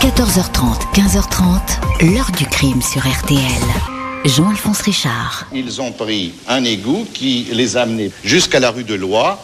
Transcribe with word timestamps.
14h30, 0.00 0.92
15h30, 0.94 2.12
l'heure 2.12 2.30
du 2.36 2.44
crime 2.46 2.82
sur 2.82 3.00
RTL. 3.00 3.40
Jean-Alphonse 4.26 4.82
Richard. 4.82 5.46
Ils 5.54 5.80
ont 5.80 5.90
pris 5.90 6.34
un 6.48 6.64
égout 6.64 7.06
qui 7.14 7.46
les 7.50 7.76
a 7.76 7.82
amenés 7.82 8.10
jusqu'à 8.22 8.60
la 8.60 8.70
rue 8.70 8.84
de 8.84 8.94
Loire, 8.94 9.38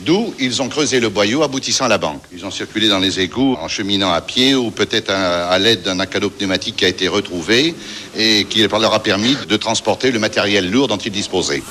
d'où 0.00 0.34
ils 0.40 0.62
ont 0.62 0.68
creusé 0.68 0.98
le 0.98 1.10
boyau 1.10 1.42
aboutissant 1.42 1.84
à 1.84 1.88
la 1.88 1.98
banque. 1.98 2.22
Ils 2.32 2.44
ont 2.46 2.50
circulé 2.50 2.88
dans 2.88 2.98
les 2.98 3.20
égouts 3.20 3.56
en 3.60 3.68
cheminant 3.68 4.12
à 4.12 4.22
pied 4.22 4.54
ou 4.54 4.70
peut-être 4.70 5.10
à, 5.10 5.48
à 5.48 5.58
l'aide 5.58 5.82
d'un 5.82 6.00
acado 6.00 6.30
pneumatique 6.30 6.76
qui 6.76 6.84
a 6.86 6.88
été 6.88 7.06
retrouvé 7.06 7.74
et 8.16 8.44
qui 8.48 8.66
leur 8.66 8.94
a 8.94 9.02
permis 9.02 9.36
de 9.46 9.56
transporter 9.56 10.10
le 10.10 10.18
matériel 10.18 10.70
lourd 10.70 10.88
dont 10.88 10.96
ils 10.96 11.12
disposaient. 11.12 11.62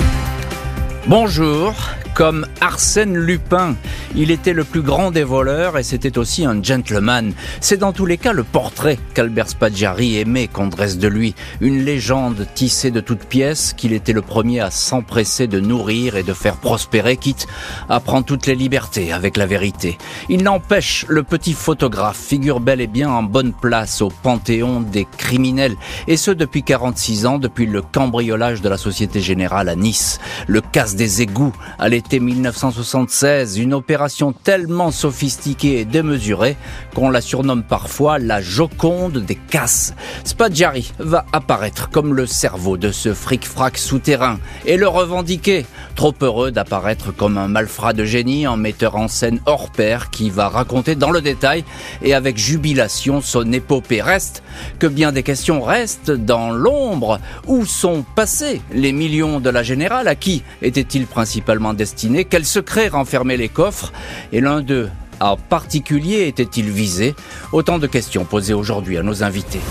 Bonjour, 1.07 1.73
comme 2.13 2.45
Arsène 2.61 3.17
Lupin. 3.17 3.75
Il 4.15 4.29
était 4.29 4.54
le 4.54 4.63
plus 4.63 4.81
grand 4.81 5.09
des 5.09 5.23
voleurs 5.23 5.77
et 5.77 5.84
c'était 5.84 6.17
aussi 6.17 6.45
un 6.45 6.61
gentleman. 6.61 7.34
C'est 7.59 7.77
dans 7.77 7.93
tous 7.93 8.05
les 8.05 8.17
cas 8.17 8.34
le 8.34 8.43
portrait 8.43 8.99
qu'Albert 9.16 9.49
Spaggiari 9.49 10.17
aimait 10.17 10.48
qu'on 10.48 10.67
dresse 10.67 10.99
de 10.99 11.07
lui. 11.07 11.34
Une 11.59 11.84
légende 11.84 12.45
tissée 12.53 12.91
de 12.91 12.99
toutes 12.99 13.26
pièces 13.26 13.73
qu'il 13.73 13.93
était 13.93 14.13
le 14.13 14.21
premier 14.21 14.59
à 14.59 14.70
s'empresser 14.70 15.48
de 15.48 15.59
nourrir 15.59 16.17
et 16.17 16.23
de 16.23 16.34
faire 16.34 16.57
prospérer, 16.57 17.18
quitte 17.18 17.48
à 17.90 17.99
prendre 17.99 18.26
toutes 18.26 18.45
les 18.45 18.55
libertés 18.55 19.12
avec 19.12 19.38
la 19.38 19.48
vérité. 19.48 19.98
Il 20.29 20.43
n'empêche, 20.43 21.05
le 21.07 21.23
petit 21.23 21.54
photographe 21.54 22.20
figure 22.20 22.59
bel 22.59 22.81
et 22.81 22.88
bien 22.88 23.09
en 23.09 23.23
bonne 23.23 23.54
place 23.54 24.02
au 24.02 24.09
panthéon 24.09 24.81
des 24.81 25.07
criminels. 25.18 25.77
Et 26.07 26.18
ce 26.18 26.31
depuis 26.31 26.63
46 26.63 27.26
ans, 27.26 27.40
depuis 27.40 27.65
le 27.65 27.81
cambriolage 27.81 28.62
de 28.62 28.70
la 28.70 28.77
Société 28.77 29.21
Générale 29.21 29.70
à 29.70 29.76
Nice, 29.76 30.20
le 30.48 30.62
des 30.95 31.22
égouts 31.22 31.54
à 31.80 31.90
l'été 31.90 32.20
1976, 32.20 33.58
une 33.58 33.73
opération 33.73 34.34
tellement 34.34 34.91
sophistiquée 34.91 35.80
et 35.80 35.86
démesurée 35.86 36.58
qu'on 36.95 37.09
la 37.09 37.22
surnomme 37.22 37.63
parfois 37.63 38.20
la 38.20 38.41
Joconde 38.41 39.20
des 39.20 39.35
casses. 39.35 39.94
Spaggiari 40.23 40.91
va 40.99 41.26
apparaître 41.34 41.90
comme 41.90 42.13
le 42.13 42.26
cerveau 42.26 42.77
de 42.77 42.91
ce 42.91 43.13
fric-frac 43.13 43.77
souterrain 43.77 44.40
et 44.65 44.77
le 44.77 44.88
revendiquer, 44.88 45.65
trop 45.96 46.13
heureux 46.21 46.52
d'apparaître 46.52 47.15
comme 47.15 47.37
un 47.37 47.48
malfrat 47.48 47.93
de 47.93 48.05
génie, 48.05 48.48
en 48.48 48.58
metteur 48.58 48.96
en 48.96 49.08
scène 49.08 49.40
hors 49.46 49.71
pair 49.71 50.10
qui 50.10 50.30
va 50.30 50.49
raconter 50.49 50.96
dans 50.96 51.12
le 51.12 51.21
détail 51.21 51.63
et 52.02 52.13
avec 52.13 52.37
jubilation 52.37 53.21
son 53.21 53.52
épopée. 53.52 54.02
Reste 54.02 54.43
que 54.80 54.87
bien 54.87 55.12
des 55.12 55.24
questions 55.24 55.62
restent 55.62 56.12
dans 56.12 56.52
l'ombre. 56.52 57.20
Où 57.48 57.65
sont 57.65 58.04
passés 58.15 58.62
les 58.74 58.91
millions 58.91 59.40
de 59.40 59.49
la 59.49 59.63
générale 59.63 60.08
À 60.08 60.15
qui 60.15 60.43
étaient-ils 60.82 61.05
principalement 61.05 61.74
destinés 61.74 62.26
Quels 62.26 62.46
secrets 62.46 62.87
renfermaient 62.87 63.37
les 63.37 63.49
coffres? 63.49 63.93
Et 64.31 64.41
l'un 64.41 64.62
d'eux 64.62 64.90
en 65.19 65.38
particulier 65.38 66.28
était-il 66.28 66.69
visé? 66.69 67.16
Autant 67.51 67.78
de 67.78 67.88
questions 67.88 68.25
posées 68.25 68.53
aujourd'hui 68.53 68.97
à 68.97 69.03
nos 69.03 69.24
invités. 69.24 69.62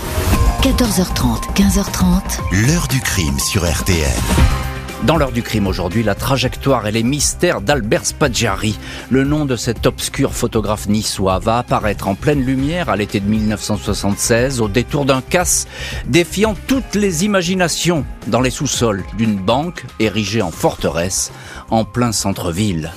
14h30, 0.61 1.53
15h30. 1.55 2.67
L'heure 2.67 2.87
du 2.87 3.01
crime 3.01 3.37
sur 3.39 3.69
RTL. 3.69 4.70
Dans 5.05 5.17
l'heure 5.17 5.31
du 5.31 5.41
crime 5.41 5.65
aujourd'hui, 5.65 6.03
la 6.03 6.13
trajectoire 6.13 6.85
et 6.85 6.91
les 6.91 7.01
mystères 7.01 7.61
d'Albert 7.61 8.05
Spaggiari. 8.05 8.77
Le 9.09 9.23
nom 9.23 9.45
de 9.45 9.55
cet 9.55 9.87
obscur 9.87 10.31
photographe 10.31 10.87
niçois 10.87 11.39
va 11.39 11.57
apparaître 11.57 12.07
en 12.07 12.13
pleine 12.13 12.45
lumière 12.45 12.87
à 12.87 12.95
l'été 12.95 13.19
de 13.19 13.27
1976 13.27 14.61
au 14.61 14.67
détour 14.67 15.05
d'un 15.05 15.21
casse 15.21 15.67
défiant 16.05 16.55
toutes 16.67 16.93
les 16.93 17.25
imaginations 17.25 18.05
dans 18.27 18.41
les 18.41 18.51
sous-sols 18.51 19.03
d'une 19.17 19.37
banque 19.37 19.85
érigée 19.99 20.43
en 20.43 20.51
forteresse 20.51 21.31
en 21.71 21.83
plein 21.83 22.11
centre-ville. 22.11 22.91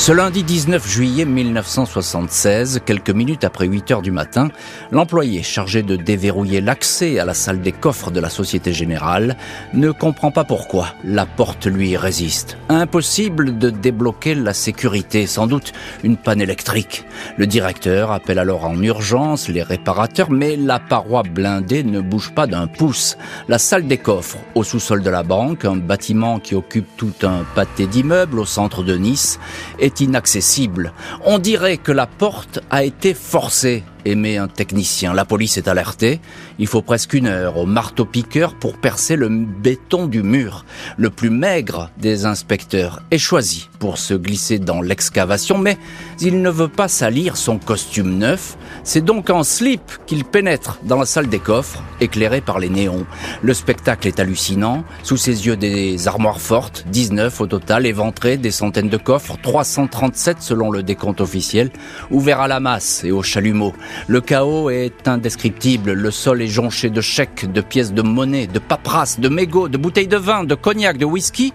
Ce 0.00 0.12
lundi 0.12 0.42
19 0.44 0.88
juillet 0.88 1.26
1976, 1.26 2.80
quelques 2.86 3.10
minutes 3.10 3.44
après 3.44 3.66
8 3.66 3.90
heures 3.90 4.00
du 4.00 4.10
matin, 4.10 4.48
l'employé 4.92 5.42
chargé 5.42 5.82
de 5.82 5.94
déverrouiller 5.94 6.62
l'accès 6.62 7.18
à 7.18 7.26
la 7.26 7.34
salle 7.34 7.60
des 7.60 7.72
coffres 7.72 8.10
de 8.10 8.18
la 8.18 8.30
Société 8.30 8.72
Générale 8.72 9.36
ne 9.74 9.90
comprend 9.90 10.30
pas 10.30 10.44
pourquoi 10.44 10.86
la 11.04 11.26
porte 11.26 11.66
lui 11.66 11.98
résiste. 11.98 12.56
Impossible 12.70 13.58
de 13.58 13.68
débloquer 13.68 14.34
la 14.34 14.54
sécurité, 14.54 15.26
sans 15.26 15.46
doute 15.46 15.74
une 16.02 16.16
panne 16.16 16.40
électrique. 16.40 17.04
Le 17.36 17.46
directeur 17.46 18.10
appelle 18.10 18.38
alors 18.38 18.64
en 18.64 18.82
urgence 18.82 19.50
les 19.50 19.62
réparateurs, 19.62 20.30
mais 20.30 20.56
la 20.56 20.78
paroi 20.78 21.24
blindée 21.24 21.84
ne 21.84 22.00
bouge 22.00 22.32
pas 22.34 22.46
d'un 22.46 22.68
pouce. 22.68 23.18
La 23.48 23.58
salle 23.58 23.86
des 23.86 23.98
coffres, 23.98 24.38
au 24.54 24.64
sous-sol 24.64 25.02
de 25.02 25.10
la 25.10 25.24
banque, 25.24 25.66
un 25.66 25.76
bâtiment 25.76 26.38
qui 26.38 26.54
occupe 26.54 26.88
tout 26.96 27.12
un 27.22 27.44
pâté 27.54 27.86
d'immeubles 27.86 28.38
au 28.38 28.46
centre 28.46 28.82
de 28.82 28.96
Nice, 28.96 29.38
est 29.78 29.89
inaccessible. 29.98 30.92
On 31.24 31.38
dirait 31.38 31.78
que 31.78 31.90
la 31.92 32.06
porte 32.06 32.60
a 32.70 32.84
été 32.84 33.14
forcée 33.14 33.82
émet 34.04 34.36
un 34.36 34.48
technicien. 34.48 35.14
La 35.14 35.24
police 35.24 35.56
est 35.56 35.68
alertée. 35.68 36.20
Il 36.58 36.66
faut 36.66 36.82
presque 36.82 37.14
une 37.14 37.26
heure 37.26 37.56
au 37.56 37.66
marteau-piqueur 37.66 38.54
pour 38.54 38.76
percer 38.76 39.16
le 39.16 39.28
béton 39.28 40.06
du 40.06 40.22
mur. 40.22 40.64
Le 40.98 41.10
plus 41.10 41.30
maigre 41.30 41.90
des 41.98 42.26
inspecteurs 42.26 43.02
est 43.10 43.18
choisi 43.18 43.69
pour 43.80 43.98
se 43.98 44.14
glisser 44.14 44.60
dans 44.60 44.82
l'excavation, 44.82 45.58
mais 45.58 45.78
il 46.20 46.42
ne 46.42 46.50
veut 46.50 46.68
pas 46.68 46.86
salir 46.86 47.36
son 47.36 47.58
costume 47.58 48.18
neuf. 48.18 48.56
C'est 48.84 49.00
donc 49.00 49.30
en 49.30 49.42
slip 49.42 49.80
qu'il 50.06 50.24
pénètre 50.24 50.78
dans 50.84 50.98
la 50.98 51.06
salle 51.06 51.28
des 51.28 51.38
coffres, 51.38 51.82
éclairé 52.00 52.42
par 52.42 52.60
les 52.60 52.68
néons. 52.68 53.06
Le 53.42 53.54
spectacle 53.54 54.06
est 54.06 54.20
hallucinant. 54.20 54.84
Sous 55.02 55.16
ses 55.16 55.46
yeux 55.46 55.56
des 55.56 56.06
armoires 56.06 56.40
fortes, 56.40 56.84
19 56.92 57.40
au 57.40 57.46
total, 57.46 57.86
éventrées, 57.86 58.36
des 58.36 58.50
centaines 58.50 58.90
de 58.90 58.98
coffres, 58.98 59.36
337 59.42 60.36
selon 60.40 60.70
le 60.70 60.82
décompte 60.82 61.22
officiel, 61.22 61.70
ouverts 62.10 62.40
à 62.40 62.48
la 62.48 62.60
masse 62.60 63.02
et 63.04 63.10
au 63.10 63.22
chalumeau. 63.22 63.72
Le 64.06 64.20
chaos 64.20 64.68
est 64.68 65.08
indescriptible. 65.08 65.92
Le 65.92 66.10
sol 66.10 66.42
est 66.42 66.48
jonché 66.48 66.90
de 66.90 67.00
chèques, 67.00 67.50
de 67.50 67.62
pièces 67.62 67.94
de 67.94 68.02
monnaie, 68.02 68.46
de 68.46 68.58
paperasses, 68.58 69.18
de 69.18 69.28
mégots, 69.30 69.68
de 69.68 69.78
bouteilles 69.78 70.06
de 70.06 70.18
vin, 70.18 70.44
de 70.44 70.54
cognac, 70.54 70.98
de 70.98 71.06
whisky 71.06 71.54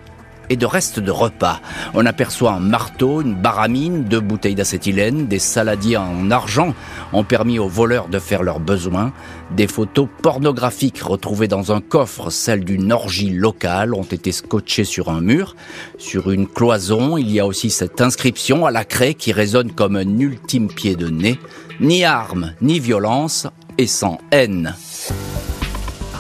et 0.50 0.56
de 0.56 0.66
restes 0.66 1.00
de 1.00 1.12
repas. 1.12 1.60
On 1.94 2.06
aperçoit 2.06 2.54
un 2.54 2.60
marteau, 2.60 3.22
une 3.22 3.36
baramine, 3.36 4.04
deux 4.04 4.20
bouteilles 4.20 4.56
d'acétylène, 4.56 5.28
des 5.28 5.40
saladiers 5.40 5.98
en 5.98 6.32
argent 6.32 6.74
ont 7.14 7.24
permis 7.24 7.60
aux 7.60 7.68
voleurs 7.68 8.08
de 8.08 8.20
faire 8.20 8.44
leurs 8.44 8.60
besoins. 8.60 9.12
Des 9.52 9.68
photos 9.68 10.08
pornographiques 10.22 11.02
retrouvées 11.02 11.48
dans 11.48 11.72
un 11.72 11.82
coffre, 11.82 12.30
celles 12.30 12.66
d'une 12.66 12.92
orgie 12.92 13.30
locale, 13.30 13.94
ont 13.94 14.04
été 14.04 14.32
scotchées 14.32 14.84
sur 14.84 15.10
un 15.10 15.22
mur. 15.22 15.56
Sur 15.98 16.32
une 16.32 16.48
cloison, 16.48 17.18
il 17.18 17.32
y 17.32 17.40
a 17.40 17.46
aussi 17.46 17.70
cette 17.70 18.02
inscription 18.02 18.66
à 18.66 18.72
la 18.72 18.86
craie 18.86 19.14
qui 19.14 19.32
résonne 19.32 19.72
comme 19.72 19.96
un 19.96 20.20
ultime 20.20 20.68
pied 20.68 20.96
de 20.96 21.10
nez. 21.10 21.40
Ni 21.80 22.06
armes, 22.06 22.54
ni 22.62 22.80
violence, 22.80 23.48
et 23.78 23.88
sans 23.88 24.20
haine. 24.32 24.76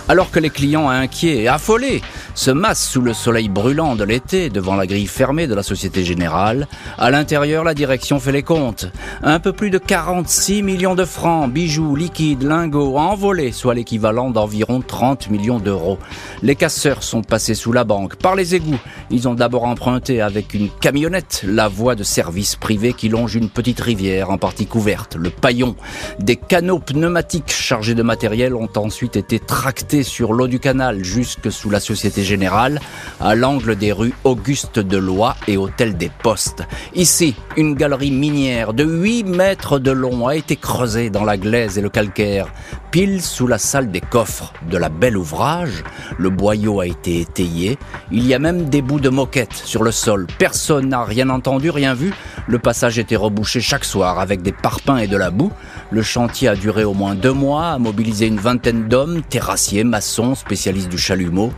Alors 0.07 0.29
que 0.29 0.39
les 0.39 0.49
clients 0.51 0.87
inquiets 0.89 1.43
et 1.43 1.47
affolés 1.47 2.01
se 2.35 2.51
massent 2.51 2.89
sous 2.89 3.01
le 3.01 3.13
soleil 3.13 3.47
brûlant 3.47 3.95
de 3.95 4.03
l'été 4.03 4.49
devant 4.49 4.75
la 4.75 4.85
grille 4.85 5.07
fermée 5.07 5.47
de 5.47 5.55
la 5.55 5.63
Société 5.63 6.03
Générale, 6.03 6.67
à 6.97 7.09
l'intérieur, 7.09 7.63
la 7.63 7.73
direction 7.73 8.19
fait 8.19 8.33
les 8.33 8.43
comptes. 8.43 8.87
Un 9.23 9.39
peu 9.39 9.53
plus 9.53 9.69
de 9.69 9.77
46 9.77 10.61
millions 10.61 10.95
de 10.95 11.05
francs, 11.05 11.49
bijoux, 11.49 11.95
liquides, 11.95 12.43
lingots, 12.43 12.97
envolés, 12.97 13.53
soit 13.53 13.73
l'équivalent 13.73 14.31
d'environ 14.31 14.81
30 14.85 15.29
millions 15.29 15.59
d'euros. 15.59 15.97
Les 16.43 16.55
casseurs 16.55 17.03
sont 17.03 17.21
passés 17.21 17.55
sous 17.55 17.71
la 17.71 17.85
banque, 17.85 18.17
par 18.17 18.35
les 18.35 18.53
égouts. 18.53 18.79
Ils 19.09 19.29
ont 19.29 19.33
d'abord 19.33 19.63
emprunté 19.63 20.21
avec 20.21 20.53
une 20.53 20.69
camionnette 20.69 21.43
la 21.47 21.69
voie 21.69 21.95
de 21.95 22.03
service 22.03 22.57
privé 22.57 22.91
qui 22.91 23.07
longe 23.07 23.35
une 23.35 23.49
petite 23.49 23.79
rivière 23.79 24.29
en 24.29 24.37
partie 24.37 24.67
couverte, 24.67 25.15
le 25.15 25.29
paillon. 25.29 25.75
Des 26.19 26.35
canaux 26.35 26.79
pneumatiques 26.79 27.51
chargés 27.51 27.95
de 27.95 28.03
matériel 28.03 28.55
ont 28.55 28.69
ensuite 28.75 29.15
été 29.15 29.39
tractés 29.39 30.03
sur 30.03 30.33
l'eau 30.33 30.47
du 30.47 30.59
canal 30.59 31.01
jusque 31.03 31.49
sous 31.49 31.69
la 31.69 31.79
Société 31.79 32.24
Générale, 32.25 32.81
à 33.21 33.35
l'angle 33.35 33.75
des 33.77 33.93
rues 33.93 34.13
Auguste 34.23 34.79
de 34.79 34.97
Lois 34.97 35.35
et 35.47 35.55
Hôtel 35.55 35.95
des 35.95 36.11
Postes. 36.21 36.63
Ici, 36.93 37.35
une 37.55 37.75
galerie 37.75 38.11
minière 38.11 38.73
de 38.73 38.83
8 38.83 39.23
mètres 39.23 39.79
de 39.79 39.91
long 39.91 40.27
a 40.27 40.35
été 40.35 40.57
creusée 40.57 41.09
dans 41.09 41.23
la 41.23 41.37
glaise 41.37 41.77
et 41.77 41.81
le 41.81 41.89
calcaire, 41.89 42.47
pile 42.91 43.21
sous 43.21 43.47
la 43.47 43.57
salle 43.57 43.91
des 43.91 44.01
coffres 44.01 44.53
de 44.69 44.77
la 44.77 44.89
belle 44.89 45.17
ouvrage. 45.17 45.83
Le 46.17 46.29
boyau 46.29 46.79
a 46.79 46.87
été 46.87 47.19
étayé. 47.21 47.77
Il 48.11 48.25
y 48.25 48.33
a 48.33 48.39
même 48.39 48.69
des 48.69 48.81
bouts 48.81 48.99
de 48.99 49.09
moquette 49.09 49.53
sur 49.53 49.83
le 49.83 49.91
sol. 49.91 50.27
Personne 50.37 50.89
n'a 50.89 51.03
rien 51.03 51.29
entendu, 51.29 51.69
rien 51.69 51.93
vu. 51.93 52.13
Le 52.47 52.59
passage 52.59 52.99
était 52.99 53.15
rebouché 53.15 53.61
chaque 53.61 53.85
soir 53.85 54.19
avec 54.19 54.41
des 54.41 54.51
parpaings 54.51 54.97
et 54.97 55.07
de 55.07 55.17
la 55.17 55.29
boue. 55.29 55.51
Le 55.91 56.01
chantier 56.01 56.47
a 56.47 56.55
duré 56.55 56.83
au 56.83 56.93
moins 56.93 57.15
deux 57.15 57.33
mois, 57.33 57.71
a 57.71 57.77
mobilisé 57.77 58.27
une 58.27 58.39
vingtaine 58.39 58.87
d'hommes, 58.87 59.21
terrassiers, 59.23 59.83
maçons, 59.83 60.35
spécialistes 60.35 60.89
du 60.89 60.97
chalumeau. 60.97 61.51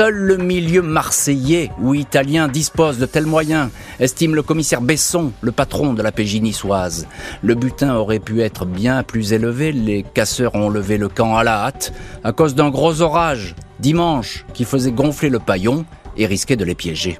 Seul 0.00 0.14
le 0.14 0.38
milieu 0.38 0.80
marseillais 0.80 1.70
ou 1.78 1.92
italien 1.92 2.48
dispose 2.48 2.96
de 2.96 3.04
tels 3.04 3.26
moyens, 3.26 3.68
estime 3.98 4.34
le 4.34 4.42
commissaire 4.42 4.80
Besson, 4.80 5.30
le 5.42 5.52
patron 5.52 5.92
de 5.92 6.02
la 6.02 6.10
PJ 6.10 6.36
niçoise. 6.36 7.06
Le 7.42 7.54
butin 7.54 7.94
aurait 7.96 8.18
pu 8.18 8.40
être 8.40 8.64
bien 8.64 9.02
plus 9.02 9.34
élevé, 9.34 9.72
les 9.72 10.02
casseurs 10.02 10.54
ont 10.54 10.70
levé 10.70 10.96
le 10.96 11.10
camp 11.10 11.36
à 11.36 11.44
la 11.44 11.66
hâte 11.66 11.92
à 12.24 12.32
cause 12.32 12.54
d'un 12.54 12.70
gros 12.70 13.02
orage, 13.02 13.54
dimanche, 13.78 14.46
qui 14.54 14.64
faisait 14.64 14.90
gonfler 14.90 15.28
le 15.28 15.38
paillon 15.38 15.84
et 16.16 16.24
risquait 16.24 16.56
de 16.56 16.64
les 16.64 16.74
piéger. 16.74 17.18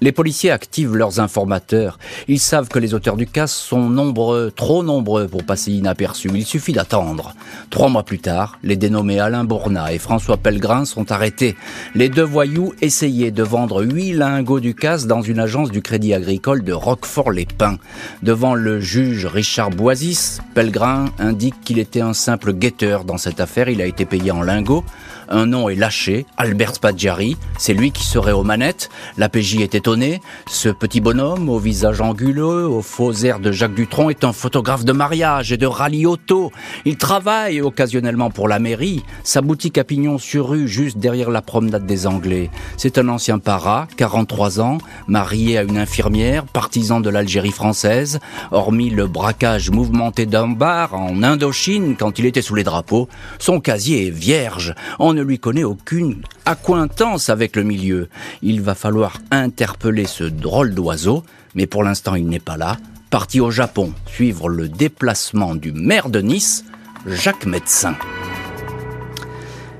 Les 0.00 0.12
policiers 0.12 0.50
activent 0.50 0.96
leurs 0.96 1.18
informateurs. 1.18 1.98
Ils 2.28 2.38
savent 2.38 2.68
que 2.68 2.78
les 2.78 2.94
auteurs 2.94 3.16
du 3.16 3.26
casse 3.26 3.54
sont 3.54 3.90
nombreux, 3.90 4.52
trop 4.54 4.82
nombreux 4.82 5.26
pour 5.26 5.44
passer 5.44 5.72
inaperçus. 5.72 6.30
Il 6.32 6.44
suffit 6.44 6.72
d'attendre. 6.72 7.34
Trois 7.70 7.88
mois 7.88 8.04
plus 8.04 8.20
tard, 8.20 8.58
les 8.62 8.76
dénommés 8.76 9.18
Alain 9.18 9.44
Bourna 9.44 9.92
et 9.92 9.98
François 9.98 10.36
Pellegrin 10.36 10.84
sont 10.84 11.10
arrêtés. 11.10 11.56
Les 11.94 12.08
deux 12.08 12.22
voyous 12.22 12.72
essayaient 12.80 13.32
de 13.32 13.42
vendre 13.42 13.82
huit 13.82 14.12
lingots 14.12 14.60
du 14.60 14.74
casse 14.74 15.06
dans 15.06 15.22
une 15.22 15.40
agence 15.40 15.70
du 15.70 15.82
Crédit 15.82 16.14
Agricole 16.14 16.62
de 16.62 16.72
Roquefort-les-Pins. 16.72 17.78
Devant 18.22 18.54
le 18.54 18.80
juge 18.80 19.26
Richard 19.26 19.70
Boisis, 19.70 20.40
Pellegrin 20.54 21.06
indique 21.18 21.60
qu'il 21.64 21.78
était 21.78 22.00
un 22.00 22.14
simple 22.14 22.52
guetteur 22.52 23.04
dans 23.04 23.18
cette 23.18 23.40
affaire. 23.40 23.68
Il 23.68 23.82
a 23.82 23.86
été 23.86 24.04
payé 24.04 24.30
en 24.30 24.42
lingots. 24.42 24.84
Un 25.30 25.46
nom 25.46 25.68
est 25.68 25.74
lâché, 25.74 26.24
Albert 26.36 26.76
Spadjari. 26.76 27.36
C'est 27.58 27.74
lui 27.74 27.90
qui 27.90 28.04
serait 28.04 28.32
aux 28.32 28.44
manettes. 28.44 28.88
La 29.16 29.28
PJ 29.28 29.56
est 29.56 29.74
étonné. 29.74 30.20
Ce 30.46 30.68
petit 30.68 31.00
bonhomme, 31.00 31.48
au 31.48 31.58
visage 31.58 32.00
anguleux, 32.00 32.66
au 32.66 32.80
faux 32.80 33.12
air 33.12 33.38
de 33.38 33.52
Jacques 33.52 33.74
Dutronc, 33.74 34.10
est 34.10 34.24
un 34.24 34.32
photographe 34.32 34.84
de 34.84 34.92
mariage 34.92 35.52
et 35.52 35.56
de 35.56 35.66
rallye 35.66 36.06
auto. 36.06 36.50
Il 36.86 36.96
travaille 36.96 37.60
occasionnellement 37.60 38.30
pour 38.30 38.48
la 38.48 38.58
mairie. 38.58 39.02
Sa 39.22 39.42
boutique 39.42 39.76
à 39.76 39.84
pignon 39.84 40.18
sur 40.18 40.48
rue, 40.48 40.66
juste 40.66 40.98
derrière 40.98 41.30
la 41.30 41.42
promenade 41.42 41.84
des 41.84 42.06
Anglais. 42.06 42.50
C'est 42.76 42.96
un 42.96 43.08
ancien 43.08 43.38
para, 43.38 43.86
43 43.96 44.60
ans, 44.60 44.78
marié 45.08 45.58
à 45.58 45.62
une 45.62 45.78
infirmière, 45.78 46.44
partisan 46.44 47.00
de 47.00 47.10
l'Algérie 47.10 47.52
française. 47.52 48.18
Hormis 48.50 48.90
le 48.90 49.06
braquage 49.06 49.70
mouvementé 49.70 50.24
d'un 50.24 50.48
bar 50.48 50.94
en 50.94 51.22
Indochine 51.22 51.96
quand 51.98 52.18
il 52.18 52.26
était 52.26 52.42
sous 52.42 52.54
les 52.54 52.64
drapeaux, 52.64 53.08
son 53.38 53.60
casier 53.60 54.06
est 54.06 54.10
vierge 54.10 54.74
lui 55.22 55.38
connaît 55.38 55.64
aucune 55.64 56.22
accointance 56.44 57.28
avec 57.28 57.56
le 57.56 57.62
milieu. 57.62 58.08
Il 58.42 58.60
va 58.60 58.74
falloir 58.74 59.18
interpeller 59.30 60.06
ce 60.06 60.24
drôle 60.24 60.74
d'oiseau, 60.74 61.22
mais 61.54 61.66
pour 61.66 61.82
l'instant 61.82 62.14
il 62.14 62.26
n'est 62.26 62.38
pas 62.38 62.56
là. 62.56 62.76
Parti 63.10 63.40
au 63.40 63.50
Japon, 63.50 63.92
suivre 64.06 64.48
le 64.48 64.68
déplacement 64.68 65.54
du 65.54 65.72
maire 65.72 66.10
de 66.10 66.20
Nice, 66.20 66.64
Jacques 67.06 67.46
Médecin. 67.46 67.94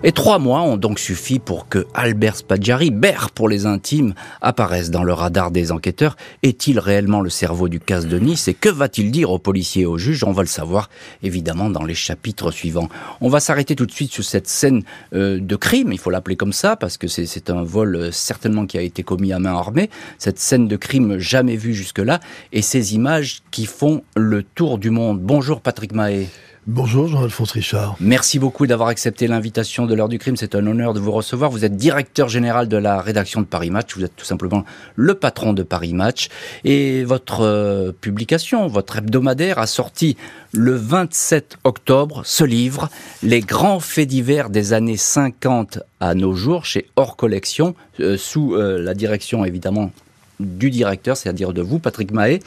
Et 0.05 0.13
trois 0.13 0.39
mois 0.39 0.63
ont 0.63 0.77
donc 0.77 1.01
suffi 1.01 1.41
pour 1.41 1.69
que 1.69 1.85
Albert 1.93 2.37
Spadjari, 2.37 2.93
Ber 2.93 3.33
pour 3.35 3.49
les 3.49 3.67
intimes, 3.67 4.15
apparaisse 4.41 4.91
dans 4.91 5.03
le 5.03 5.13
radar 5.13 5.51
des 5.51 5.73
enquêteurs. 5.73 6.17
Est-il 6.45 6.79
réellement 6.79 7.21
le 7.21 7.31
cerveau 7.31 7.69
du 7.69 7.81
casse 7.81 8.07
de 8.07 8.17
Nice 8.21 8.47
et 8.47 8.55
que 8.55 8.69
va-t-il 8.69 9.11
dire 9.11 9.33
aux 9.33 9.41
policiers 9.41 9.83
et 9.83 9.87
aux 9.87 9.99
juges? 9.99 10.23
On 10.23 10.31
va 10.31 10.43
le 10.43 10.49
savoir 10.49 10.89
évidemment 11.25 11.69
dans 11.69 11.83
les 11.83 11.97
chapitres 11.97 12.53
suivants. 12.53 12.89
On 13.21 13.29
va 13.29 13.41
s'arrêter 13.41 13.75
tout 13.75 13.87
de 13.87 13.91
suite 13.91 14.13
sur 14.13 14.23
cette 14.23 14.47
scène 14.47 14.85
euh, 15.15 15.41
de 15.41 15.57
crime, 15.57 15.93
il 15.93 15.99
faut 15.99 16.11
l'appeler 16.11 16.37
comme 16.37 16.53
ça 16.53 16.77
parce 16.77 16.97
que 16.97 17.09
c'est 17.09 17.51
un 17.51 17.65
vol 17.65 17.97
euh, 17.97 18.13
certainement 18.13 18.67
qui 18.67 18.79
a 18.79 18.83
été 18.83 19.03
commis 19.03 19.33
à 19.33 19.41
main 19.41 19.55
armée. 19.55 19.91
Cette 20.19 20.39
scène 20.39 20.69
de 20.69 20.77
crime 20.77 21.19
jamais 21.19 21.57
vue 21.57 21.75
jusque-là 21.75 22.21
et 22.53 22.63
ces 22.63 22.95
images 22.95 23.43
qui 23.51 23.67
font 23.67 24.05
le 24.17 24.45
tour 24.45 24.79
du 24.79 24.91
monde. 24.91 25.21
Bonjour 25.21 25.61
Patrick 25.61 25.93
Mahé. 25.93 26.29
Bonjour 26.71 27.09
Jean-Alphonse 27.09 27.53
Richard. 27.53 27.97
Merci 27.99 28.39
beaucoup 28.39 28.67
d'avoir 28.67 28.91
accepté 28.91 29.27
l'invitation 29.27 29.87
de 29.87 29.95
l'heure 29.95 30.11
du 30.11 30.19
crime. 30.19 30.37
C'est 30.37 30.55
un 30.55 30.67
honneur 30.67 30.93
de 30.93 31.01
vous 31.01 31.13
recevoir. 31.13 31.51
Vous 31.51 31.65
êtes 31.65 31.77
directeur 31.77 32.29
général 32.29 32.69
de 32.69 32.77
la 32.77 33.01
rédaction 33.01 33.41
de 33.41 33.47
Paris 33.47 33.71
Match. 33.71 33.97
Vous 33.97 34.05
êtes 34.05 34.15
tout 34.15 34.27
simplement 34.27 34.67
le 34.95 35.15
patron 35.15 35.55
de 35.55 35.63
Paris 35.63 35.95
Match. 35.95 36.29
Et 36.65 37.05
votre 37.05 37.41
euh, 37.41 37.93
publication, 37.99 38.67
votre 38.67 38.99
hebdomadaire 38.99 39.59
a 39.59 39.67
sorti 39.67 40.19
le 40.53 40.75
27 40.75 41.57
octobre 41.65 42.21
ce 42.27 42.45
livre, 42.45 42.91
Les 43.23 43.41
grands 43.41 43.81
faits 43.81 44.09
divers 44.09 44.51
des 44.51 44.75
années 44.75 44.99
50 44.99 45.79
à 46.01 46.15
nos 46.15 46.35
jours, 46.35 46.67
chez 46.67 46.91
Hors 46.97 47.17
Collection, 47.17 47.75
euh, 48.01 48.19
sous 48.19 48.55
euh, 48.55 48.79
la 48.79 48.93
direction 48.93 49.47
évidemment 49.47 49.91
du 50.39 50.69
directeur, 50.69 51.17
c'est-à-dire 51.17 51.55
de 51.55 51.63
vous, 51.63 51.79
Patrick 51.79 52.13
Mahé. 52.13 52.41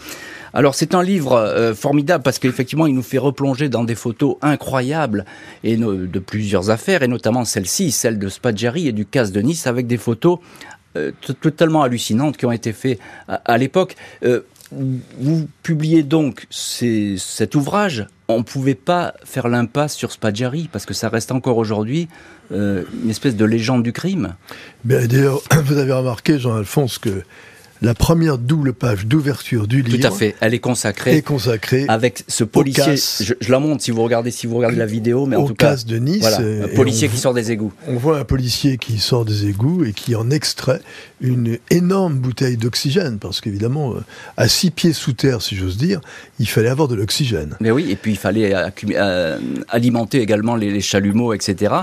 Alors 0.53 0.75
c'est 0.75 0.95
un 0.95 1.03
livre 1.03 1.33
euh, 1.33 1.73
formidable 1.73 2.23
parce 2.23 2.39
qu'effectivement 2.39 2.87
il 2.87 2.93
nous 2.93 3.03
fait 3.03 3.17
replonger 3.17 3.69
dans 3.69 3.83
des 3.83 3.95
photos 3.95 4.35
incroyables 4.41 5.25
et 5.63 5.77
de 5.77 6.19
plusieurs 6.19 6.69
affaires 6.69 7.03
et 7.03 7.07
notamment 7.07 7.45
celle-ci, 7.45 7.91
celle 7.91 8.19
de 8.19 8.29
Spadjari 8.29 8.87
et 8.87 8.91
du 8.91 9.05
casse 9.05 9.31
de 9.31 9.41
Nice 9.41 9.67
avec 9.67 9.87
des 9.87 9.97
photos 9.97 10.39
euh, 10.97 11.11
totalement 11.39 11.83
hallucinantes 11.83 12.35
qui 12.35 12.45
ont 12.45 12.51
été 12.51 12.73
faites 12.73 12.99
à, 13.27 13.57
l'époque. 13.57 13.95
Euh, 14.23 14.41
vous 14.71 15.47
publiez 15.63 16.03
donc 16.03 16.47
cet 16.49 17.55
ouvrage. 17.55 18.07
On 18.29 18.39
ne 18.39 18.43
pouvait 18.43 18.75
pas 18.75 19.13
faire 19.25 19.49
l'impasse 19.49 19.95
sur 19.95 20.11
Spadjari 20.11 20.69
parce 20.71 20.85
que 20.85 20.93
ça 20.93 21.09
reste 21.09 21.31
encore 21.31 21.57
aujourd'hui 21.57 22.07
une 22.51 23.09
espèce 23.09 23.35
de 23.35 23.43
légende 23.43 23.83
du 23.83 23.91
crime. 23.91 24.35
D'ailleurs, 24.85 25.41
vous 25.65 25.77
avez 25.77 25.91
remarqué, 25.91 26.39
Jean-Alphonse, 26.39 26.99
que 26.99 27.23
la 27.81 27.95
première 27.95 28.37
double 28.37 28.73
page 28.73 29.07
d'ouverture 29.07 29.67
du 29.67 29.81
livre. 29.81 29.97
Tout 29.97 30.07
à 30.07 30.11
fait. 30.11 30.35
Elle 30.39 30.53
est 30.53 30.59
consacrée. 30.59 31.15
Est 31.15 31.21
consacrée. 31.23 31.85
Avec 31.87 32.23
ce 32.27 32.43
policier. 32.43 32.95
je, 32.95 33.33
la 33.49 33.59
montre 33.59 33.83
si 33.83 33.89
vous 33.89 34.03
regardez, 34.03 34.29
si 34.29 34.45
vous 34.45 34.57
regardez 34.57 34.77
la 34.77 34.85
vidéo, 34.85 35.25
mais 35.25 35.35
en 35.35 35.45
tout 35.45 35.55
cas. 35.55 35.75
de 35.75 35.97
Nice. 35.97 36.25
un 36.25 36.67
policier 36.75 37.09
qui 37.09 37.17
sort 37.17 37.33
des 37.33 37.51
égouts. 37.51 37.73
On 37.87 37.95
voit 37.95 38.19
un 38.19 38.23
policier 38.23 38.77
qui 38.77 38.99
sort 38.99 39.25
des 39.25 39.47
égouts 39.47 39.83
et 39.83 39.93
qui 39.93 40.15
en 40.15 40.29
extrait 40.29 40.81
une 41.21 41.57
énorme 41.69 42.15
bouteille 42.15 42.57
d'oxygène, 42.57 43.17
parce 43.19 43.41
qu'évidemment, 43.41 43.93
euh, 43.93 44.03
à 44.37 44.47
six 44.47 44.71
pieds 44.71 44.93
sous 44.93 45.13
terre, 45.13 45.41
si 45.41 45.55
j'ose 45.55 45.77
dire, 45.77 46.01
il 46.39 46.47
fallait 46.47 46.69
avoir 46.69 46.87
de 46.87 46.95
l'oxygène. 46.95 47.55
Mais 47.59 47.71
oui, 47.71 47.91
et 47.91 47.95
puis 47.95 48.11
il 48.11 48.17
fallait 48.17 48.53
euh, 48.55 49.39
alimenter 49.69 50.19
également 50.21 50.55
les, 50.55 50.81
chalumeaux, 50.81 51.33
etc. 51.33 51.73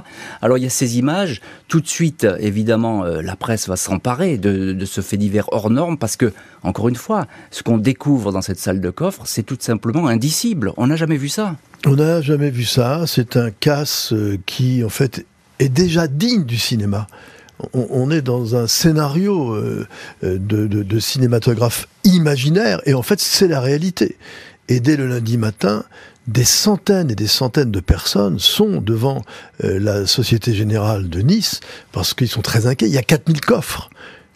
Alors 0.42 0.58
il 0.58 0.64
y 0.64 0.66
a 0.66 0.70
ces 0.70 0.98
images. 0.98 1.40
Tout 1.68 1.80
de 1.80 1.86
suite, 1.86 2.26
évidemment, 2.40 3.04
euh, 3.04 3.20
la 3.22 3.36
presse 3.36 3.68
va 3.68 3.76
s'emparer 3.76 4.38
de, 4.38 4.72
de 4.72 4.84
ce 4.84 5.00
fait 5.00 5.16
divers 5.16 5.52
hors 5.52 5.70
norme 5.70 5.87
parce 5.96 6.16
que, 6.16 6.32
encore 6.62 6.88
une 6.88 6.96
fois, 6.96 7.26
ce 7.50 7.62
qu'on 7.62 7.78
découvre 7.78 8.32
dans 8.32 8.42
cette 8.42 8.58
salle 8.58 8.80
de 8.80 8.90
coffre, 8.90 9.22
c'est 9.26 9.42
tout 9.42 9.56
simplement 9.58 10.06
indicible. 10.06 10.72
On 10.76 10.88
n'a 10.88 10.96
jamais 10.96 11.16
vu 11.16 11.28
ça. 11.28 11.56
On 11.86 11.96
n'a 11.96 12.20
jamais 12.20 12.50
vu 12.50 12.64
ça. 12.64 13.04
C'est 13.06 13.36
un 13.36 13.50
casse 13.50 14.12
euh, 14.12 14.38
qui, 14.46 14.82
en 14.84 14.88
fait, 14.88 15.24
est 15.58 15.68
déjà 15.68 16.08
digne 16.08 16.44
du 16.44 16.58
cinéma. 16.58 17.06
On, 17.72 18.12
est 18.12 18.22
dans 18.22 18.54
un 18.54 18.68
scénario 18.68 19.52
euh, 19.52 19.84
euh, 20.22 20.38
de, 20.38 20.98
cinématographe 21.00 21.88
imaginaire, 22.04 22.80
et 22.86 22.94
en 22.94 23.02
fait, 23.02 23.18
c'est 23.18 23.48
la 23.48 23.60
réalité. 23.60 24.16
Et 24.68 24.78
dès 24.78 24.96
le 24.96 25.08
lundi 25.08 25.38
matin, 25.38 25.82
des 26.28 26.44
centaines 26.44 27.10
et 27.10 27.16
des 27.16 27.26
centaines 27.26 27.72
de 27.72 27.80
personnes 27.80 28.38
sont 28.38 28.80
devant 28.80 29.24
la 29.60 30.06
Société 30.06 30.54
Générale 30.54 31.08
de 31.08 31.20
Nice 31.20 31.60
parce 31.90 32.14
qu'ils 32.14 32.28
sont 32.28 32.42
très 32.42 32.66
inquiets. 32.66 32.86
Il 32.86 32.92
y 32.92 32.98
a 32.98 33.02
4000 33.02 33.40
coffres. 33.40 33.90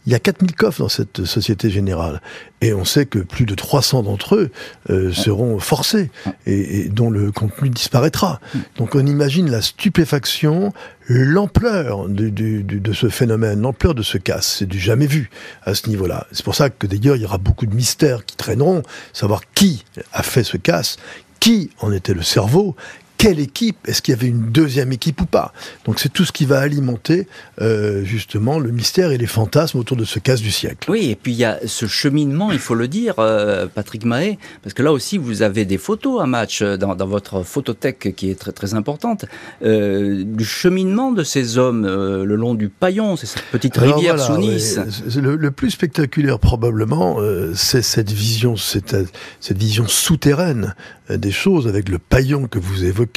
Il 0.07 0.13
y 0.13 0.15
a 0.17 0.19
4000 0.19 0.55
coffres 0.55 0.81
dans 0.81 0.89
cette 0.89 1.25
Société 1.25 1.71
Générale. 1.71 2.21
Et 2.61 2.73
on 2.75 2.85
sait 2.85 3.07
que 3.07 3.21
plus 3.21 3.47
de 3.47 3.55
300 3.55 4.03
d'entre 4.03 4.35
eux 4.35 4.51
euh, 4.91 5.13
seront 5.13 5.59
forcés 5.61 6.11
et, 6.47 6.89
dont 6.89 7.11
le 7.11 7.31
contenu 7.31 7.71
disparaîtra. 7.71 8.41
Donc 8.77 8.95
on 8.95 9.07
imagine 9.07 9.51
la 9.51 9.63
stupéfaction, 9.63 10.73
l'ampleur 11.09 12.09
de, 12.09 12.93
ce 12.93 13.09
phénomène, 13.09 13.61
l'ampleur 13.61 13.95
de 13.95 14.03
ce 14.03 14.19
casse. 14.19 14.57
C'est 14.59 14.67
du 14.67 14.81
jamais 14.81 15.07
vu 15.07 15.31
à 15.65 15.75
ce 15.75 15.89
niveau-là. 15.89 16.27
C'est 16.33 16.45
pour 16.45 16.57
ça 16.57 16.71
que 16.71 16.87
d'ailleurs 16.87 17.17
il 17.17 17.23
y 17.23 17.27
aura 17.27 17.39
beaucoup 17.39 17.67
de 17.67 17.75
mystères 17.75 18.25
qui 18.25 18.37
traîneront, 18.37 18.83
savoir 19.13 19.43
qui 19.55 19.85
a 20.13 20.23
fait 20.23 20.45
ce 20.45 20.57
casse, 20.57 20.97
qui 21.39 21.71
en 21.81 21.93
était 21.93 22.15
le 22.15 22.23
cerveau 22.23 22.77
quelle 23.23 23.39
équipe 23.39 23.77
Est-ce 23.87 24.03
qu'il 24.03 24.13
y 24.13 24.17
avait 24.17 24.27
une 24.27 24.51
deuxième 24.51 24.91
équipe 24.91 25.21
ou 25.21 25.27
pas? 25.27 25.53
Donc 25.85 26.01
c'est 26.01 26.09
tout 26.09 26.25
ce 26.25 26.33
qui 26.33 26.45
va 26.45 26.59
alimenter 26.59 27.29
euh, 27.61 28.03
justement 28.03 28.59
le 28.59 28.73
mystère 28.73 29.13
et 29.13 29.17
les 29.17 29.29
fantasmes 29.29 29.79
autour 29.79 29.97
de 29.97 30.05
ce 30.05 30.19
casse 30.19 30.41
du 30.41 30.51
siècle. 30.51 30.91
Oui, 30.91 31.11
et 31.11 31.15
puis 31.15 31.31
il 31.31 31.39
y 31.39 31.45
a 31.45 31.61
ce 31.65 31.87
cheminement, 31.87 32.51
il 32.51 32.59
faut 32.59 32.75
le 32.75 32.89
dire, 32.89 33.15
euh, 33.21 33.69
Patrick 33.73 34.05
Mahé, 34.05 34.41
parce 34.65 34.75
que 34.75 34.83
là 34.83 34.91
aussi 34.91 35.19
vous 35.19 35.43
avez 35.43 35.65
des 35.65 35.79
photos 35.79 36.21
à 36.21 36.27
match 36.27 36.63
euh, 36.63 36.77
dans, 36.77 36.97
votre 37.07 37.45
photothèque 37.45 38.17
qui 38.17 38.29
est 38.29 38.35
très 38.35 38.51
très 38.51 38.75
importante, 38.75 39.25
du 39.61 40.45
cheminement 40.45 41.13
de 41.13 41.23
ces 41.23 41.59
hommes 41.59 41.85
le 41.87 42.37
long 42.37 42.55
du 42.55 42.69
Paillon, 42.69 43.17
c'est 43.17 43.27
cette 43.27 43.45
petite 43.53 43.77
rivière 43.77 44.19
sous 44.19 44.37
Nice. 44.37 44.81
Le, 45.17 45.51
plus 45.51 45.71
spectaculaire 45.71 46.39
probablement, 46.39 47.19
c'est 47.55 47.83
cette 47.83 48.11
vision, 48.11 48.57
cette, 48.57 48.97
cette 49.41 49.59
vision 49.59 49.87
souterraine 49.87 50.75
des 51.11 51.33
choses 51.33 51.67
avec 51.67 51.89
le 51.89 51.99
Paillon 51.99 52.47
que 52.47 52.59
vous 52.59 52.85
évoquez 52.85 53.12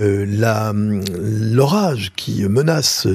euh, 0.00 1.02
l'orage 1.50 2.12
qui 2.16 2.44
menace 2.44 3.06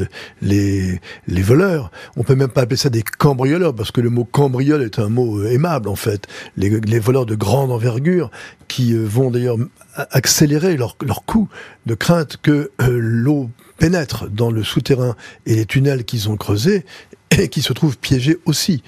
les, 0.42 1.00
les 1.28 1.42
voleurs. 1.42 1.92
On 2.18 2.24
peut 2.24 2.36
même 2.36 2.50
pas 2.50 2.62
appeler 2.62 2.78
ça 2.78 2.90
des 2.90 3.04
cambrioleurs, 3.04 3.74
parce 3.74 3.92
que 3.92 4.02
le 4.02 4.10
mot 4.10 4.26
cambriole 4.26 4.82
est 4.84 5.00
un 5.00 5.10
mot 5.10 5.40
euh, 5.40 5.52
aimable, 5.52 5.88
en 5.88 5.96
fait. 5.96 6.28
Les, 6.58 6.70
les 6.82 7.00
voleurs 7.00 7.26
de 7.26 7.36
grande 7.36 7.72
envergure, 7.72 8.32
qui 8.68 8.94
euh, 8.94 9.04
vont 9.06 9.32
d'ailleurs 9.32 9.58
accélérer 9.96 10.76
leur, 10.76 10.98
leur 11.06 11.24
coup 11.26 11.48
de 11.86 11.94
crainte 11.94 12.38
que 12.42 12.72
l'eau 12.88 13.50
pénètre 13.78 14.30
dans 14.30 14.52
le 14.52 14.64
souterrain 14.64 15.16
et 15.46 15.56
les 15.56 15.66
tunnels 15.66 16.04
qu'ils 16.04 16.30
ont 16.30 16.38
creusés 16.38 16.86
et 17.40 17.48
qui 17.50 17.62
se 17.62 17.74
trouvent 17.74 17.98
piégés 17.98 18.40
aussi. 18.46 18.84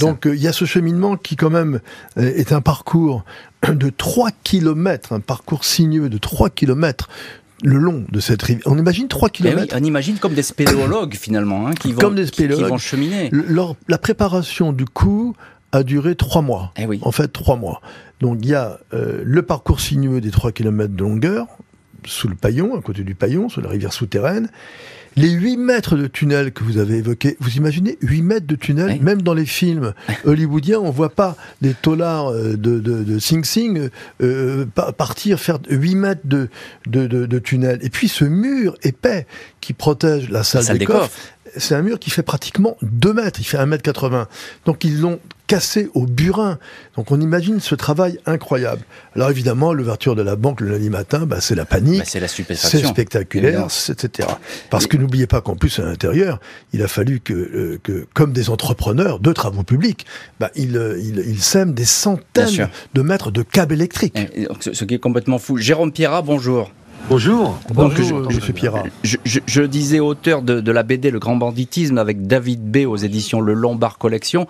Donc 0.00 0.26
il 0.26 0.40
y 0.40 0.48
a 0.48 0.52
ce 0.52 0.64
cheminement 0.64 1.16
qui 1.16 1.36
quand 1.36 1.50
même 1.50 1.80
est 2.16 2.52
un 2.52 2.60
parcours 2.60 3.24
de 3.68 3.90
3 3.90 4.30
km, 4.42 5.12
un 5.12 5.20
parcours 5.20 5.64
sinueux 5.64 6.08
de 6.08 6.18
3 6.18 6.50
km 6.50 7.08
le 7.62 7.78
long 7.78 8.04
de 8.10 8.20
cette 8.20 8.42
rivière. 8.42 8.66
On 8.66 8.76
imagine 8.76 9.08
3 9.08 9.30
km. 9.30 9.76
on 9.78 9.84
imagine 9.84 10.16
comme 10.16 10.34
des 10.34 10.42
spéléologues 10.42 11.14
finalement, 11.14 11.68
hein, 11.68 11.74
qui, 11.74 11.92
vont, 11.92 12.00
comme 12.00 12.14
des 12.16 12.26
spéléologues, 12.26 12.64
qui, 12.64 12.70
vont 12.70 12.78
cheminer. 12.78 13.30
la 13.88 13.98
préparation 13.98 14.72
du 14.72 14.84
coup 14.84 15.34
a 15.70 15.82
duré 15.82 16.16
3 16.16 16.42
mois. 16.42 16.72
Eh 16.76 16.86
oui. 16.86 16.98
En 17.02 17.12
fait, 17.12 17.28
3 17.28 17.56
mois. 17.56 17.80
Donc 18.20 18.38
il 18.42 18.48
y 18.48 18.54
a 18.54 18.78
euh, 18.94 19.22
le 19.24 19.42
parcours 19.42 19.80
sinueux 19.80 20.20
des 20.20 20.30
3 20.30 20.52
km 20.52 20.94
de 20.94 21.02
longueur, 21.02 21.46
sous 22.04 22.28
le 22.28 22.34
paillon, 22.34 22.76
à 22.76 22.82
côté 22.82 23.04
du 23.04 23.14
paillon, 23.14 23.48
sur 23.48 23.60
la 23.62 23.68
rivière 23.68 23.92
souterraine. 23.92 24.48
Les 25.16 25.30
8 25.30 25.56
mètres 25.56 25.96
de 25.96 26.06
tunnel 26.06 26.52
que 26.52 26.64
vous 26.64 26.78
avez 26.78 26.98
évoqués, 26.98 27.36
vous 27.40 27.56
imaginez 27.56 27.98
8 28.00 28.22
mètres 28.22 28.46
de 28.46 28.56
tunnel 28.56 29.00
Même 29.00 29.22
dans 29.22 29.34
les 29.34 29.46
films 29.46 29.92
hollywoodiens, 30.24 30.78
on 30.80 30.90
voit 30.90 31.10
pas 31.10 31.36
des 31.60 31.74
tollards 31.74 32.30
euh, 32.30 32.56
de, 32.56 32.78
de, 32.78 33.18
Sing 33.18 33.44
Sing 33.44 33.88
euh, 34.22 34.66
partir 34.96 35.38
faire 35.38 35.58
8 35.68 35.94
mètres 35.94 36.22
de, 36.24 36.48
de, 36.86 37.06
de, 37.06 37.38
tunnel. 37.38 37.78
Et 37.82 37.90
puis 37.90 38.08
ce 38.08 38.24
mur 38.24 38.74
épais 38.82 39.26
qui 39.60 39.72
protège 39.72 40.30
la 40.30 40.42
salle, 40.42 40.78
des, 40.78 40.84
coffres 40.84 41.10
c'est 41.56 41.74
un 41.74 41.82
mur 41.82 41.98
qui 41.98 42.10
fait 42.10 42.22
pratiquement 42.22 42.76
2 42.82 43.12
mètres, 43.12 43.40
il 43.40 43.44
fait 43.44 43.58
1 43.58 43.66
mètre 43.66 43.82
80. 43.82 44.28
Donc 44.64 44.84
ils 44.84 45.00
l'ont 45.00 45.18
cassé 45.52 45.90
au 45.92 46.06
burin. 46.06 46.58
Donc 46.96 47.10
on 47.10 47.20
imagine 47.20 47.60
ce 47.60 47.74
travail 47.74 48.18
incroyable. 48.24 48.80
Alors 49.14 49.28
évidemment, 49.28 49.74
l'ouverture 49.74 50.16
de 50.16 50.22
la 50.22 50.34
banque 50.34 50.62
le 50.62 50.70
lundi 50.70 50.88
matin, 50.88 51.26
bah, 51.26 51.42
c'est 51.42 51.54
la 51.54 51.66
panique, 51.66 51.98
bah, 51.98 52.04
c'est 52.06 52.20
la 52.20 52.28
c'est 52.28 52.86
spectaculaire, 52.86 53.66
etc. 53.66 54.30
Parce 54.70 54.86
que 54.86 54.96
n'oubliez 54.96 55.26
pas 55.26 55.42
qu'en 55.42 55.54
plus 55.54 55.78
à 55.78 55.84
l'intérieur, 55.84 56.40
il 56.72 56.82
a 56.82 56.88
fallu 56.88 57.20
que, 57.20 57.34
euh, 57.34 57.78
que, 57.82 58.06
comme 58.14 58.32
des 58.32 58.48
entrepreneurs 58.48 59.20
de 59.20 59.30
travaux 59.34 59.62
publics, 59.62 60.06
bah, 60.40 60.50
ils, 60.54 60.74
euh, 60.78 60.98
ils, 60.98 61.42
sèment 61.42 61.74
des 61.74 61.84
centaines 61.84 62.70
de 62.94 63.02
mètres 63.02 63.30
de 63.30 63.42
câbles 63.42 63.74
électriques. 63.74 64.18
ce 64.58 64.84
qui 64.86 64.94
est 64.94 64.98
complètement 64.98 65.38
fou. 65.38 65.58
Jérôme 65.58 65.92
Pierrat, 65.92 66.22
bonjour. 66.22 66.72
Bonjour. 67.08 67.58
Bonjour, 67.74 68.20
Monsieur 68.20 68.52
Pierrat. 68.52 68.84
Je, 69.02 69.62
disais 69.62 70.00
auteur 70.00 70.42
de, 70.42 70.72
la 70.72 70.82
BD 70.82 71.10
Le 71.10 71.18
Grand 71.18 71.36
Banditisme 71.36 71.98
avec 71.98 72.26
David 72.26 72.62
B 72.62 72.86
aux 72.86 72.96
éditions 72.96 73.40
Le 73.40 73.54
Lombard 73.54 73.98
Collection. 73.98 74.46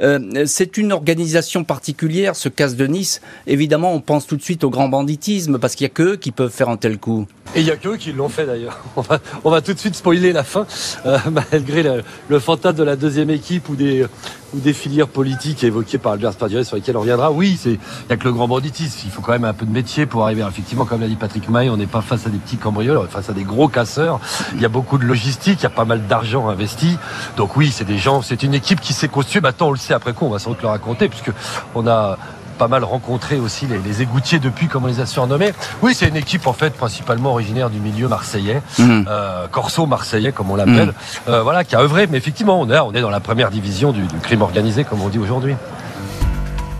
Euh, 0.00 0.44
c'est 0.46 0.76
une 0.76 0.92
organisation 0.92 1.64
particulière, 1.64 2.36
ce 2.36 2.48
casse 2.48 2.76
de 2.76 2.86
Nice. 2.86 3.20
Évidemment, 3.46 3.92
on 3.92 4.00
pense 4.00 4.26
tout 4.26 4.36
de 4.36 4.42
suite 4.42 4.64
au 4.64 4.70
grand 4.70 4.88
banditisme 4.88 5.58
parce 5.58 5.74
qu'il 5.74 5.84
n'y 5.84 5.90
a 5.90 5.94
qu'eux 5.94 6.16
qui 6.16 6.30
peuvent 6.30 6.52
faire 6.52 6.68
un 6.68 6.76
tel 6.76 6.98
coup. 6.98 7.26
Et 7.54 7.60
il 7.60 7.64
n'y 7.64 7.70
a 7.70 7.76
qu'eux 7.76 7.96
qui 7.96 8.12
l'ont 8.12 8.28
fait 8.28 8.44
d'ailleurs. 8.44 8.78
On 9.44 9.50
va, 9.50 9.60
tout 9.60 9.72
de 9.72 9.78
suite 9.78 9.94
spoiler 9.94 10.32
la 10.32 10.44
fin, 10.44 10.66
euh, 11.06 11.18
malgré 11.52 11.82
le, 12.28 12.38
fantasme 12.38 12.76
de 12.76 12.82
la 12.82 12.96
deuxième 12.96 13.30
équipe 13.30 13.68
ou 13.68 13.76
des, 13.76 14.04
ou 14.54 14.58
des 14.58 14.72
filières 14.72 15.08
politiques 15.08 15.64
évoquées 15.64 15.98
par 15.98 16.12
Albert 16.12 16.32
Spadier 16.32 16.64
sur 16.64 16.76
lesquelles 16.76 16.96
on 16.96 17.00
reviendra. 17.00 17.30
Oui, 17.30 17.58
il 17.64 17.72
n'y 17.72 17.78
a 18.10 18.16
que 18.16 18.24
le 18.24 18.32
grand 18.32 18.48
banditisme. 18.48 18.98
Il 19.04 19.10
faut 19.10 19.22
quand 19.22 19.32
même 19.32 19.44
un 19.44 19.54
peu 19.54 19.64
de 19.64 19.70
métier 19.70 20.06
pour 20.06 20.24
arriver. 20.24 20.44
Effectivement, 20.46 20.84
comme 20.84 21.00
l'a 21.00 21.08
dit 21.08 21.16
Patrick 21.16 21.48
May, 21.48 21.70
on 21.70 21.76
n'est 21.76 21.86
pas 21.86 21.95
face 22.02 22.26
à 22.26 22.30
des 22.30 22.38
petits 22.38 22.56
cambrioleurs, 22.56 23.06
face 23.08 23.30
à 23.30 23.32
des 23.32 23.44
gros 23.44 23.68
casseurs. 23.68 24.20
Il 24.54 24.60
y 24.60 24.64
a 24.64 24.68
beaucoup 24.68 24.98
de 24.98 25.04
logistique, 25.04 25.60
il 25.60 25.62
y 25.64 25.66
a 25.66 25.70
pas 25.70 25.84
mal 25.84 26.06
d'argent 26.06 26.48
investi. 26.48 26.98
Donc 27.36 27.56
oui, 27.56 27.70
c'est 27.72 27.84
des 27.84 27.98
gens, 27.98 28.22
c'est 28.22 28.42
une 28.42 28.54
équipe 28.54 28.80
qui 28.80 28.92
s'est 28.92 29.08
constituée. 29.08 29.40
Maintenant, 29.40 29.68
on 29.68 29.72
le 29.72 29.78
sait 29.78 29.94
après 29.94 30.12
quoi, 30.12 30.28
on 30.28 30.30
va 30.30 30.38
sans 30.38 30.50
doute 30.50 30.62
le 30.62 30.68
raconter, 30.68 31.08
puisque 31.08 31.32
on 31.74 31.86
a 31.86 32.18
pas 32.56 32.68
mal 32.68 32.84
rencontré 32.84 33.38
aussi 33.38 33.66
les, 33.66 33.78
les, 33.78 34.02
égoutiers 34.02 34.38
depuis, 34.38 34.66
comme 34.66 34.84
on 34.84 34.88
les 34.88 35.00
a 35.00 35.06
surnommés. 35.06 35.52
Oui, 35.82 35.94
c'est 35.94 36.08
une 36.08 36.16
équipe 36.16 36.46
en 36.46 36.52
fait 36.52 36.70
principalement 36.70 37.32
originaire 37.32 37.70
du 37.70 37.78
milieu 37.78 38.08
marseillais, 38.08 38.62
mmh. 38.78 39.02
euh, 39.08 39.46
corso 39.48 39.86
marseillais 39.86 40.32
comme 40.32 40.50
on 40.50 40.56
l'appelle, 40.56 40.88
mmh. 40.88 41.28
euh, 41.28 41.42
voilà, 41.42 41.64
qui 41.64 41.76
a 41.76 41.80
œuvré. 41.80 42.06
Mais 42.06 42.18
effectivement, 42.18 42.60
on 42.60 42.70
est, 42.70 42.78
on 42.78 42.92
est 42.92 43.02
dans 43.02 43.10
la 43.10 43.20
première 43.20 43.50
division 43.50 43.92
du, 43.92 44.06
du 44.06 44.18
crime 44.22 44.42
organisé, 44.42 44.84
comme 44.84 45.02
on 45.02 45.08
dit 45.08 45.18
aujourd'hui. 45.18 45.54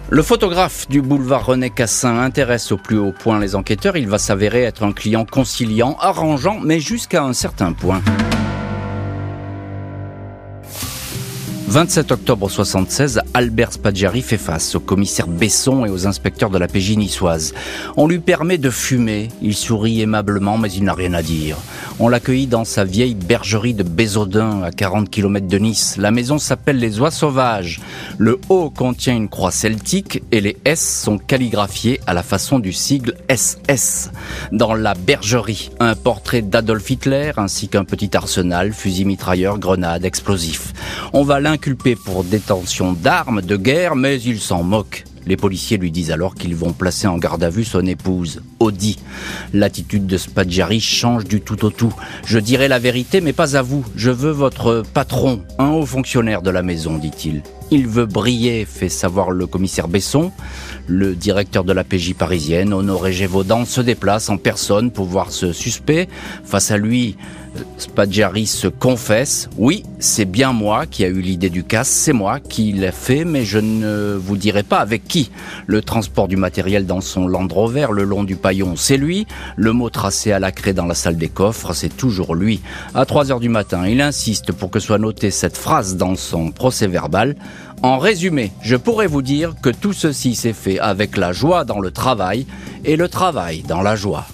Le 0.09 0.23
photographe 0.23 0.89
du 0.89 1.03
boulevard 1.03 1.47
René 1.47 1.69
Cassin 1.69 2.21
intéresse 2.21 2.71
au 2.71 2.77
plus 2.77 2.97
haut 2.97 3.11
point 3.11 3.41
les 3.41 3.57
enquêteurs. 3.57 3.97
Il 3.97 4.09
va 4.09 4.19
s'avérer 4.19 4.63
être 4.63 4.85
un 4.85 4.93
client 4.93 5.25
conciliant, 5.25 5.97
arrangeant, 6.01 6.61
mais 6.63 6.79
jusqu'à 6.79 7.25
un 7.25 7.33
certain 7.33 7.73
point. 7.73 8.01
27 11.69 12.13
octobre 12.13 12.49
76, 12.49 13.23
Albert 13.35 13.73
Spaggiari 13.73 14.23
fait 14.23 14.39
face 14.39 14.77
au 14.77 14.81
commissaire 14.81 15.27
Besson 15.27 15.85
et 15.85 15.91
aux 15.91 16.07
inspecteurs 16.07 16.51
de 16.51 16.59
la 16.59 16.69
PJ 16.69 16.97
niçoise. 16.97 17.55
On 17.97 18.07
lui 18.07 18.21
permet 18.21 18.57
de 18.57 18.71
fumer, 18.71 19.29
il 19.43 19.57
sourit 19.57 20.01
aimablement 20.01 20.59
mais 20.59 20.71
il 20.71 20.85
n'a 20.85 20.95
rien 20.95 21.13
à 21.13 21.23
dire. 21.23 21.57
On 21.99 22.09
l'accueillit 22.09 22.47
dans 22.47 22.65
sa 22.65 22.85
vieille 22.85 23.17
bergerie 23.17 23.75
de 23.75 23.83
Bézodin 23.83 24.63
à 24.63 24.71
40 24.71 25.11
km 25.11 25.49
de 25.49 25.59
Nice. 25.59 25.97
La 25.97 26.13
maison 26.13 26.39
s'appelle 26.39 26.79
les 26.79 27.01
Oies 27.01 27.11
Sauvages. 27.11 27.81
Le 28.17 28.39
haut 28.49 28.71
contient 28.71 29.17
une 29.17 29.29
croix 29.29 29.51
celtique 29.51 30.23
et 30.31 30.41
les 30.41 30.59
S 30.65 31.03
sont 31.03 31.19
calligraphiés 31.19 32.01
à 32.07 32.15
la 32.15 32.23
façon 32.23 32.61
du 32.61 32.73
sigle 32.73 33.15
SS. 33.29 34.13
Dans 34.53 34.75
la 34.75 34.95
bergerie, 34.95 35.71
un 35.81 35.97
portrait 35.97 36.43
d'Adolf 36.43 36.89
Hitler 36.91 37.33
ainsi 37.39 37.69
qu'un 37.69 37.85
petit 37.85 38.17
arsenal, 38.17 38.73
fusil 38.73 39.05
mitrailleur, 39.05 39.59
grenades, 39.59 40.05
explosifs. 40.05 40.73
Inculpé 41.57 41.97
pour 41.97 42.23
détention 42.23 42.93
d'armes 42.93 43.41
de 43.41 43.57
guerre, 43.57 43.97
mais 43.97 44.21
il 44.21 44.41
s'en 44.41 44.63
moque. 44.63 45.05
Les 45.27 45.39
policiers 45.39 45.79
lui 45.79 45.91
disent 45.91 46.11
alors 46.11 46.35
qu'ils 46.35 46.55
vont 46.55 46.75
placer 46.75 47.07
en 47.07 47.17
garde 47.17 47.43
à 47.43 47.49
vue 47.49 47.65
son 47.65 47.87
épouse, 47.87 48.43
Audi. 48.61 48.99
L'attitude 49.55 50.07
de 50.07 50.19
Spadjari 50.19 50.81
change 50.81 51.25
du 51.25 51.41
tout 51.41 51.65
au 51.65 51.71
tout. 51.71 51.95
Je 52.27 52.39
dirai 52.39 52.69
la 52.69 52.79
vérité, 52.79 53.23
mais 53.23 53.33
pas 53.33 53.57
à 53.57 53.63
vous. 53.63 53.87
Je 53.97 54.11
veux 54.11 54.33
votre 54.33 54.83
patron, 54.93 55.43
un 55.59 55.71
haut 55.71 55.87
fonctionnaire 55.87 56.43
de 56.43 56.51
la 56.51 56.63
maison, 56.63 56.99
dit-il. 56.99 57.43
Il 57.71 57.89
veut 57.89 58.07
briller, 58.07 58.67
fait 58.67 58.91
savoir 58.91 59.31
le 59.31 59.47
commissaire 59.47 59.89
Besson. 59.89 60.31
Le 60.87 61.17
directeur 61.17 61.65
de 61.65 61.73
la 61.73 61.85
PJ 61.85 62.13
parisienne, 62.13 62.75
Honoré 62.75 63.13
Gévaudan, 63.13 63.65
se 63.65 63.81
déplace 63.81 64.29
en 64.29 64.37
personne 64.37 64.91
pour 64.93 65.07
voir 65.07 65.33
ce 65.33 65.53
suspect. 65.53 66.07
Face 66.45 66.71
à 66.71 66.77
lui, 66.77 67.17
Spadjari 67.79 68.47
se 68.47 68.69
confesse. 68.69 69.49
Oui, 69.59 69.83
c'est 69.99 70.25
bien 70.25 70.53
moi 70.53 70.87
qui 70.87 71.05
a 71.05 71.09
eu 71.09 71.21
l'idée 71.21 71.51
du 71.51 71.65
casse, 71.65 71.89
c'est 71.89 72.13
moi 72.13 72.41
qui 72.41 72.73
l'ai 72.73 72.93
fait, 72.93 73.25
mais 73.25 73.45
je 73.45 73.59
ne 73.59 74.19
vous 74.21 74.37
dirai 74.37 74.63
pas 74.63 74.79
avec 74.79 75.05
qui. 75.05 75.31
Le 75.67 75.83
transport 75.83 76.29
du 76.29 76.37
matériel 76.37 76.87
dans 76.87 77.01
son 77.01 77.27
Land 77.27 77.49
Rover 77.51 77.89
le 77.93 78.05
long 78.05 78.25
du 78.25 78.37
paillon, 78.37 78.75
c'est 78.77 78.97
lui. 78.97 79.27
Le 79.57 79.73
mot 79.73 79.91
tracé 79.91 80.33
à 80.33 80.39
la 80.39 80.53
craie 80.53 80.73
dans 80.73 80.87
la 80.87 80.95
salle 80.95 81.17
des 81.17 81.29
coffres, 81.29 81.73
c'est 81.73 81.97
toujours 81.97 82.35
lui. 82.35 82.61
À 82.95 83.05
3 83.05 83.33
heures 83.33 83.41
du 83.41 83.49
matin, 83.49 83.87
il 83.87 84.01
insiste 84.01 84.53
pour 84.53 84.71
que 84.71 84.81
soit 84.81 84.99
notée 84.99 85.31
cette 85.31 85.57
phrase 85.57 85.97
dans 85.97 86.17
son 86.17 86.51
procès 86.51 86.87
verbal. 86.87 87.37
En 87.83 87.99
résumé, 87.99 88.53
je 88.63 88.77
pourrais 88.77 89.07
vous 89.07 89.23
dire 89.23 89.55
que 89.63 89.71
tout 89.71 89.93
ceci 89.93 90.35
s'est 90.35 90.53
fait 90.53 90.79
avec 90.79 91.17
la 91.17 91.33
joie 91.33 91.65
dans 91.65 91.81
le 91.81 91.91
travail 91.91 92.47
et 92.85 92.97
le 92.97 93.09
travail 93.09 93.63
dans 93.63 93.83
la 93.83 93.97
joie. 93.97 94.27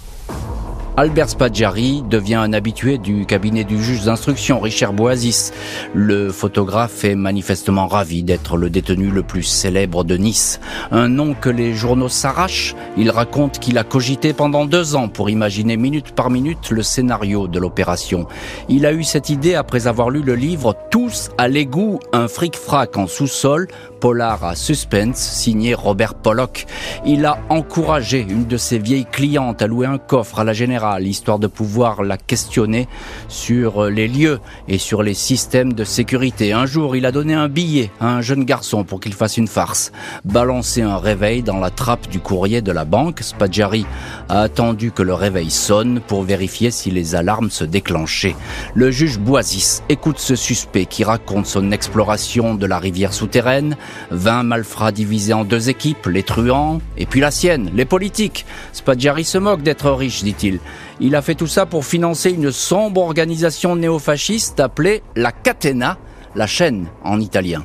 Albert 0.98 1.30
Spaggiari 1.30 2.04
devient 2.06 2.34
un 2.34 2.52
habitué 2.52 2.98
du 2.98 3.24
cabinet 3.24 3.64
du 3.64 3.82
juge 3.82 4.04
d'instruction, 4.04 4.60
Richard 4.60 4.92
Boasis. 4.92 5.50
Le 5.94 6.30
photographe 6.30 7.04
est 7.04 7.14
manifestement 7.14 7.86
ravi 7.86 8.22
d'être 8.22 8.58
le 8.58 8.68
détenu 8.68 9.08
le 9.08 9.22
plus 9.22 9.42
célèbre 9.42 10.04
de 10.04 10.18
Nice. 10.18 10.60
Un 10.90 11.08
nom 11.08 11.32
que 11.32 11.48
les 11.48 11.72
journaux 11.72 12.10
s'arrachent. 12.10 12.76
Il 12.98 13.10
raconte 13.10 13.58
qu'il 13.58 13.78
a 13.78 13.84
cogité 13.84 14.34
pendant 14.34 14.66
deux 14.66 14.94
ans 14.94 15.08
pour 15.08 15.30
imaginer 15.30 15.78
minute 15.78 16.12
par 16.12 16.28
minute 16.28 16.70
le 16.70 16.82
scénario 16.82 17.48
de 17.48 17.58
l'opération. 17.58 18.26
Il 18.68 18.84
a 18.84 18.92
eu 18.92 19.02
cette 19.02 19.30
idée 19.30 19.54
après 19.54 19.86
avoir 19.86 20.10
lu 20.10 20.20
le 20.20 20.34
livre 20.34 20.76
Tous 20.90 21.30
à 21.38 21.48
l'égout, 21.48 22.00
un 22.12 22.28
fric-frac 22.28 22.98
en 22.98 23.06
sous-sol 23.06 23.66
polar 24.02 24.44
à 24.44 24.56
suspense 24.56 25.18
signé 25.18 25.74
Robert 25.74 26.14
Pollock. 26.14 26.66
Il 27.06 27.24
a 27.24 27.38
encouragé 27.50 28.18
une 28.28 28.46
de 28.46 28.56
ses 28.56 28.80
vieilles 28.80 29.06
clientes 29.06 29.62
à 29.62 29.68
louer 29.68 29.86
un 29.86 29.98
coffre 29.98 30.40
à 30.40 30.44
la 30.44 30.52
générale, 30.52 31.06
histoire 31.06 31.38
de 31.38 31.46
pouvoir 31.46 32.02
la 32.02 32.16
questionner 32.16 32.88
sur 33.28 33.84
les 33.84 34.08
lieux 34.08 34.40
et 34.66 34.78
sur 34.78 35.04
les 35.04 35.14
systèmes 35.14 35.72
de 35.72 35.84
sécurité. 35.84 36.52
Un 36.52 36.66
jour, 36.66 36.96
il 36.96 37.06
a 37.06 37.12
donné 37.12 37.34
un 37.34 37.48
billet 37.48 37.92
à 38.00 38.08
un 38.08 38.22
jeune 38.22 38.42
garçon 38.44 38.82
pour 38.82 38.98
qu'il 38.98 39.14
fasse 39.14 39.36
une 39.36 39.46
farce. 39.46 39.92
Balancé 40.24 40.82
un 40.82 40.98
réveil 40.98 41.44
dans 41.44 41.60
la 41.60 41.70
trappe 41.70 42.08
du 42.08 42.18
courrier 42.18 42.60
de 42.60 42.72
la 42.72 42.84
banque, 42.84 43.20
Spadjari 43.20 43.86
a 44.28 44.40
attendu 44.40 44.90
que 44.90 45.04
le 45.04 45.14
réveil 45.14 45.52
sonne 45.52 46.00
pour 46.00 46.24
vérifier 46.24 46.72
si 46.72 46.90
les 46.90 47.14
alarmes 47.14 47.50
se 47.50 47.62
déclenchaient. 47.62 48.34
Le 48.74 48.90
juge 48.90 49.20
Boisis 49.20 49.84
écoute 49.88 50.18
ce 50.18 50.34
suspect 50.34 50.86
qui 50.86 51.04
raconte 51.04 51.46
son 51.46 51.70
exploration 51.70 52.56
de 52.56 52.66
la 52.66 52.80
rivière 52.80 53.12
souterraine, 53.12 53.76
20 54.10 54.42
malfrats 54.42 54.92
divisés 54.92 55.32
en 55.32 55.44
deux 55.44 55.68
équipes, 55.68 56.06
les 56.06 56.22
truands, 56.22 56.80
et 56.96 57.06
puis 57.06 57.20
la 57.20 57.30
sienne, 57.30 57.70
les 57.74 57.84
politiques. 57.84 58.46
Spadjari 58.72 59.24
se 59.24 59.38
moque 59.38 59.62
d'être 59.62 59.90
riche, 59.90 60.22
dit-il. 60.22 60.60
Il 61.00 61.16
a 61.16 61.22
fait 61.22 61.34
tout 61.34 61.46
ça 61.46 61.66
pour 61.66 61.84
financer 61.84 62.30
une 62.30 62.52
sombre 62.52 63.02
organisation 63.02 63.76
néofasciste 63.76 64.60
appelée 64.60 65.02
la 65.16 65.32
Catena, 65.32 65.98
la 66.34 66.46
chaîne 66.46 66.86
en 67.04 67.20
italien. 67.20 67.64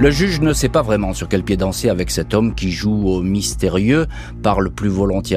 Le 0.00 0.10
juge 0.10 0.40
ne 0.40 0.54
sait 0.54 0.70
pas 0.70 0.80
vraiment 0.80 1.12
sur 1.12 1.28
quel 1.28 1.42
pied 1.42 1.58
danser 1.58 1.90
avec 1.90 2.10
cet 2.10 2.32
homme 2.32 2.54
qui 2.54 2.70
joue 2.72 3.06
au 3.06 3.20
mystérieux, 3.20 4.06
parle 4.42 4.70
plus 4.70 4.88
volontiers 4.88 5.36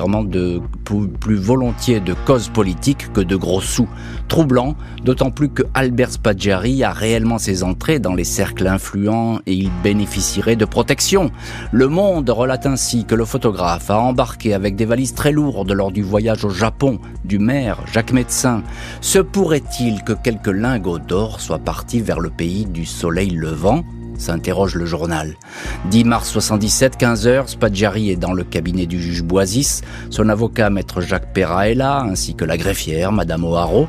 de 1.99 2.13
cause 2.25 2.47
politique 2.47 3.11
que 3.11 3.19
de 3.19 3.35
gros 3.35 3.59
sous. 3.59 3.89
Troublant, 4.29 4.77
d'autant 5.03 5.31
plus 5.31 5.49
que 5.49 5.63
Albert 5.73 6.13
Spaggiari 6.13 6.81
a 6.81 6.93
réellement 6.93 7.39
ses 7.39 7.61
entrées 7.61 7.99
dans 7.99 8.15
les 8.15 8.23
cercles 8.23 8.67
influents 8.67 9.39
et 9.45 9.53
il 9.53 9.69
bénéficierait 9.83 10.55
de 10.55 10.63
protection. 10.63 11.29
Le 11.73 11.89
Monde 11.89 12.29
relate 12.29 12.65
ainsi 12.65 13.03
que 13.03 13.15
le 13.15 13.25
photographe 13.25 13.89
a 13.89 13.99
embarqué 13.99 14.53
avec 14.53 14.77
des 14.77 14.85
valises 14.85 15.13
très 15.13 15.33
lourdes 15.33 15.73
lors 15.73 15.91
du 15.91 16.03
voyage 16.03 16.45
au 16.45 16.49
Japon 16.49 16.99
du 17.25 17.37
maire 17.37 17.79
Jacques 17.91 18.13
Médecin. 18.13 18.63
Se 19.01 19.19
pourrait-il 19.19 20.05
que 20.05 20.13
quelques 20.13 20.47
lingots 20.47 20.99
d'or 20.99 21.41
soient 21.41 21.59
partis 21.59 21.99
vers 21.99 22.21
le 22.21 22.29
pays 22.29 22.65
du 22.65 22.85
soleil 22.85 23.31
levant? 23.31 23.83
S'interroge 24.23 24.75
le 24.75 24.85
journal. 24.85 25.35
10 25.91 26.03
mars 26.05 26.29
77, 26.29 26.97
15h, 26.99 27.47
Spaggiari 27.47 28.09
est 28.09 28.15
dans 28.15 28.33
le 28.33 28.43
cabinet 28.43 28.85
du 28.85 29.01
juge 29.01 29.23
Boisis. 29.23 29.81
Son 30.09 30.29
avocat, 30.29 30.69
maître 30.69 31.01
Jacques 31.01 31.33
Perra, 31.33 31.69
est 31.69 31.75
là, 31.75 32.01
ainsi 32.01 32.33
que 32.33 32.45
la 32.45 32.57
greffière, 32.57 33.11
madame 33.11 33.43
O'Haraud. 33.43 33.87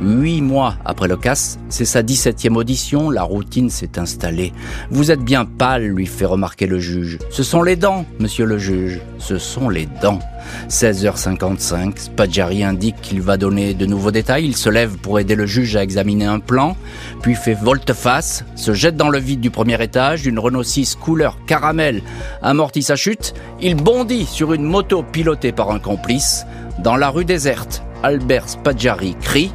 Huit 0.00 0.42
mois 0.42 0.76
après 0.84 1.08
le 1.08 1.16
casse, 1.16 1.58
c'est 1.68 1.84
sa 1.84 2.02
17e 2.02 2.54
audition, 2.54 3.10
la 3.10 3.24
routine 3.24 3.68
s'est 3.68 3.98
installée. 3.98 4.52
Vous 4.90 5.10
êtes 5.10 5.22
bien 5.22 5.44
pâle, 5.44 5.86
lui 5.86 6.06
fait 6.06 6.24
remarquer 6.24 6.66
le 6.66 6.78
juge. 6.78 7.18
Ce 7.30 7.42
sont 7.42 7.62
les 7.62 7.74
dents, 7.74 8.06
monsieur 8.20 8.46
le 8.46 8.58
juge, 8.58 9.00
ce 9.18 9.38
sont 9.38 9.68
les 9.68 9.88
dents. 10.00 10.20
16h55, 10.68 11.98
Spaggiari 11.98 12.62
indique 12.62 13.00
qu'il 13.00 13.20
va 13.20 13.36
donner 13.36 13.74
de 13.74 13.86
nouveaux 13.86 14.12
détails. 14.12 14.44
Il 14.44 14.56
se 14.56 14.70
lève 14.70 14.98
pour 14.98 15.18
aider 15.18 15.34
le 15.34 15.46
juge 15.46 15.74
à 15.74 15.82
examiner 15.82 16.26
un 16.26 16.38
plan, 16.38 16.76
puis 17.20 17.34
fait 17.34 17.54
volte-face, 17.54 18.44
se 18.54 18.74
jette 18.74 18.96
dans 18.96 19.10
le 19.10 19.18
vide 19.18 19.40
du 19.40 19.50
premier 19.50 19.82
étage. 19.82 20.26
Une 20.26 20.38
Renault 20.38 20.62
6 20.62 20.94
couleur 20.94 21.38
caramel 21.46 22.02
amortit 22.40 22.84
sa 22.84 22.94
chute. 22.94 23.34
Il 23.60 23.74
bondit 23.74 24.26
sur 24.26 24.52
une 24.52 24.64
moto 24.64 25.02
pilotée 25.02 25.50
par 25.50 25.72
un 25.72 25.80
complice. 25.80 26.46
Dans 26.78 26.96
la 26.96 27.10
rue 27.10 27.24
déserte, 27.24 27.82
Albert 28.04 28.48
Spaggiari 28.48 29.16
crie 29.20 29.50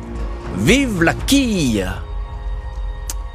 Vive 0.58 1.04
la 1.04 1.14
quille 1.14 1.86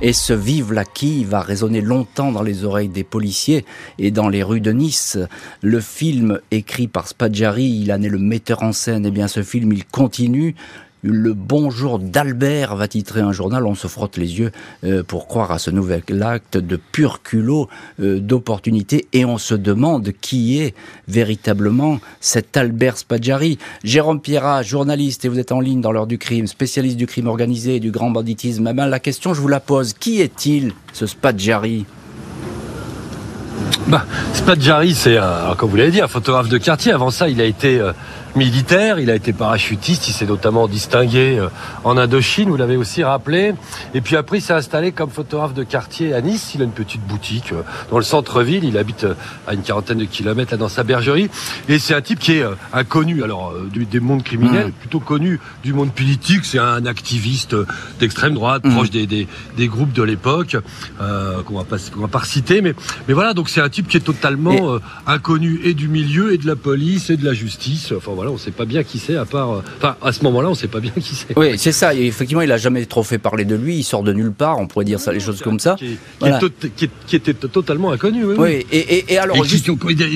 et 0.00 0.12
ce 0.12 0.32
Vive 0.32 0.72
la 0.72 0.84
quille 0.84 1.24
va 1.24 1.40
résonner 1.40 1.80
longtemps 1.80 2.30
dans 2.30 2.42
les 2.42 2.64
oreilles 2.64 2.88
des 2.88 3.02
policiers 3.02 3.64
et 3.98 4.12
dans 4.12 4.28
les 4.28 4.44
rues 4.44 4.60
de 4.60 4.70
Nice. 4.70 5.18
Le 5.60 5.80
film 5.80 6.40
écrit 6.52 6.86
par 6.86 7.08
Spaggiari, 7.08 7.80
il 7.82 7.92
en 7.92 8.00
est 8.02 8.08
le 8.08 8.18
metteur 8.18 8.62
en 8.62 8.72
scène. 8.72 9.04
Et 9.04 9.08
eh 9.08 9.10
bien 9.10 9.26
ce 9.26 9.42
film, 9.42 9.72
il 9.72 9.84
continue 9.84 10.54
le 11.02 11.32
bonjour 11.32 11.98
d'Albert 11.98 12.74
va 12.74 12.88
titrer 12.88 13.20
un 13.20 13.32
journal, 13.32 13.66
on 13.66 13.74
se 13.74 13.86
frotte 13.86 14.16
les 14.16 14.38
yeux 14.38 14.50
euh, 14.84 15.02
pour 15.02 15.28
croire 15.28 15.52
à 15.52 15.58
ce 15.58 15.70
nouvel 15.70 16.02
acte 16.22 16.56
de 16.56 16.76
pur 16.76 17.22
culot 17.22 17.68
euh, 18.00 18.18
d'opportunité 18.18 19.06
et 19.12 19.24
on 19.24 19.38
se 19.38 19.54
demande 19.54 20.12
qui 20.20 20.60
est 20.60 20.74
véritablement 21.06 22.00
cet 22.20 22.56
Albert 22.56 22.98
Spaggiari. 22.98 23.58
Jérôme 23.84 24.20
Pierrat, 24.20 24.62
journaliste 24.62 25.24
et 25.24 25.28
vous 25.28 25.38
êtes 25.38 25.52
en 25.52 25.60
ligne 25.60 25.80
dans 25.80 25.92
l'heure 25.92 26.08
du 26.08 26.18
crime, 26.18 26.46
spécialiste 26.46 26.96
du 26.96 27.06
crime 27.06 27.28
organisé 27.28 27.76
et 27.76 27.80
du 27.80 27.90
grand 27.90 28.10
banditisme. 28.10 28.66
Eh 28.68 28.72
ben, 28.72 28.86
la 28.86 28.98
question, 28.98 29.34
je 29.34 29.40
vous 29.40 29.48
la 29.48 29.60
pose, 29.60 29.92
qui 29.92 30.20
est-il 30.20 30.72
ce 30.92 31.06
Spaggiari? 31.06 31.86
Bah, 33.86 34.04
Spaggiari, 34.34 34.94
c'est, 34.94 35.16
comme 35.56 35.70
vous 35.70 35.76
l'avez 35.76 35.90
dit, 35.90 36.00
un 36.00 36.08
photographe 36.08 36.48
de 36.48 36.58
quartier. 36.58 36.92
Avant 36.92 37.10
ça, 37.10 37.28
il 37.28 37.40
a 37.40 37.44
été 37.44 37.78
euh, 37.78 37.92
militaire, 38.38 39.00
il 39.00 39.10
a 39.10 39.16
été 39.16 39.32
parachutiste, 39.32 40.08
il 40.08 40.12
s'est 40.12 40.24
notamment 40.24 40.68
distingué 40.68 41.38
euh, 41.38 41.48
en 41.84 41.98
Indochine, 41.98 42.48
vous 42.48 42.56
l'avez 42.56 42.76
aussi 42.76 43.02
rappelé. 43.02 43.52
Et 43.94 44.00
puis 44.00 44.16
après, 44.16 44.38
il 44.38 44.40
s'est 44.40 44.54
installé 44.54 44.92
comme 44.92 45.10
photographe 45.10 45.54
de 45.54 45.64
quartier 45.64 46.14
à 46.14 46.20
Nice. 46.20 46.52
Il 46.54 46.62
a 46.62 46.64
une 46.64 46.70
petite 46.70 47.02
boutique 47.02 47.52
euh, 47.52 47.62
dans 47.90 47.98
le 47.98 48.04
centre-ville. 48.04 48.64
Il 48.64 48.78
habite 48.78 49.04
euh, 49.04 49.14
à 49.46 49.54
une 49.54 49.62
quarantaine 49.62 49.98
de 49.98 50.04
kilomètres 50.04 50.52
là 50.52 50.56
dans 50.56 50.68
sa 50.68 50.84
bergerie. 50.84 51.28
Et 51.68 51.80
c'est 51.80 51.94
un 51.94 52.00
type 52.00 52.20
qui 52.20 52.32
est 52.32 52.44
inconnu, 52.72 53.24
alors 53.24 53.52
du, 53.72 53.84
des 53.84 53.98
mondes 53.98 54.22
criminels, 54.22 54.68
mmh. 54.68 54.72
plutôt 54.72 55.00
connu 55.00 55.40
du 55.64 55.72
monde 55.72 55.92
politique. 55.92 56.44
C'est 56.44 56.60
un 56.60 56.86
activiste 56.86 57.56
d'extrême 57.98 58.34
droite, 58.34 58.64
mmh. 58.64 58.74
proche 58.74 58.90
des, 58.90 59.06
des, 59.08 59.26
des, 59.56 59.66
groupes 59.66 59.92
de 59.92 60.02
l'époque, 60.04 60.56
euh, 61.00 61.42
qu'on 61.42 61.58
va 61.58 61.64
pas 61.64 61.76
qu'on 61.92 62.00
va 62.00 62.08
pas 62.08 62.20
reciter. 62.20 62.62
Mais 62.62 62.74
mais 63.08 63.14
voilà, 63.14 63.34
donc 63.34 63.48
c'est 63.48 63.60
un 63.60 63.68
type 63.68 63.88
qui 63.88 63.96
est 63.96 64.00
totalement 64.00 64.78
inconnu 65.06 65.60
et 65.64 65.74
du 65.74 65.88
milieu 65.88 66.32
et 66.32 66.38
de 66.38 66.46
la 66.46 66.56
police 66.56 67.10
et 67.10 67.16
de 67.16 67.24
la 67.24 67.34
justice. 67.34 67.92
Enfin 67.96 68.12
voilà, 68.14 68.27
on 68.30 68.34
ne 68.34 68.38
sait 68.38 68.50
pas 68.50 68.64
bien 68.64 68.82
qui 68.82 68.98
c'est, 68.98 69.16
à 69.16 69.24
part. 69.24 69.52
Euh, 69.52 69.62
enfin, 69.78 69.96
à 70.02 70.12
ce 70.12 70.22
moment-là, 70.24 70.48
on 70.48 70.52
ne 70.52 70.56
sait 70.56 70.68
pas 70.68 70.80
bien 70.80 70.92
qui 70.92 71.14
c'est. 71.14 71.38
Oui, 71.38 71.58
c'est 71.58 71.72
ça. 71.72 71.94
effectivement, 71.94 72.42
il 72.42 72.48
n'a 72.48 72.56
jamais 72.56 72.84
trop 72.86 73.02
fait 73.02 73.18
parler 73.18 73.44
de 73.44 73.54
lui. 73.54 73.76
Il 73.76 73.82
sort 73.82 74.02
de 74.02 74.12
nulle 74.12 74.32
part. 74.32 74.58
On 74.58 74.66
pourrait 74.66 74.84
dire 74.84 75.00
ça, 75.00 75.12
les 75.12 75.20
choses 75.20 75.42
comme 75.42 75.60
ça. 75.60 75.76
Qui, 75.76 76.88
était 77.16 77.34
totalement 77.34 77.90
inconnu. 77.90 78.24
Oui, 78.24 78.36
oui. 78.38 78.66
Et, 78.70 79.12
et, 79.12 79.18
alors. 79.18 79.36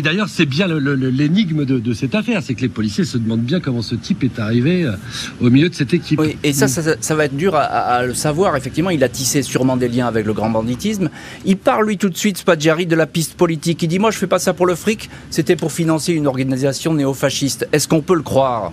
d'ailleurs, 0.02 0.28
c'est 0.28 0.46
bien 0.46 0.66
l'énigme 0.68 1.64
de, 1.64 1.92
cette 1.94 2.14
affaire, 2.14 2.42
c'est 2.42 2.54
que 2.54 2.62
les 2.62 2.68
policiers 2.68 3.04
se 3.04 3.18
demandent 3.18 3.42
bien 3.42 3.60
comment 3.60 3.82
ce 3.82 3.94
type 3.94 4.24
est 4.24 4.38
arrivé 4.38 4.84
euh, 4.84 4.92
au 5.40 5.50
milieu 5.50 5.68
de 5.68 5.74
cette 5.74 5.94
équipe. 5.94 6.18
Oui, 6.18 6.36
et 6.42 6.52
ça, 6.52 6.68
ça, 6.68 7.14
va 7.14 7.24
être 7.24 7.36
dur 7.36 7.54
à, 7.54 8.04
le 8.04 8.14
savoir. 8.14 8.56
Effectivement, 8.56 8.90
il 8.90 9.02
a 9.04 9.08
tissé 9.08 9.42
sûrement 9.42 9.76
des 9.76 9.88
liens 9.88 10.06
avec 10.06 10.26
le 10.26 10.32
grand 10.32 10.50
banditisme. 10.50 11.10
Il 11.44 11.56
parle 11.56 11.86
lui 11.86 11.98
tout 11.98 12.08
de 12.08 12.16
suite, 12.16 12.38
Spaggiari, 12.38 12.86
de 12.86 12.96
la 12.96 13.06
piste 13.06 13.34
politique. 13.34 13.82
Il 13.82 13.88
dit 13.88 13.98
moi, 13.98 14.10
je 14.10 14.18
fais 14.18 14.26
pas 14.26 14.38
ça 14.38 14.54
pour 14.54 14.66
le 14.66 14.74
fric. 14.74 15.10
C'était 15.30 15.56
pour 15.56 15.72
financer 15.72 16.12
une 16.12 16.26
organisation 16.26 16.94
néo-fasciste. 16.94 17.68
Est-ce 17.72 17.88
qu'on 17.92 18.00
peut 18.00 18.14
le 18.14 18.22
croire. 18.22 18.72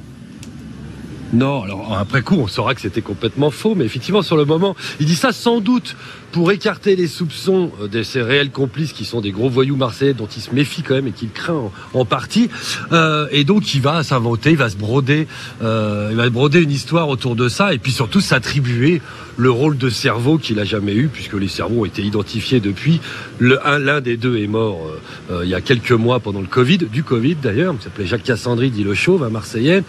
Non, 1.33 1.63
alors 1.63 1.97
après 1.97 2.21
coup, 2.21 2.35
on 2.35 2.47
saura 2.47 2.73
que 2.73 2.79
c'était 2.79 3.01
complètement 3.01 3.51
faux, 3.51 3.75
mais 3.75 3.83
effectivement, 3.83 4.21
sur 4.21 4.37
le 4.37 4.45
moment, 4.45 4.77
il 5.01 5.07
dit 5.07 5.17
ça 5.17 5.33
sans 5.33 5.59
doute 5.59 5.97
pour 6.31 6.51
écarter 6.51 6.95
les 6.95 7.07
soupçons 7.07 7.71
euh, 7.81 7.87
de 7.87 8.03
ces 8.03 8.21
réels 8.21 8.51
complices 8.51 8.93
qui 8.93 9.05
sont 9.05 9.21
des 9.21 9.31
gros 9.31 9.49
voyous 9.49 9.75
marseillais 9.75 10.13
dont 10.13 10.27
il 10.27 10.41
se 10.41 10.53
méfie 10.53 10.83
quand 10.83 10.95
même 10.95 11.07
et 11.07 11.11
qu'il 11.11 11.31
craint 11.31 11.71
en, 11.93 12.05
partie. 12.05 12.49
Euh, 12.91 13.27
et 13.31 13.43
donc, 13.43 13.73
il 13.73 13.81
va 13.81 14.03
s'inventer, 14.03 14.51
il 14.51 14.57
va 14.57 14.69
se 14.69 14.77
broder, 14.77 15.27
euh, 15.61 16.09
il 16.11 16.17
va 16.17 16.29
broder 16.29 16.61
une 16.61 16.71
histoire 16.71 17.09
autour 17.09 17.35
de 17.35 17.49
ça, 17.49 17.73
et 17.73 17.77
puis 17.77 17.91
surtout 17.91 18.21
s'attribuer 18.21 19.01
le 19.37 19.51
rôle 19.51 19.77
de 19.77 19.89
cerveau 19.89 20.37
qu'il 20.37 20.59
a 20.59 20.65
jamais 20.65 20.93
eu, 20.93 21.07
puisque 21.07 21.33
les 21.33 21.47
cerveaux 21.47 21.81
ont 21.81 21.85
été 21.85 22.01
identifiés 22.01 22.59
depuis. 22.59 22.99
L'un 23.39 24.01
des 24.01 24.17
deux 24.17 24.37
est 24.37 24.47
mort 24.47 24.79
il 25.43 25.47
y 25.47 25.55
a 25.55 25.61
quelques 25.61 25.93
mois 25.93 26.19
pendant 26.19 26.41
le 26.41 26.47
Covid, 26.47 26.79
du 26.79 27.03
Covid 27.03 27.35
d'ailleurs. 27.35 27.73
Il 27.79 27.81
s'appelait 27.81 28.05
Jacques 28.05 28.23
Cassandri, 28.23 28.69
dit 28.69 28.83
le 28.83 28.93
Chauve, 28.93 29.23
un 29.23 29.29
Marseillais, 29.29 29.83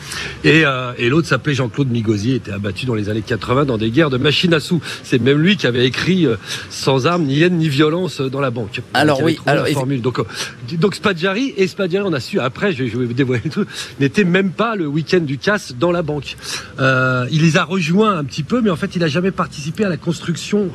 et, 0.44 0.62
et 0.98 1.08
l'autre 1.08 1.26
s'appelait 1.26 1.54
Jean-Claude 1.54 1.90
Migosier, 1.90 2.36
était 2.36 2.52
abattu 2.52 2.86
dans 2.86 2.94
les 2.94 3.08
années 3.08 3.24
80 3.26 3.64
dans 3.64 3.76
des 3.76 3.90
guerres 3.90 4.10
de 4.10 4.18
machines 4.18 4.54
à 4.54 4.60
sous. 4.60 4.80
C'est 5.02 5.20
même 5.20 5.38
lui 5.38 5.56
qui 5.56 5.66
avait 5.66 5.84
écrit 5.84 6.28
Sans 6.70 7.06
armes, 7.06 7.24
ni 7.24 7.42
haine, 7.42 7.56
ni 7.56 7.68
violence 7.68 8.20
dans 8.20 8.40
la 8.40 8.50
banque. 8.50 8.80
Alors 8.94 9.22
oui, 9.22 9.38
alors 9.46 9.66
formule. 9.68 10.00
Donc, 10.00 10.18
euh, 10.18 10.24
donc 10.72 10.94
Spaggiari 10.94 11.54
et 11.56 11.66
Spaggiari, 11.66 12.06
on 12.08 12.12
a 12.12 12.20
su 12.20 12.40
après, 12.40 12.72
je, 12.72 12.84
vais 12.84 13.06
vous 13.06 13.12
dévoiler 13.12 13.48
tout, 13.50 13.64
n'était 13.98 14.24
même 14.24 14.50
pas 14.50 14.76
le 14.76 14.86
week-end 14.86 15.20
du 15.20 15.38
casse 15.38 15.74
dans 15.78 15.92
la 15.92 16.02
banque. 16.02 16.36
Euh, 16.78 17.26
il 17.30 17.42
les 17.42 17.56
a 17.56 17.64
rejoints 17.64 18.16
un 18.16 18.24
petit 18.24 18.42
peu, 18.42 18.60
mais 18.60 18.70
en 18.70 18.76
fait, 18.76 18.96
il 18.96 19.04
a 19.04 19.08
jamais 19.08 19.30
participé 19.30 19.84
à 19.84 19.88
la 19.88 19.96
construction 19.96 20.70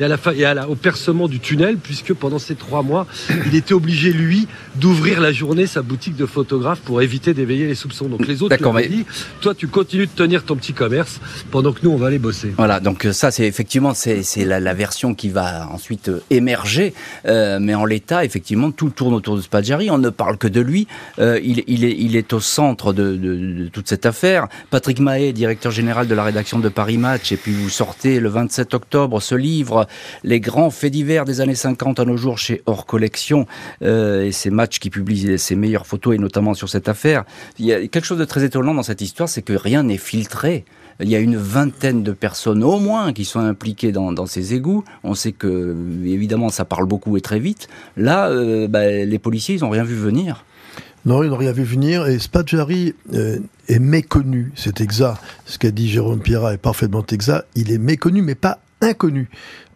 et 0.00 0.04
à 0.04 0.08
la 0.08 0.16
et 0.34 0.44
à 0.44 0.54
la, 0.54 0.68
au 0.68 0.74
percement 0.74 1.28
du 1.28 1.40
tunnel, 1.40 1.76
puisque 1.76 2.12
pendant 2.14 2.38
ces 2.38 2.54
trois 2.54 2.82
mois, 2.82 3.06
il 3.46 3.54
était 3.54 3.74
obligé 3.74 4.12
lui 4.12 4.48
d'ouvrir 4.76 5.20
la 5.20 5.32
journée 5.32 5.66
sa 5.66 5.82
boutique 5.82 6.16
de 6.16 6.26
photographe 6.26 6.80
pour 6.80 7.02
éviter 7.02 7.34
d'éveiller 7.34 7.66
les 7.66 7.74
soupçons. 7.74 8.06
Donc 8.08 8.26
les 8.26 8.42
autres 8.42 8.56
lui 8.56 8.88
dit, 8.88 9.04
toi, 9.40 9.54
tu 9.54 9.68
continues 9.68 10.06
de 10.06 10.10
tenir 10.10 10.44
ton 10.44 10.56
petit 10.56 10.72
commerce 10.72 11.20
pendant 11.50 11.72
que 11.72 11.80
nous, 11.82 11.90
on 11.90 11.96
va 11.96 12.08
aller 12.08 12.18
bosser. 12.18 12.52
Voilà, 12.56 12.80
donc 12.80 13.06
euh, 13.06 13.12
ça, 13.12 13.30
c'est 13.30 13.46
effectivement 13.46 13.94
c'est 13.94 14.22
la, 14.44 14.60
la, 14.60 14.74
version 14.74 14.95
qui 15.14 15.28
va 15.28 15.68
ensuite 15.70 16.08
euh, 16.08 16.22
émerger. 16.30 16.94
Euh, 17.26 17.58
mais 17.60 17.74
en 17.74 17.84
l'état, 17.84 18.24
effectivement, 18.24 18.70
tout 18.70 18.90
tourne 18.90 19.14
autour 19.14 19.36
de 19.36 19.40
Spaggiari. 19.40 19.90
On 19.90 19.98
ne 19.98 20.10
parle 20.10 20.38
que 20.38 20.48
de 20.48 20.60
lui. 20.60 20.86
il, 21.18 21.64
il, 21.66 22.16
est, 22.16 22.32
au 22.32 22.40
centre 22.40 22.92
de, 22.92 23.68
toute 23.72 23.88
cette 23.88 24.06
affaire. 24.06 24.48
Patrick 24.70 25.00
Mahé, 25.00 25.32
directeur 25.32 25.72
général 25.72 26.06
de 26.06 26.14
la 26.14 26.24
rédaction 26.24 26.58
de 26.58 26.68
Paris 26.68 26.98
Match, 26.98 27.32
et 27.32 27.36
puis 27.36 27.52
vous 27.52 27.68
sortez 27.68 28.20
le 28.20 28.28
27 28.28 28.74
octobre 28.74 29.20
ce 29.20 29.34
livre, 29.34 29.86
Les 30.24 30.40
grands 30.40 30.70
faits 30.70 30.92
divers 30.92 31.24
des 31.24 31.40
années 31.40 31.54
50 31.54 32.00
à 32.00 32.04
nos 32.04 32.16
jours 32.16 32.38
chez 32.38 32.62
Hors 32.66 32.86
Collection, 32.86 33.46
et 33.82 34.30
ces 34.32 34.50
matchs 34.50 34.78
qui 34.78 34.90
publient 34.90 35.38
ses 35.38 35.56
meilleures 35.56 35.86
photos, 35.86 36.14
et 36.14 36.18
notamment 36.18 36.54
sur 36.54 36.68
cette 36.68 36.88
affaire. 36.88 37.24
Il 37.58 37.66
y 37.66 37.72
a 37.72 37.86
quelque 37.86 38.04
chose 38.04 38.18
de 38.18 38.24
très 38.24 38.44
étonnant 38.44 38.74
dans 38.74 38.82
cette 38.82 39.00
histoire, 39.00 39.28
c'est 39.28 39.42
que 39.42 39.52
rien 39.52 39.88
est 39.88 39.98
filtré. 39.98 40.64
Il 41.00 41.08
y 41.08 41.16
a 41.16 41.18
une 41.18 41.36
vingtaine 41.36 42.02
de 42.02 42.12
personnes 42.12 42.64
au 42.64 42.78
moins 42.78 43.12
qui 43.12 43.24
sont 43.24 43.40
impliquées 43.40 43.92
dans, 43.92 44.26
ces 44.26 44.54
égouts. 44.54 44.84
On 45.04 45.14
sait 45.14 45.32
que, 45.32 45.76
évidemment, 46.04 46.48
ça 46.48 46.64
parle 46.64 46.86
beaucoup 46.86 47.16
et 47.16 47.20
très 47.20 47.38
vite. 47.38 47.68
Là, 47.96 48.28
euh, 48.28 48.66
bah, 48.66 48.86
les 48.88 49.18
policiers, 49.18 49.56
ils 49.56 49.60
n'ont 49.60 49.70
rien 49.70 49.84
vu 49.84 49.94
venir. 49.94 50.44
Non, 51.04 51.22
ils 51.22 51.30
n'ont 51.30 51.36
rien 51.36 51.52
vu 51.52 51.64
venir. 51.64 52.06
Et 52.06 52.18
Spaggiari 52.18 52.94
euh, 53.12 53.38
est 53.68 53.78
méconnu. 53.78 54.52
C'est 54.56 54.80
exact. 54.80 55.18
Ce 55.44 55.58
qu'a 55.58 55.70
dit 55.70 55.88
Jérôme 55.88 56.20
Pierrat 56.20 56.54
est 56.54 56.58
parfaitement 56.58 57.04
exact. 57.10 57.46
Il 57.54 57.70
est 57.70 57.78
méconnu, 57.78 58.22
mais 58.22 58.34
pas 58.34 58.58
inconnu. 58.80 59.28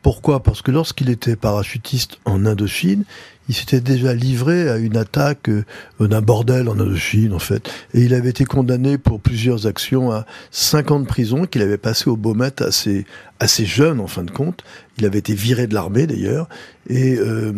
Pourquoi? 0.02 0.42
Parce 0.42 0.62
que 0.62 0.70
lorsqu'il 0.70 1.11
était 1.11 1.37
parachutiste 1.37 2.18
en 2.24 2.46
Indochine, 2.46 3.04
il 3.51 3.55
s'était 3.55 3.81
déjà 3.81 4.15
livré 4.15 4.69
à 4.69 4.77
une 4.77 4.97
attaque 4.97 5.49
euh, 5.49 5.65
d'un 5.99 6.21
bordel 6.21 6.69
en 6.69 6.75
Indochine, 6.79 7.33
en 7.33 7.41
fait. 7.41 7.69
Et 7.95 8.03
il 8.03 8.15
avait 8.15 8.31
été 8.31 8.45
condamné 8.45 8.97
pour 8.97 9.19
plusieurs 9.21 9.67
actions 9.67 10.13
à 10.13 10.25
5 10.53 10.93
ans 10.93 11.01
de 11.01 11.07
prison, 11.07 11.47
qu'il 11.47 11.61
avait 11.61 11.77
passé 11.77 12.09
au 12.09 12.17
Beaumet 12.17 12.63
assez, 12.63 13.07
assez 13.41 13.67
jeune, 13.67 13.99
en 13.99 14.07
fin 14.07 14.23
de 14.23 14.31
compte. 14.31 14.63
Il 14.99 15.07
avait 15.07 15.19
été 15.19 15.35
viré 15.35 15.67
de 15.67 15.75
l'armée, 15.75 16.07
d'ailleurs. 16.07 16.49
Et 16.89 17.17
euh, 17.19 17.53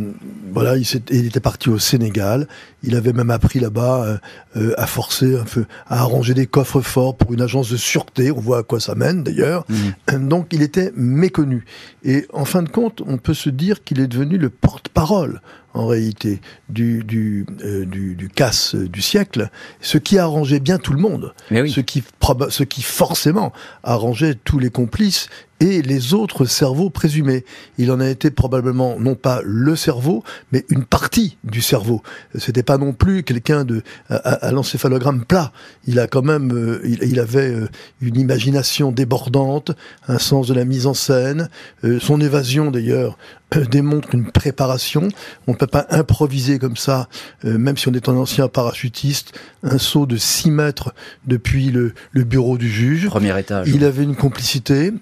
voilà, 0.53 0.77
il, 0.77 0.87
il, 1.11 1.27
était 1.27 1.41
parti 1.41 1.69
au 1.69 1.79
Sénégal. 1.79 2.49
Il 2.83 2.97
avait 2.97 3.13
même 3.13 3.31
appris 3.31 3.61
là-bas 3.61 4.05
euh, 4.05 4.19
euh, 4.57 4.75
à 4.79 4.87
forcer 4.87 5.37
un 5.37 5.45
peu, 5.45 5.65
à 5.89 6.01
arranger 6.01 6.35
des 6.35 6.47
coffres 6.47 6.81
forts 6.81 7.17
pour 7.17 7.35
une 7.35 7.43
agence 7.43 7.71
de 7.71 7.77
sûreté. 7.77 8.31
On 8.31 8.41
voit 8.41 8.59
à 8.59 8.63
quoi 8.63 8.81
ça 8.81 8.95
mène, 8.95 9.25
d'ailleurs. 9.25 9.67
Mmh. 9.69 10.29
Donc, 10.29 10.49
il 10.53 10.63
était 10.63 10.93
méconnu. 10.97 11.65
Et 12.05 12.27
en 12.33 12.45
fin 12.45 12.63
de 12.63 12.69
compte, 12.69 13.03
on 13.07 13.19
peut 13.19 13.35
se 13.35 13.51
dire 13.51 13.85
qu'il 13.85 14.01
est 14.01 14.07
devenu 14.07 14.39
le 14.39 14.49
porte-parole 14.49 15.41
en 15.75 15.87
réalité, 15.87 16.41
du, 16.69 17.03
du, 17.05 17.47
euh, 17.65 17.85
du, 17.85 18.15
du, 18.15 18.29
casse 18.29 18.75
du 18.75 19.01
siècle, 19.01 19.51
ce 19.81 19.99
qui 19.99 20.19
arrangeait 20.19 20.61
bien 20.61 20.79
tout 20.79 20.93
le 20.93 21.01
monde, 21.01 21.35
oui. 21.51 21.71
ce, 21.71 21.81
qui, 21.81 22.03
ce 22.49 22.63
qui 22.63 22.83
forcément 22.83 23.53
arrangeait 23.83 24.35
tous 24.35 24.59
les 24.59 24.71
complices 24.71 25.29
et 25.63 25.81
les 25.81 26.13
autres 26.13 26.45
cerveaux 26.45 26.91
présumés. 26.91 27.45
Il 27.79 27.93
en 27.93 28.01
a 28.01 28.09
été 28.09 28.33
probablement 28.33 28.99
non 28.99 29.15
pas 29.15 29.41
le 29.45 29.77
cerveau, 29.77 30.25
mais 30.51 30.65
une 30.71 30.85
partie 30.85 31.37
du 31.45 31.63
cerveau. 31.63 32.03
C'était 32.37 32.65
pas 32.65 32.79
non 32.79 32.93
plus 32.93 33.23
quelqu'un 33.23 33.65
de 33.65 33.83
à, 34.09 34.17
à 34.17 34.51
l'encéphalogramme 34.51 35.25
plat. 35.25 35.53
Il 35.87 36.01
a 36.01 36.09
quand 36.09 36.23
même, 36.23 36.53
euh, 36.53 36.81
il, 36.85 37.05
il, 37.05 37.21
avait 37.21 37.55
euh, 37.55 37.69
une 38.01 38.19
imagination 38.19 38.91
débordante, 38.91 39.71
un 40.09 40.19
sens 40.19 40.49
de 40.49 40.55
la 40.55 40.65
mise 40.65 40.89
en 40.89 40.95
scène. 40.95 41.49
Euh, 41.85 42.01
son 42.01 42.21
évasion 42.21 42.73
d'ailleurs 42.73 43.17
démontre 43.61 44.15
une 44.15 44.31
préparation. 44.31 45.09
On 45.47 45.53
ne 45.53 45.57
peut 45.57 45.69
pas 45.69 45.87
improviser 45.91 46.59
comme 46.59 46.77
ça, 46.77 47.09
euh, 47.45 47.57
même 47.57 47.77
si 47.77 47.89
on 47.89 47.93
est 47.93 48.09
un 48.09 48.17
ancien 48.17 48.49
parachutiste, 48.49 49.39
un 49.63 49.79
saut 49.79 50.07
de 50.07 50.17
6 50.17 50.51
mètres 50.51 50.93
depuis 51.27 51.71
le, 51.71 51.95
le 52.11 52.25
bureau 52.25 52.59
du 52.59 52.69
juge. 52.69 53.07
Premier 53.07 53.39
étage. 53.39 53.69
Il 53.69 53.85
avait 53.85 54.03
une 54.03 54.17
complicité 54.17 54.93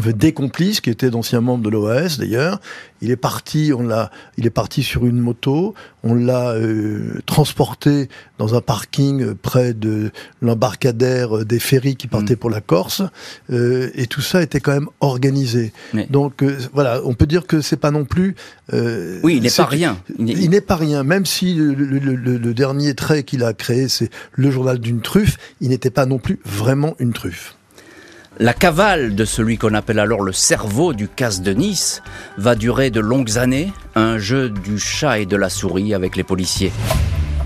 des 0.00 0.32
complices 0.32 0.80
qui 0.80 0.90
étaient 0.90 1.10
d'anciens 1.10 1.40
membres 1.40 1.62
de 1.62 1.68
l'OAS 1.68 2.18
d'ailleurs. 2.18 2.60
Il 3.00 3.10
est 3.10 3.16
parti, 3.16 3.72
on 3.76 3.82
l'a, 3.82 4.10
il 4.36 4.46
est 4.46 4.50
parti 4.50 4.82
sur 4.82 5.06
une 5.06 5.18
moto, 5.18 5.74
on 6.04 6.14
l'a 6.14 6.52
euh, 6.52 7.20
transporté 7.26 8.08
dans 8.38 8.54
un 8.54 8.60
parking 8.60 9.34
près 9.34 9.74
de 9.74 10.12
l'embarcadère 10.40 11.44
des 11.44 11.58
ferries 11.58 11.96
qui 11.96 12.06
partaient 12.06 12.34
mmh. 12.34 12.38
pour 12.38 12.50
la 12.50 12.60
Corse, 12.60 13.02
euh, 13.50 13.90
et 13.94 14.06
tout 14.06 14.20
ça 14.20 14.40
était 14.40 14.60
quand 14.60 14.72
même 14.72 14.88
organisé. 15.00 15.72
Mais... 15.94 16.06
Donc 16.10 16.42
euh, 16.42 16.56
voilà, 16.72 17.00
on 17.04 17.14
peut 17.14 17.26
dire 17.26 17.46
que 17.46 17.60
c'est 17.60 17.76
pas 17.76 17.90
non 17.90 18.04
plus. 18.04 18.36
oui, 18.72 19.36
il 19.36 19.42
n'est 19.42 19.50
pas 19.50 19.64
rien. 19.64 19.98
Il 20.18 20.50
n'est 20.50 20.60
pas 20.60 20.76
rien, 20.76 21.02
même 21.02 21.26
si 21.26 21.54
le, 21.54 21.74
le, 21.74 21.98
le, 21.98 22.38
le 22.38 22.54
dernier 22.54 22.94
trait 22.94 23.24
qu'il 23.24 23.42
a 23.42 23.52
créé, 23.52 23.88
c'est 23.88 24.10
le 24.32 24.50
journal 24.50 24.78
d'une 24.78 25.00
truffe. 25.00 25.38
Il 25.60 25.70
n'était 25.70 25.90
pas 25.90 26.06
non 26.06 26.18
plus 26.18 26.38
vraiment 26.44 26.94
une 27.00 27.12
truffe. 27.12 27.56
La 28.38 28.54
cavale 28.54 29.14
de 29.14 29.26
celui 29.26 29.58
qu'on 29.58 29.74
appelle 29.74 29.98
alors 29.98 30.22
le 30.22 30.32
cerveau 30.32 30.94
du 30.94 31.06
casse 31.06 31.42
de 31.42 31.52
Nice 31.52 32.02
va 32.38 32.54
durer 32.54 32.90
de 32.90 32.98
longues 32.98 33.36
années, 33.36 33.72
un 33.94 34.16
jeu 34.16 34.48
du 34.48 34.78
chat 34.78 35.18
et 35.18 35.26
de 35.26 35.36
la 35.36 35.50
souris 35.50 35.92
avec 35.92 36.16
les 36.16 36.24
policiers. 36.24 36.72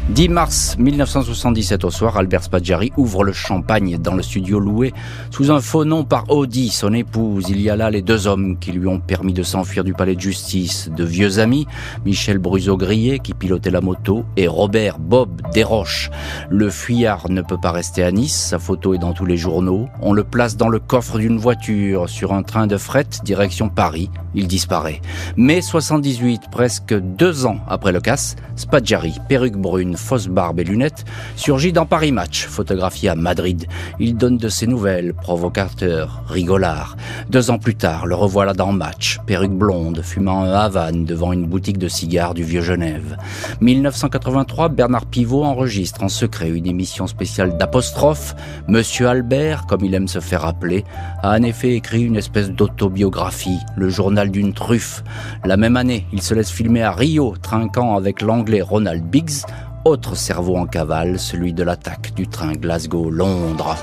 10 0.08 0.28
mars 0.28 0.76
1977 0.78 1.84
au 1.84 1.90
soir, 1.90 2.16
Albert 2.16 2.44
Spaggiari 2.44 2.92
ouvre 2.96 3.24
le 3.24 3.32
champagne 3.32 3.98
dans 3.98 4.14
le 4.14 4.22
studio 4.22 4.60
loué 4.60 4.94
sous 5.32 5.50
un 5.50 5.60
faux 5.60 5.84
nom 5.84 6.04
par 6.04 6.30
Audi, 6.30 6.68
son 6.68 6.92
épouse. 6.92 7.46
Il 7.48 7.60
y 7.60 7.68
a 7.68 7.74
là 7.74 7.90
les 7.90 8.02
deux 8.02 8.28
hommes 8.28 8.56
qui 8.56 8.70
lui 8.70 8.86
ont 8.86 9.00
permis 9.00 9.32
de 9.32 9.42
s'enfuir 9.42 9.82
du 9.82 9.94
palais 9.94 10.14
de 10.14 10.20
justice. 10.20 10.90
De 10.96 11.02
vieux 11.02 11.40
amis, 11.40 11.66
Michel 12.04 12.38
Bruzo-Grillet 12.38 13.18
qui 13.18 13.34
pilotait 13.34 13.72
la 13.72 13.80
moto 13.80 14.24
et 14.36 14.46
Robert 14.46 15.00
Bob 15.00 15.42
Desroches. 15.52 16.12
Le 16.50 16.70
fuyard 16.70 17.28
ne 17.28 17.42
peut 17.42 17.58
pas 17.60 17.72
rester 17.72 18.04
à 18.04 18.12
Nice, 18.12 18.36
sa 18.36 18.60
photo 18.60 18.94
est 18.94 18.98
dans 18.98 19.12
tous 19.12 19.26
les 19.26 19.36
journaux. 19.36 19.88
On 20.00 20.12
le 20.12 20.22
place 20.22 20.56
dans 20.56 20.68
le 20.68 20.78
coffre 20.78 21.18
d'une 21.18 21.38
voiture 21.38 22.08
sur 22.08 22.32
un 22.32 22.44
train 22.44 22.68
de 22.68 22.76
fret 22.76 23.08
direction 23.24 23.68
Paris. 23.68 24.08
Il 24.36 24.46
disparaît. 24.46 25.00
Mai 25.36 25.62
78, 25.62 26.42
presque 26.52 26.94
deux 26.94 27.44
ans 27.44 27.58
après 27.66 27.90
le 27.90 28.00
casse, 28.00 28.36
Spaggiari, 28.54 29.14
perruque 29.28 29.56
brune, 29.56 29.95
fausse 29.96 30.28
barbe 30.28 30.60
et 30.60 30.64
lunettes, 30.64 31.04
surgit 31.34 31.72
dans 31.72 31.86
Paris 31.86 32.12
Match, 32.12 32.46
photographié 32.46 33.08
à 33.08 33.14
Madrid. 33.14 33.66
Il 33.98 34.16
donne 34.16 34.38
de 34.38 34.48
ses 34.48 34.66
nouvelles, 34.66 35.14
provocateur, 35.14 36.22
rigolard. 36.28 36.96
Deux 37.30 37.50
ans 37.50 37.58
plus 37.58 37.74
tard, 37.74 38.06
le 38.06 38.14
revoilà 38.14 38.52
dans 38.52 38.72
Match, 38.72 39.18
perruque 39.26 39.52
blonde, 39.52 40.02
fumant 40.02 40.42
un 40.44 40.52
Havane 40.52 41.04
devant 41.04 41.32
une 41.32 41.46
boutique 41.46 41.78
de 41.78 41.88
cigares 41.88 42.34
du 42.34 42.44
Vieux-Genève. 42.44 43.16
1983, 43.60 44.68
Bernard 44.68 45.06
Pivot 45.06 45.44
enregistre 45.44 46.02
en 46.02 46.08
secret 46.08 46.50
une 46.50 46.66
émission 46.66 47.06
spéciale 47.06 47.56
d'apostrophe. 47.56 48.34
Monsieur 48.68 49.08
Albert, 49.08 49.66
comme 49.66 49.84
il 49.84 49.94
aime 49.94 50.08
se 50.08 50.20
faire 50.20 50.44
appeler, 50.44 50.84
a 51.22 51.36
en 51.36 51.42
effet 51.42 51.74
écrit 51.74 52.02
une 52.02 52.16
espèce 52.16 52.50
d'autobiographie, 52.50 53.58
le 53.76 53.88
journal 53.88 54.30
d'une 54.30 54.52
truffe. 54.52 55.02
La 55.44 55.56
même 55.56 55.76
année, 55.76 56.06
il 56.12 56.22
se 56.22 56.34
laisse 56.34 56.50
filmer 56.50 56.82
à 56.82 56.92
Rio, 56.92 57.34
trinquant 57.40 57.96
avec 57.96 58.22
l'anglais 58.22 58.62
Ronald 58.62 59.04
Biggs, 59.04 59.44
autre 59.86 60.16
cerveau 60.16 60.56
en 60.56 60.66
cavale, 60.66 61.16
celui 61.16 61.52
de 61.52 61.62
l'attaque 61.62 62.12
du 62.14 62.26
train 62.26 62.54
Glasgow-Londres. 62.54 63.76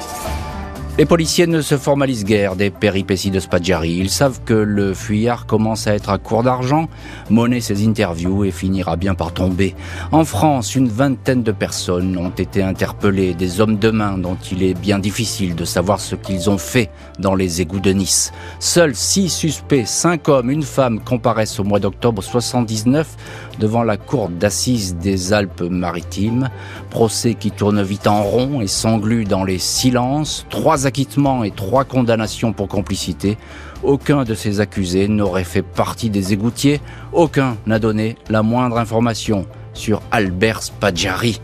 Les 0.99 1.07
policiers 1.07 1.47
ne 1.47 1.61
se 1.61 1.75
formalisent 1.75 2.23
guère 2.23 2.55
des 2.55 2.69
péripéties 2.69 3.31
de 3.31 3.39
Spaggiari. 3.39 3.93
Ils 3.93 4.11
savent 4.11 4.41
que 4.45 4.53
le 4.53 4.93
fuyard 4.93 5.47
commence 5.47 5.87
à 5.87 5.95
être 5.95 6.11
à 6.11 6.19
court 6.19 6.43
d'argent, 6.43 6.87
monnaie 7.31 7.61
ses 7.61 7.83
interviews 7.87 8.43
et 8.43 8.51
finira 8.51 8.95
bien 8.95 9.15
par 9.15 9.33
tomber. 9.33 9.73
En 10.11 10.23
France, 10.23 10.75
une 10.75 10.89
vingtaine 10.89 11.41
de 11.41 11.51
personnes 11.51 12.15
ont 12.15 12.29
été 12.29 12.61
interpellées, 12.61 13.33
des 13.33 13.59
hommes 13.59 13.79
de 13.79 13.89
main 13.89 14.19
dont 14.19 14.37
il 14.51 14.61
est 14.61 14.75
bien 14.75 14.99
difficile 14.99 15.55
de 15.55 15.65
savoir 15.65 15.99
ce 15.99 16.13
qu'ils 16.13 16.51
ont 16.51 16.59
fait 16.59 16.91
dans 17.17 17.33
les 17.33 17.59
égouts 17.59 17.79
de 17.79 17.91
Nice. 17.91 18.31
Seuls 18.59 18.93
six 18.93 19.29
suspects, 19.29 19.87
cinq 19.87 20.29
hommes, 20.29 20.51
une 20.51 20.61
femme 20.61 20.99
comparaissent 20.99 21.59
au 21.59 21.63
mois 21.63 21.79
d'octobre 21.79 22.21
79 22.21 23.17
devant 23.59 23.83
la 23.83 23.97
cour 23.97 24.29
d'assises 24.29 24.95
des 24.97 25.33
Alpes-Maritimes. 25.33 26.49
Procès 26.91 27.33
qui 27.33 27.49
tourne 27.49 27.81
vite 27.81 28.05
en 28.05 28.21
rond 28.21 28.61
et 28.61 28.67
s'englue 28.67 29.25
dans 29.25 29.43
les 29.43 29.57
silences. 29.57 30.45
Acquittements 30.85 31.43
et 31.43 31.51
trois 31.51 31.83
condamnations 31.83 32.53
pour 32.53 32.67
complicité. 32.67 33.37
Aucun 33.83 34.23
de 34.23 34.35
ces 34.35 34.59
accusés 34.59 35.07
n'aurait 35.07 35.43
fait 35.43 35.61
partie 35.61 36.09
des 36.09 36.33
égoutiers. 36.33 36.81
Aucun 37.11 37.57
n'a 37.65 37.79
donné 37.79 38.15
la 38.29 38.43
moindre 38.43 38.77
information 38.77 39.45
sur 39.73 40.01
Albert 40.11 40.63
Spaggiari. 40.63 41.39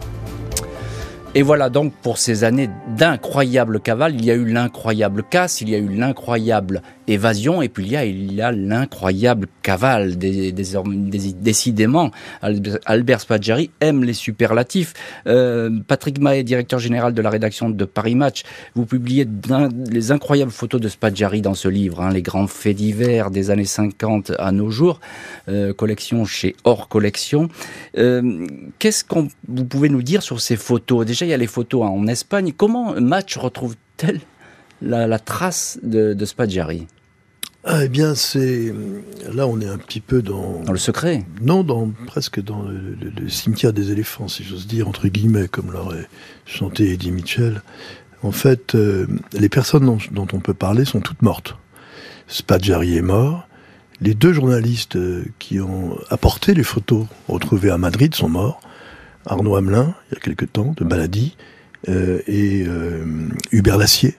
Et 1.36 1.44
voilà 1.44 1.70
donc 1.70 1.94
pour 2.02 2.18
ces 2.18 2.44
années 2.44 2.72
d'incroyable 2.98 3.80
cavale, 3.80 4.16
il 4.16 4.26
y 4.26 4.32
a 4.32 4.34
eu 4.34 4.46
l'incroyable 4.46 5.24
casse, 5.24 5.62
il 5.62 5.70
y 5.70 5.76
a 5.76 5.78
eu 5.78 5.88
l'incroyable 5.88 6.82
évasion, 7.10 7.62
et 7.62 7.70
puis 7.70 7.86
il 7.86 8.34
y 8.34 8.42
a, 8.42 8.52
l'incroyable 8.52 9.48
cavale. 9.62 10.18
Des, 10.18 10.52
décidément, 10.52 12.12
Albert 12.86 13.22
Spaggiari 13.22 13.72
aime 13.80 14.04
les 14.04 14.14
superlatifs. 14.14 14.94
Euh, 15.28 15.70
Patrick 15.88 16.20
Mahé, 16.20 16.44
directeur 16.44 16.80
général 16.80 17.14
de 17.14 17.22
la 17.22 17.30
rédaction 17.30 17.70
de 17.70 17.86
Paris 17.86 18.16
Match, 18.16 18.44
vous 18.76 18.86
publiez 18.86 19.28
les 19.92 20.12
incroyables 20.12 20.52
photos 20.52 20.82
de 20.82 20.88
Spaggiari 20.88 21.42
dans 21.42 21.56
ce 21.56 21.68
livre, 21.68 22.02
hein, 22.02 22.12
les 22.12 22.22
grands 22.22 22.48
faits 22.48 22.76
divers 22.76 23.32
des 23.32 23.52
années 23.52 23.66
50 23.66 24.34
à 24.38 24.52
nos 24.52 24.70
jours, 24.70 25.00
euh, 25.48 25.74
collection 25.74 26.26
chez 26.26 26.56
Hors 26.64 26.88
Collection. 26.88 27.50
Euh, 27.98 28.48
Qu'est-ce 28.78 29.04
qu'on 29.04 29.28
vous 29.48 29.66
pouvez 29.66 29.90
nous 29.90 30.04
dire 30.04 30.22
sur 30.24 30.40
ces 30.42 30.56
photos? 30.56 31.06
Il 31.26 31.30
y 31.30 31.34
a 31.34 31.38
les 31.38 31.48
photos 31.48 31.84
hein, 31.84 31.90
en 31.90 32.08
Espagne. 32.08 32.54
Comment 32.56 33.00
Match 33.00 33.38
retrouve-t-elle 33.38 34.22
la, 34.82 35.08
la, 35.08 35.20
trace 35.20 35.80
de, 35.84 36.14
de 36.14 36.26
Spaggiari 36.26 36.88
ah, 37.66 37.84
eh 37.84 37.90
bien, 37.90 38.16
c'est 38.16 38.74
là, 39.34 39.46
on 39.46 39.60
est 39.60 39.68
un 39.68 39.78
petit 39.78 40.00
peu 40.00 40.22
dans 40.22 40.62
dans 40.62 40.72
le 40.72 40.78
secret. 40.78 41.26
Non, 41.42 41.64
dans 41.64 41.90
presque 42.08 42.42
dans 42.42 42.62
le, 42.62 42.96
le, 42.96 43.10
le 43.10 43.30
cimetière 43.30 43.74
des 43.74 43.92
éléphants, 43.92 44.30
si 44.30 44.46
j'ose 44.46 44.66
dire 44.66 44.88
entre 44.88 45.10
guillemets, 45.10 45.50
comme 45.50 45.74
l'aurait 45.74 46.08
chanté 46.46 46.94
Eddie 46.94 47.12
Mitchell. 47.12 47.62
En 48.24 48.32
fait, 48.32 48.76
euh, 48.76 49.08
les 49.34 49.50
personnes 49.50 49.86
dont, 49.86 49.98
dont, 50.12 50.28
on 50.32 50.40
peut 50.40 50.54
parler 50.54 50.86
sont 50.86 51.02
toutes 51.02 51.22
mortes. 51.22 51.58
Spaggiari 52.28 52.96
est 52.96 53.02
mort. 53.02 53.48
Les 54.02 54.14
deux 54.14 54.32
journalistes 54.32 54.98
qui 55.40 55.60
ont 55.60 55.98
apporté 56.10 56.54
les 56.54 56.64
photos 56.64 57.08
retrouvées 57.28 57.72
à 57.72 57.78
Madrid 57.78 58.16
sont 58.16 58.30
morts. 58.30 58.62
Arnaud 59.26 59.56
Hamelin, 59.56 59.94
il 60.10 60.16
y 60.16 60.18
a 60.18 60.22
quelque 60.22 60.46
temps, 60.46 60.74
de 60.78 60.84
maladie, 60.84 61.36
euh, 61.88 62.20
et 62.28 62.66
euh, 62.68 63.30
Hubert 63.52 63.78
Lassier, 63.78 64.16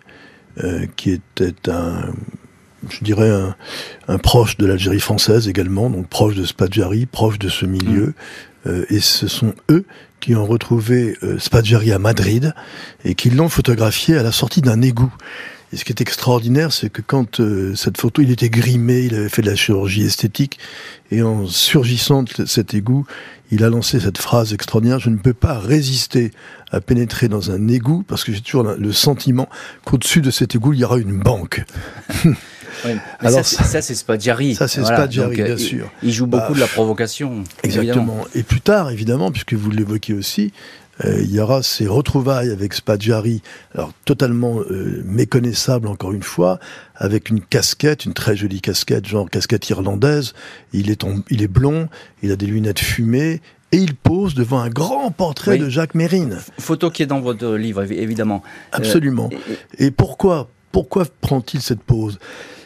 euh, 0.63 0.87
qui 0.97 1.11
était 1.11 1.71
un, 1.71 2.13
je 2.89 3.05
dirais, 3.05 3.31
un, 3.31 3.55
un 4.09 4.19
proche 4.19 4.57
de 4.57 4.67
l'Algérie 4.67 5.01
française 5.01 5.49
également, 5.49 5.91
donc 5.91 6.09
proche 6.09 6.35
de 6.35 6.45
Spaggiari, 6.45 7.07
proche 7.07 7.39
de 7.39 7.49
ce 7.49 7.67
milieu. 7.67 8.15
Mmh. 8.67 8.71
et 8.91 9.01
ce 9.01 9.27
sont 9.27 9.55
eux 9.71 9.87
qui 10.21 10.35
ont 10.35 10.45
retrouvé 10.45 11.17
Spaggiari 11.39 11.93
à 11.93 11.99
Madrid 11.99 12.53
et 13.07 13.15
qui 13.15 13.31
l'ont 13.31 13.49
photographié 13.49 14.19
à 14.19 14.23
la 14.23 14.33
sortie 14.33 14.61
d'un 14.61 14.83
égout. 14.83 15.15
Et 15.73 15.77
ce 15.77 15.85
qui 15.85 15.93
est 15.93 16.01
extraordinaire, 16.01 16.73
c'est 16.73 16.91
que 16.91 17.01
quand 17.01 17.39
euh, 17.39 17.77
cette 17.77 17.99
photo, 17.99 18.23
il 18.23 18.31
était 18.33 18.51
grimé, 18.51 19.03
il 19.03 19.15
avait 19.15 19.29
fait 19.29 19.43
de 19.43 19.51
la 19.51 19.57
chirurgie 19.57 20.03
esthétique, 20.03 20.59
et 21.13 21.23
en 21.23 21.47
surgissant 21.47 22.25
de 22.25 22.45
cet 22.45 22.75
égout, 22.75 23.07
il 23.53 23.63
a 23.63 23.71
lancé 23.71 24.01
cette 24.01 24.19
phrase 24.19 24.53
extraordinaire, 24.53 24.99
je 24.99 25.11
ne 25.11 25.17
peux 25.17 25.35
pas 25.35 25.59
résister 25.59 26.33
à 26.73 26.81
pénétrer 26.81 27.29
dans 27.29 27.53
un 27.53 27.69
égout, 27.69 28.05
parce 28.07 28.25
que 28.25 28.33
j'ai 28.33 28.41
toujours 28.41 28.65
le 28.65 28.93
sentiment 28.93 29.49
qu'au-dessus 29.85 30.23
de 30.23 30.31
cet 30.31 30.57
égout, 30.57 30.73
il 30.73 30.81
y 30.81 30.85
aura 30.85 30.99
une 30.99 31.19
banque. 31.19 31.65
Alors, 33.21 33.45
ça, 33.45 33.83
c'est 33.83 33.95
Spadjari. 33.95 34.55
Ça, 34.55 34.69
c'est 34.69 34.85
Spadjari, 34.85 35.37
bien 35.37 35.45
euh, 35.47 35.57
sûr. 35.57 35.91
Il, 36.03 36.13
joue 36.13 36.27
beaucoup 36.27 36.53
bah, 36.53 36.55
de 36.55 36.61
la 36.61 36.67
provocation. 36.67 37.45
Exactement. 37.63 38.25
Et 38.35 38.43
plus 38.43 38.61
tard, 38.61 38.91
évidemment, 38.91 39.31
puisque 39.31 39.55
vous 39.55 39.71
l'évoquez 39.71 40.15
aussi, 40.15 40.53
il 41.05 41.31
y 41.31 41.41
aura 41.41 41.63
ces 41.63 41.87
retrouvailles 41.87 42.51
avec 42.51 42.75
Spadjari, 42.75 43.43
alors 43.75 43.93
totalement 44.05 44.61
euh, 44.61 45.03
méconnaissable 45.05 45.89
encore 45.89 46.13
une 46.13 46.23
fois, 46.23 46.59
avec 46.97 47.31
une 47.31 47.41
casquette, 47.41 48.05
une 48.05 48.15
très 48.15 48.37
jolie 48.37 48.61
casquette, 48.61 49.07
genre 49.07 49.29
casquette 49.29 49.69
irlandaise. 49.69 50.35
Il 50.73 50.91
est, 50.91 51.05
il 51.31 51.43
est 51.43 51.49
blond, 51.49 51.89
il 52.23 52.33
a 52.33 52.37
des 52.37 52.47
lunettes 52.47 52.81
fumées, 52.81 53.41
et 53.73 53.77
il 53.77 53.95
pose 53.95 54.35
devant 54.35 54.61
un 54.61 54.69
grand 54.69 55.11
portrait 55.11 55.57
de 55.57 55.69
Jacques 55.69 55.95
Mérine. 55.95 56.39
Photo 56.59 56.91
qui 56.91 57.03
est 57.03 57.07
dans 57.07 57.21
votre 57.21 57.55
livre, 57.55 57.83
évidemment. 57.83 58.43
Absolument. 58.73 59.31
et 59.79 59.91
pourquoi 59.91 60.49
pourquoi 60.73 61.05
prend-il 61.21 61.61
cette 61.61 61.83
pose? 61.83 62.19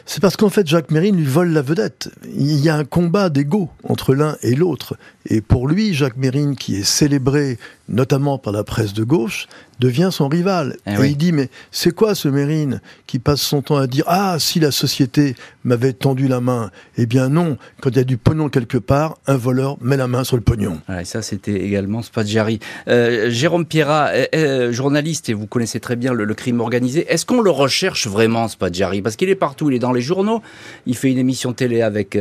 C'est 0.05 0.21
parce 0.21 0.37
qu'en 0.37 0.49
fait, 0.49 0.67
Jacques 0.67 0.91
Mérine 0.91 1.17
lui 1.17 1.25
vole 1.25 1.49
la 1.49 1.63
vedette. 1.63 2.11
Il 2.25 2.59
y 2.59 2.69
a 2.69 2.75
un 2.75 2.85
combat 2.85 3.29
d'ego 3.29 3.69
entre 3.83 4.13
l'un 4.13 4.37
et 4.43 4.53
l'autre. 4.53 4.97
Et 5.27 5.41
pour 5.41 5.67
lui, 5.67 5.95
Jacques 5.95 6.17
Mérine, 6.17 6.55
qui 6.55 6.75
est 6.75 6.83
célébré 6.83 7.57
notamment 7.89 8.37
par 8.37 8.53
la 8.53 8.63
presse 8.63 8.93
de 8.93 9.03
gauche, 9.03 9.47
devient 9.79 10.09
son 10.11 10.27
rival. 10.27 10.77
Eh 10.85 10.91
et 10.91 11.07
il 11.07 11.17
dit, 11.17 11.31
mais 11.31 11.49
c'est 11.71 11.91
quoi 11.91 12.15
ce 12.15 12.27
Mérine 12.27 12.81
qui 13.07 13.19
passe 13.19 13.41
son 13.41 13.61
temps 13.61 13.77
à 13.77 13.87
dire, 13.87 14.03
ah, 14.07 14.37
si 14.39 14.59
la 14.59 14.71
société 14.71 15.35
m'avait 15.63 15.93
tendu 15.93 16.27
la 16.27 16.41
main? 16.41 16.71
Eh 16.97 17.05
bien 17.05 17.29
non, 17.29 17.57
quand 17.81 17.89
il 17.89 17.97
y 17.97 17.99
a 17.99 18.03
du 18.03 18.17
pognon 18.17 18.49
quelque 18.49 18.77
part, 18.77 19.17
un 19.27 19.37
voleur 19.37 19.77
met 19.81 19.97
la 19.97 20.07
main 20.07 20.23
sur 20.23 20.35
le 20.35 20.41
pognon. 20.41 20.79
Voilà, 20.87 21.01
et 21.01 21.05
ça, 21.05 21.21
c'était 21.21 21.53
également 21.53 22.01
Spadjari. 22.01 22.59
Euh, 22.87 23.29
Jérôme 23.29 23.65
Pierrat, 23.65 24.09
euh, 24.13 24.25
euh, 24.35 24.71
journaliste, 24.71 25.29
et 25.29 25.33
vous 25.33 25.47
connaissez 25.47 25.79
très 25.79 25.95
bien 25.95 26.13
le, 26.13 26.33
crime 26.35 26.59
organisé, 26.59 27.05
est-ce 27.09 27.25
qu'on 27.25 27.41
le 27.41 27.49
recherche 27.49 28.07
vraiment, 28.07 28.47
Spadjari? 28.47 29.01
Parce 29.01 29.15
qu'il 29.15 29.29
est 29.29 29.35
partout, 29.35 29.69
il 29.69 29.75
est 29.75 29.79
dans 29.79 29.93
les 29.93 30.01
journaux, 30.01 30.41
il 30.85 30.95
fait 30.97 31.11
une 31.11 31.17
émission 31.17 31.53
télé 31.53 31.81
avec 31.81 32.17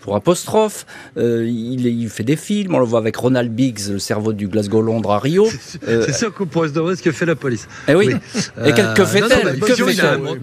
pour 0.00 0.16
apostrophe, 0.16 0.86
il, 1.16 1.86
il, 1.86 2.08
fait 2.08 2.24
des 2.24 2.36
films, 2.36 2.74
on 2.74 2.78
le 2.78 2.84
voit 2.84 2.98
avec 2.98 3.16
Ronald 3.16 3.52
Biggs, 3.52 3.90
le 3.90 3.98
cerveau 3.98 4.32
du 4.32 4.48
Glasgow-Londres 4.48 5.12
à 5.12 5.18
Rio. 5.18 5.48
C'est 6.20 6.26
sûr 6.26 6.34
qu'on 6.34 6.44
pourrait 6.44 6.68
se 6.68 6.74
demander 6.74 6.96
ce 6.96 7.02
que 7.02 7.12
fait 7.12 7.24
la 7.24 7.34
police. 7.34 7.66
Eh 7.88 7.94
oui. 7.94 8.14
Et 8.62 8.72
que, 8.72 9.04
fait-elle 9.06 9.58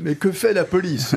Mais 0.03 0.15
que 0.15 0.31
fait 0.31 0.53
la 0.53 0.63
police? 0.63 1.15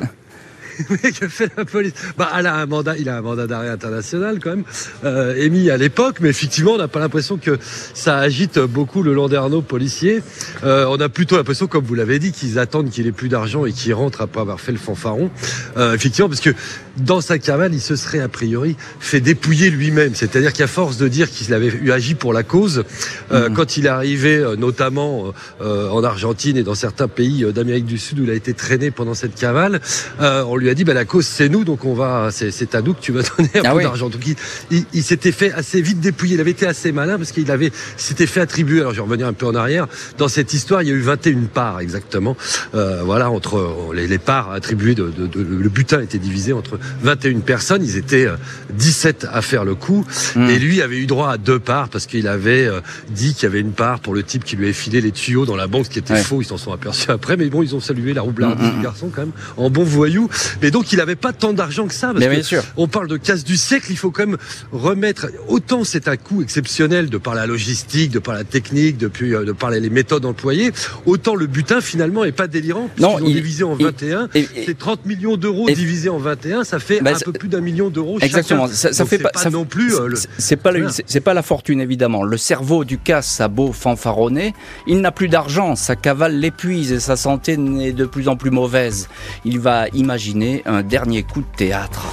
Mais 0.90 1.12
que 1.12 1.28
fait 1.28 1.50
la 1.56 1.64
police? 1.64 1.94
Bah, 2.18 2.30
elle 2.36 2.46
a 2.46 2.56
un 2.56 2.66
mandat, 2.66 2.96
il 2.98 3.08
a 3.08 3.16
un 3.16 3.22
mandat 3.22 3.46
d'arrêt 3.46 3.70
international 3.70 4.38
quand 4.38 4.50
même, 4.50 4.64
euh, 5.04 5.34
émis 5.36 5.70
à 5.70 5.78
l'époque, 5.78 6.16
mais 6.20 6.28
effectivement, 6.28 6.72
on 6.72 6.78
n'a 6.78 6.88
pas 6.88 7.00
l'impression 7.00 7.38
que 7.38 7.58
ça 7.94 8.18
agite 8.18 8.58
beaucoup 8.58 9.02
le 9.02 9.14
landerneau 9.14 9.62
policier. 9.62 10.22
Euh, 10.64 10.86
on 10.88 11.00
a 11.00 11.08
plutôt 11.08 11.36
l'impression, 11.36 11.66
comme 11.66 11.84
vous 11.84 11.94
l'avez 11.94 12.18
dit, 12.18 12.32
qu'ils 12.32 12.58
attendent 12.58 12.90
qu'il 12.90 13.06
ait 13.06 13.12
plus 13.12 13.28
d'argent 13.28 13.64
et 13.64 13.72
qu'il 13.72 13.94
rentre 13.94 14.20
après 14.20 14.40
avoir 14.40 14.60
fait 14.60 14.72
le 14.72 14.78
fanfaron. 14.78 15.30
Euh, 15.76 15.94
effectivement, 15.94 16.28
parce 16.28 16.40
que 16.40 16.50
dans 16.96 17.20
sa 17.20 17.38
cavale, 17.38 17.74
il 17.74 17.80
se 17.80 17.96
serait 17.96 18.20
a 18.20 18.28
priori 18.28 18.76
fait 18.98 19.20
dépouiller 19.20 19.70
lui-même. 19.70 20.14
C'est-à-dire 20.14 20.52
qu'à 20.52 20.66
force 20.66 20.96
de 20.96 21.08
dire 21.08 21.30
qu'il 21.30 21.52
avait 21.54 21.68
eu 21.68 21.92
agi 21.92 22.14
pour 22.14 22.32
la 22.32 22.42
cause, 22.42 22.84
euh, 23.32 23.48
mmh. 23.48 23.54
quand 23.54 23.76
il 23.76 23.86
est 23.86 23.90
arrivé, 23.90 24.36
euh, 24.36 24.56
notamment 24.56 25.32
euh, 25.60 25.88
en 25.88 26.02
Argentine 26.02 26.56
et 26.56 26.62
dans 26.62 26.74
certains 26.74 27.08
pays 27.08 27.44
d'Amérique 27.52 27.86
du 27.86 27.98
Sud 27.98 28.20
où 28.20 28.24
il 28.24 28.30
a 28.30 28.34
été 28.34 28.54
traîné 28.54 28.90
pendant 28.90 29.14
cette 29.14 29.34
cavale, 29.34 29.80
on 30.20 30.56
lui 30.56 30.68
a 30.68 30.74
dit 30.74 30.84
bah, 30.84 30.94
la 30.94 31.04
cause 31.04 31.26
c'est 31.26 31.48
nous, 31.48 31.64
donc 31.64 31.84
on 31.84 31.94
va, 31.94 32.30
c'est 32.30 32.74
à 32.74 32.82
nous 32.82 32.94
que 32.94 33.00
tu 33.00 33.12
vas 33.12 33.22
donner 33.36 33.50
un 33.54 33.62
ah 33.64 33.74
peu 33.74 33.82
d'argent. 33.82 34.08
Donc 34.08 34.26
il, 34.70 34.84
il, 34.92 35.02
s'était 35.02 35.32
fait 35.32 35.52
assez 35.52 35.80
vite 35.80 36.00
dépouiller. 36.00 36.34
Il 36.34 36.40
avait 36.40 36.50
été 36.50 36.66
assez 36.66 36.92
malin 36.92 37.18
parce 37.18 37.32
qu'il 37.32 37.50
avait 37.50 37.72
s'était 37.96 38.26
fait 38.26 38.40
attribuer. 38.40 38.80
Alors 38.80 38.92
je 38.92 38.96
vais 38.96 39.04
revenir 39.04 39.26
un 39.26 39.32
peu 39.32 39.46
en 39.46 39.54
arrière. 39.54 39.86
Dans 40.18 40.28
cette 40.28 40.52
histoire, 40.52 40.82
il 40.82 40.88
y 40.88 40.92
a 40.92 40.94
eu 40.94 41.00
21 41.00 41.40
parts 41.52 41.80
exactement. 41.80 42.36
voilà 42.72 43.30
entre 43.30 43.92
les, 43.94 44.06
les 44.06 44.18
parts 44.18 44.50
attribuées 44.50 44.94
de, 44.94 45.08
de, 45.10 45.26
de, 45.26 45.40
le 45.40 45.68
butin 45.68 46.00
était 46.00 46.18
divisé 46.18 46.52
entre 46.52 46.79
21 47.02 47.40
personnes, 47.40 47.84
ils 47.84 47.96
étaient 47.96 48.28
17 48.74 49.24
euh, 49.24 49.28
à 49.32 49.42
faire 49.42 49.64
le 49.64 49.74
coup, 49.74 50.04
hmm. 50.36 50.50
et 50.50 50.58
lui 50.58 50.82
avait 50.82 50.96
eu 50.96 51.06
droit 51.06 51.30
à 51.30 51.38
deux 51.38 51.58
parts 51.58 51.88
parce 51.88 52.06
qu'il 52.06 52.28
avait 52.28 52.66
euh, 52.66 52.80
dit 53.10 53.34
qu'il 53.34 53.44
y 53.44 53.46
avait 53.46 53.60
une 53.60 53.72
part 53.72 54.00
pour 54.00 54.14
le 54.14 54.22
type 54.22 54.44
qui 54.44 54.56
lui 54.56 54.66
avait 54.66 54.72
filé 54.72 55.00
les 55.00 55.12
tuyaux 55.12 55.46
dans 55.46 55.56
la 55.56 55.66
banque, 55.66 55.86
ce 55.86 55.90
qui 55.90 55.98
était 55.98 56.22
faux, 56.22 56.42
ils 56.42 56.46
s'en 56.46 56.58
sont 56.58 56.72
aperçus 56.72 57.10
après, 57.10 57.36
mais 57.36 57.46
bon, 57.46 57.62
ils 57.62 57.74
ont 57.74 57.80
salué 57.80 58.12
la 58.14 58.22
roublardise 58.22 58.66
hmm, 58.66 58.76
du 58.76 58.82
garçon 58.82 59.10
quand 59.14 59.22
même, 59.22 59.32
en 59.56 59.70
bon 59.70 59.84
voyou, 59.84 60.28
mais 60.62 60.70
donc 60.70 60.92
il 60.92 60.96
n'avait 60.96 61.16
pas 61.16 61.32
tant 61.32 61.52
d'argent 61.52 61.86
que 61.86 61.94
ça, 61.94 62.12
parce 62.12 62.24
que 62.24 62.42
sûr. 62.42 62.62
on 62.76 62.88
parle 62.88 63.08
de 63.08 63.16
casse 63.16 63.44
du 63.44 63.56
siècle, 63.56 63.86
il 63.90 63.96
faut 63.96 64.10
quand 64.10 64.26
même 64.26 64.38
remettre, 64.72 65.28
autant 65.48 65.84
c'est 65.84 66.08
un 66.08 66.16
coût 66.16 66.42
exceptionnel 66.42 67.10
de 67.10 67.18
par 67.18 67.34
la 67.34 67.46
logistique, 67.46 68.10
de 68.10 68.18
par 68.18 68.34
la 68.34 68.44
technique, 68.44 68.96
depuis, 68.96 69.34
euh, 69.34 69.44
de 69.44 69.52
par 69.52 69.70
les 69.70 69.90
méthodes 69.90 70.24
employées, 70.24 70.72
autant 71.06 71.34
le 71.34 71.46
butin 71.46 71.80
finalement 71.80 72.24
est 72.24 72.32
pas 72.32 72.46
délirant, 72.46 72.88
puisqu'ils 72.94 73.24
ont 73.24 73.30
divisé 73.30 73.64
en 73.64 73.74
21, 73.74 74.28
c'est 74.32 74.78
30 74.78 75.06
millions 75.06 75.36
d'euros 75.36 75.68
divisés 75.70 76.08
en 76.08 76.18
21, 76.18 76.64
ça 76.70 76.78
fait 76.78 77.00
bah, 77.00 77.12
un 77.16 77.18
peu 77.18 77.32
plus 77.32 77.48
d'un 77.48 77.60
million 77.60 77.90
d'euros 77.90 78.18
Exactement. 78.20 78.68
Ça, 78.68 78.92
ça 78.92 79.04
fait 79.04 79.18
pas, 79.18 79.32
ça, 79.34 79.50
non 79.50 79.64
plus. 79.64 79.94
Euh, 79.94 80.14
c'est 80.38 80.56
pas, 80.56 80.70
c'est 81.06 81.20
pas 81.20 81.34
la 81.34 81.42
fortune 81.42 81.80
évidemment. 81.80 82.22
Le 82.22 82.36
cerveau 82.36 82.84
du 82.84 82.98
casse 82.98 83.40
a 83.40 83.48
beau 83.48 83.72
fanfaronner, 83.72 84.54
il 84.86 85.00
n'a 85.00 85.10
plus 85.10 85.28
d'argent, 85.28 85.74
sa 85.74 85.96
cavale 85.96 86.38
l'épuise 86.38 86.92
et 86.92 87.00
sa 87.00 87.16
santé 87.16 87.56
n'est 87.56 87.92
de 87.92 88.04
plus 88.04 88.28
en 88.28 88.36
plus 88.36 88.50
mauvaise. 88.50 89.08
Il 89.44 89.58
va 89.58 89.88
imaginer 89.88 90.62
un 90.64 90.82
dernier 90.82 91.24
coup 91.24 91.40
de 91.40 91.56
théâtre. 91.56 92.06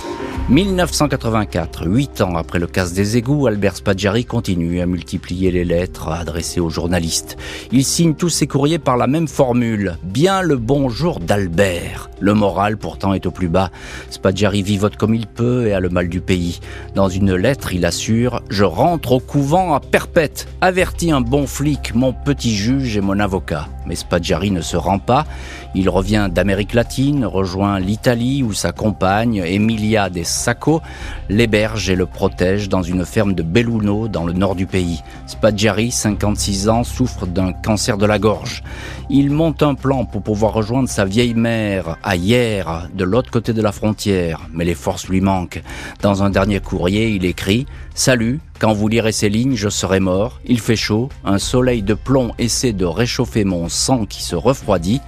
1984, 0.49 1.87
huit 1.87 2.21
ans 2.21 2.35
après 2.37 2.57
le 2.57 2.67
casse 2.67 2.93
des 2.93 3.17
égouts, 3.17 3.47
Albert 3.47 3.75
Spaggiari 3.75 4.23
continue 4.23 4.79
à 4.79 4.85
multiplier 4.85 5.51
les 5.51 5.65
lettres 5.65 6.07
adressées 6.07 6.61
aux 6.61 6.69
journalistes. 6.69 7.35
Il 7.73 7.83
signe 7.83 8.15
tous 8.15 8.29
ses 8.29 8.47
courriers 8.47 8.79
par 8.79 8.95
la 8.95 9.07
même 9.07 9.27
formule. 9.27 9.97
Bien 10.03 10.41
le 10.41 10.55
bonjour 10.55 11.19
d'Albert. 11.19 12.09
Le 12.21 12.33
moral 12.33 12.77
pourtant 12.77 13.13
est 13.13 13.25
au 13.25 13.31
plus 13.31 13.49
bas. 13.49 13.71
Spaggiari 14.09 14.63
vivote 14.63 14.95
comme 14.95 15.15
il 15.15 15.27
peut 15.27 15.67
et 15.67 15.73
a 15.73 15.81
le 15.81 15.89
mal 15.89 16.07
du 16.07 16.21
pays. 16.21 16.61
Dans 16.95 17.09
une 17.09 17.35
lettre, 17.35 17.73
il 17.73 17.85
assure 17.85 18.41
«Je 18.49 18.63
rentre 18.63 19.11
au 19.11 19.19
couvent 19.19 19.73
à 19.73 19.81
perpète. 19.81 20.47
Avertis 20.61 21.11
un 21.11 21.21
bon 21.21 21.45
flic, 21.45 21.93
mon 21.93 22.13
petit 22.13 22.55
juge 22.55 22.95
et 22.95 23.01
mon 23.01 23.19
avocat.» 23.19 23.67
Mais 23.87 23.95
Spaggiari 23.95 24.51
ne 24.51 24.61
se 24.61 24.77
rend 24.77 24.99
pas. 24.99 25.25
Il 25.73 25.89
revient 25.89 26.29
d'Amérique 26.31 26.73
latine, 26.73 27.25
rejoint 27.25 27.79
l'Italie 27.79 28.43
où 28.43 28.53
sa 28.53 28.71
compagne, 28.71 29.43
Emilia 29.45 30.09
de 30.09 30.23
Sacco, 30.23 30.81
l'héberge 31.29 31.89
et 31.89 31.95
le 31.95 32.05
protège 32.05 32.69
dans 32.69 32.83
une 32.83 33.05
ferme 33.05 33.33
de 33.33 33.43
Belluno 33.43 34.07
dans 34.07 34.25
le 34.25 34.33
nord 34.33 34.55
du 34.55 34.65
pays. 34.65 35.01
Spaggiari, 35.25 35.91
56 35.91 36.69
ans, 36.69 36.83
souffre 36.83 37.25
d'un 37.25 37.53
cancer 37.53 37.97
de 37.97 38.05
la 38.05 38.19
gorge. 38.19 38.63
Il 39.09 39.31
monte 39.31 39.63
un 39.63 39.75
plan 39.75 40.05
pour 40.05 40.21
pouvoir 40.21 40.53
rejoindre 40.53 40.89
sa 40.89 41.05
vieille 41.05 41.33
mère 41.33 41.97
à 42.03 42.15
Hier, 42.15 42.89
de 42.93 43.03
l'autre 43.03 43.31
côté 43.31 43.53
de 43.53 43.61
la 43.61 43.71
frontière, 43.71 44.41
mais 44.51 44.65
les 44.65 44.75
forces 44.75 45.07
lui 45.07 45.21
manquent. 45.21 45.61
Dans 46.01 46.23
un 46.23 46.29
dernier 46.29 46.59
courrier, 46.59 47.09
il 47.09 47.23
écrit 47.25 47.65
Salut, 47.97 48.39
quand 48.59 48.73
vous 48.73 48.87
lirez 48.87 49.11
ces 49.11 49.27
lignes, 49.27 49.55
je 49.55 49.69
serai 49.69 49.99
mort. 49.99 50.39
Il 50.45 50.59
fait 50.59 50.75
chaud, 50.75 51.09
un 51.25 51.39
soleil 51.39 51.81
de 51.81 51.95
plomb 51.95 52.31
essaie 52.37 52.71
de 52.71 52.85
réchauffer 52.85 53.43
mon 53.43 53.69
sang 53.69 54.05
qui 54.05 54.21
se 54.21 54.35
refroidit. 54.35 55.01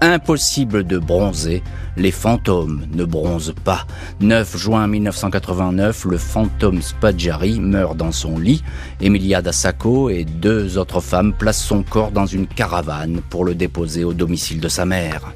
Impossible 0.00 0.84
de 0.84 0.96
bronzer, 0.98 1.64
les 1.96 2.12
fantômes 2.12 2.86
ne 2.92 3.04
bronzent 3.04 3.54
pas. 3.64 3.84
9 4.20 4.56
juin 4.56 4.86
1989, 4.86 6.04
le 6.04 6.18
fantôme 6.18 6.82
Spadjari 6.82 7.58
meurt 7.58 7.96
dans 7.96 8.12
son 8.12 8.38
lit. 8.38 8.62
Emilia 9.00 9.42
Dassako 9.42 10.10
et 10.10 10.24
deux 10.24 10.78
autres 10.78 11.00
femmes 11.00 11.32
placent 11.32 11.64
son 11.64 11.82
corps 11.82 12.12
dans 12.12 12.26
une 12.26 12.46
caravane 12.46 13.22
pour 13.28 13.44
le 13.44 13.56
déposer 13.56 14.04
au 14.04 14.12
domicile 14.12 14.60
de 14.60 14.68
sa 14.68 14.86
mère. 14.86 15.32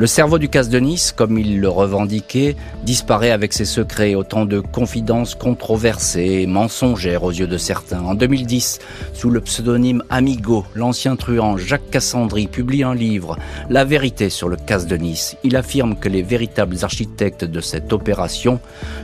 Le 0.00 0.06
cerveau 0.06 0.38
du 0.38 0.48
casse 0.48 0.70
de 0.70 0.78
Nice, 0.78 1.12
comme 1.12 1.36
il 1.36 1.60
le 1.60 1.68
revendiquait, 1.68 2.56
disparaît 2.84 3.32
avec 3.32 3.52
ses 3.52 3.66
secrets, 3.66 4.14
autant 4.14 4.46
de 4.46 4.58
confidences 4.58 5.34
controversées 5.34 6.46
mensongères 6.46 7.22
aux 7.22 7.30
yeux 7.32 7.46
de 7.46 7.58
certains. 7.58 8.00
En 8.00 8.14
2010, 8.14 8.78
sous 9.12 9.28
le 9.28 9.42
pseudonyme 9.42 10.02
Amigo, 10.08 10.64
l'ancien 10.74 11.16
truand 11.16 11.58
Jacques 11.58 11.90
Cassandry 11.90 12.46
publie 12.46 12.82
un 12.82 12.94
livre, 12.94 13.36
La 13.68 13.84
vérité 13.84 14.30
sur 14.30 14.48
le 14.48 14.56
casse 14.56 14.86
de 14.86 14.96
Nice. 14.96 15.36
Il 15.44 15.54
affirme 15.54 15.94
que 15.94 16.08
les 16.08 16.22
véritables 16.22 16.78
architectes 16.80 17.44
de 17.44 17.60
cette 17.60 17.92
opération 17.92 18.58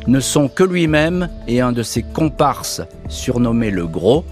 ne 0.06 0.18
sont 0.18 0.48
que 0.48 0.64
lui-même 0.64 1.28
et 1.46 1.60
un 1.60 1.72
de 1.72 1.82
ses 1.82 2.04
comparses, 2.04 2.80
surnommé 3.10 3.70
le 3.70 3.86
Gros, 3.86 4.24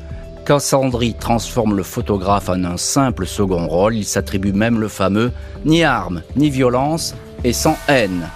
Cassandry 0.45 1.15
transforme 1.15 1.75
le 1.75 1.83
photographe 1.83 2.51
en 2.51 2.65
un 2.65 2.77
simple 2.77 3.27
second 3.27 3.67
rôle, 3.67 3.97
il 3.97 4.05
s'attribue 4.05 4.53
même 4.53 4.79
le 4.79 4.89
fameux 4.89 5.33
ni 5.65 5.85
armes, 5.85 6.23
ni 6.37 6.51
violence 6.51 7.15
et 7.45 7.55
sans 7.55 7.79
haine. 7.89 8.29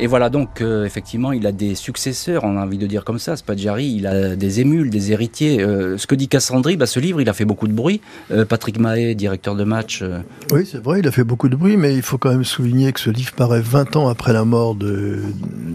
Et 0.00 0.06
voilà, 0.06 0.30
donc 0.30 0.60
euh, 0.60 0.84
effectivement, 0.84 1.32
il 1.32 1.44
a 1.46 1.50
des 1.52 1.74
successeurs, 1.74 2.44
on 2.44 2.56
a 2.56 2.60
envie 2.60 2.78
de 2.78 2.86
dire 2.86 3.04
comme 3.04 3.18
ça, 3.18 3.34
Spadjari, 3.34 3.86
il 3.86 4.06
a 4.06 4.36
des 4.36 4.60
émules, 4.60 4.90
des 4.90 5.10
héritiers. 5.10 5.60
Euh, 5.60 5.98
ce 5.98 6.06
que 6.06 6.14
dit 6.14 6.28
Cassandri, 6.28 6.76
bah, 6.76 6.86
ce 6.86 7.00
livre, 7.00 7.20
il 7.20 7.28
a 7.28 7.32
fait 7.32 7.44
beaucoup 7.44 7.66
de 7.66 7.72
bruit. 7.72 8.00
Euh, 8.30 8.44
Patrick 8.44 8.78
Mahé, 8.78 9.16
directeur 9.16 9.56
de 9.56 9.64
match. 9.64 10.04
Oui, 10.52 10.68
c'est 10.70 10.80
vrai, 10.80 11.00
il 11.00 11.08
a 11.08 11.10
fait 11.10 11.24
beaucoup 11.24 11.48
de 11.48 11.56
bruit, 11.56 11.76
mais 11.76 11.96
il 11.96 12.02
faut 12.02 12.16
quand 12.18 12.30
même 12.30 12.44
souligner 12.44 12.92
que 12.92 13.00
ce 13.00 13.10
livre 13.10 13.32
paraît 13.32 13.60
20 13.60 13.96
ans 13.96 14.08
après 14.08 14.32
la 14.32 14.44
mort 14.44 14.76
de, 14.76 15.18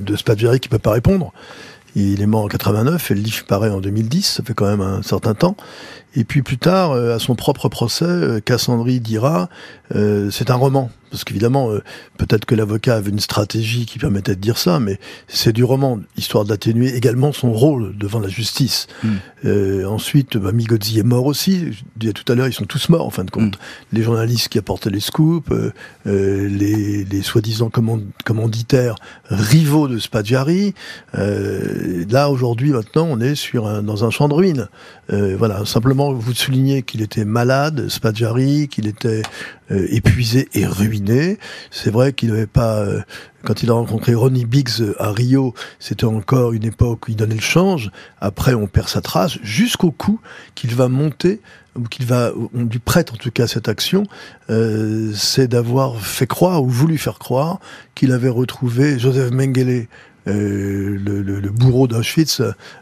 de 0.06 0.16
qui 0.16 0.68
ne 0.68 0.72
peut 0.72 0.80
pas 0.80 0.92
répondre. 0.92 1.34
Il 1.96 2.22
est 2.22 2.26
mort 2.26 2.44
en 2.44 2.48
89 2.48 3.12
et 3.12 3.14
le 3.14 3.22
livre 3.22 3.46
paraît 3.46 3.70
en 3.70 3.80
2010, 3.80 4.24
ça 4.24 4.44
fait 4.44 4.54
quand 4.54 4.66
même 4.66 4.82
un 4.82 5.02
certain 5.04 5.36
temps. 5.36 5.56
Et 6.16 6.24
puis 6.24 6.44
plus 6.44 6.58
tard, 6.58 6.94
à 6.94 7.20
son 7.20 7.36
propre 7.36 7.70
procès, 7.70 8.42
Cassandri 8.46 9.00
dira 9.00 9.50
c'est 9.92 10.52
un 10.52 10.56
roman. 10.56 10.90
Parce 11.14 11.26
qu'évidemment, 11.26 11.70
euh, 11.70 11.84
peut-être 12.18 12.46
que 12.46 12.56
l'avocat 12.56 12.96
avait 12.96 13.12
une 13.12 13.20
stratégie 13.20 13.86
qui 13.86 14.00
permettait 14.00 14.34
de 14.34 14.42
dire 14.42 14.58
ça, 14.58 14.80
mais 14.80 15.00
c'est 15.28 15.54
du 15.54 15.64
roman, 15.64 16.00
histoire 16.18 16.44
d'atténuer 16.44 16.96
également 16.96 17.32
son 17.32 17.54
rôle 17.54 17.96
devant 17.96 18.20
la 18.20 18.30
justice. 18.30 18.88
Hmm. 19.04 19.18
Euh, 19.46 19.86
ensuite, 19.86 20.38
bah, 20.38 20.52
Migozzi 20.52 20.98
est 20.98 21.04
mort 21.04 21.28
aussi. 21.28 21.72
Je 21.72 21.84
disais 21.98 22.14
tout 22.14 22.30
à 22.32 22.34
l'heure, 22.34 22.48
ils 22.48 22.54
sont 22.54 22.66
tous 22.66 22.90
morts 22.90 23.06
en 23.06 23.12
fin 23.12 23.26
de 23.26 23.30
compte. 23.30 23.58
Hmm. 23.58 23.96
Les 23.96 24.02
journalistes 24.02 24.50
qui 24.50 24.58
apportaient 24.58 24.90
les 24.90 25.00
scoops, 25.00 25.52
euh, 25.52 25.72
euh 26.08 26.50
les, 26.50 27.06
les 27.06 27.22
soi-disant 27.22 27.70
commanditaires 28.26 28.96
rivaux 29.30 29.88
de. 29.88 30.00
Euh, 31.14 32.06
là, 32.10 32.32
aujourd'hui, 32.32 32.72
maintenant, 32.72 33.06
on 33.08 33.20
est 33.20 33.36
sur 33.36 33.68
un, 33.68 33.84
dans 33.84 34.04
un 34.04 34.10
champ 34.10 34.28
de 34.30 34.34
ruines. 34.34 34.68
voilà, 35.10 35.64
simplement 35.64 36.03
vous 36.12 36.34
soulignez 36.34 36.82
qu'il 36.82 37.02
était 37.02 37.26
malade, 37.26 37.88
Spadjari, 37.88 38.68
qu'il 38.68 38.88
était 38.88 39.22
épuisé 39.70 40.50
et 40.54 40.68
ruiné 40.68 41.38
c'est 41.72 41.92
vrai 41.92 42.14
qu'il 42.14 42.30
n'avait 42.30 42.48
pas, 42.48 42.80
euh, 42.80 43.02
quand 43.44 43.64
il 43.64 43.70
a 43.70 43.74
rencontré 43.74 44.14
Ronnie 44.14 44.46
Biggs 44.46 44.82
euh, 44.82 44.96
à 45.00 45.12
Rio, 45.12 45.54
c'était 45.80 46.06
encore 46.06 46.54
une 46.54 46.64
époque 46.64 47.08
où 47.08 47.12
il 47.12 47.18
donnait 47.18 47.36
le 47.36 47.42
change. 47.42 47.92
Après, 48.22 48.54
on 48.54 48.68
perd 48.68 48.88
sa 48.88 49.02
trace 49.02 49.38
jusqu'au 49.42 49.92
coup 49.92 50.20
qu'il 50.56 50.74
va 50.76 50.88
monter 50.88 51.42
ou 51.76 51.84
qu'il 51.84 52.06
va, 52.06 52.32
on 52.54 52.64
lui 52.66 52.80
prête 52.80 53.12
en 53.12 53.16
tout 53.16 53.32
cas 53.32 53.48
cette 53.48 53.68
action, 53.68 54.04
euh, 54.50 55.12
c'est 55.16 55.48
d'avoir 55.48 56.00
fait 56.00 56.28
croire 56.28 56.64
ou 56.64 56.70
voulu 56.70 56.98
faire 56.98 57.18
croire 57.18 57.60
qu'il 57.96 58.12
avait 58.12 58.30
retrouvé 58.30 59.00
Joseph 59.00 59.32
Mengele, 59.32 59.88
le, 60.26 60.96
le, 60.98 61.50
bourreau 61.50 61.88
d'Auschwitz, 61.88 62.42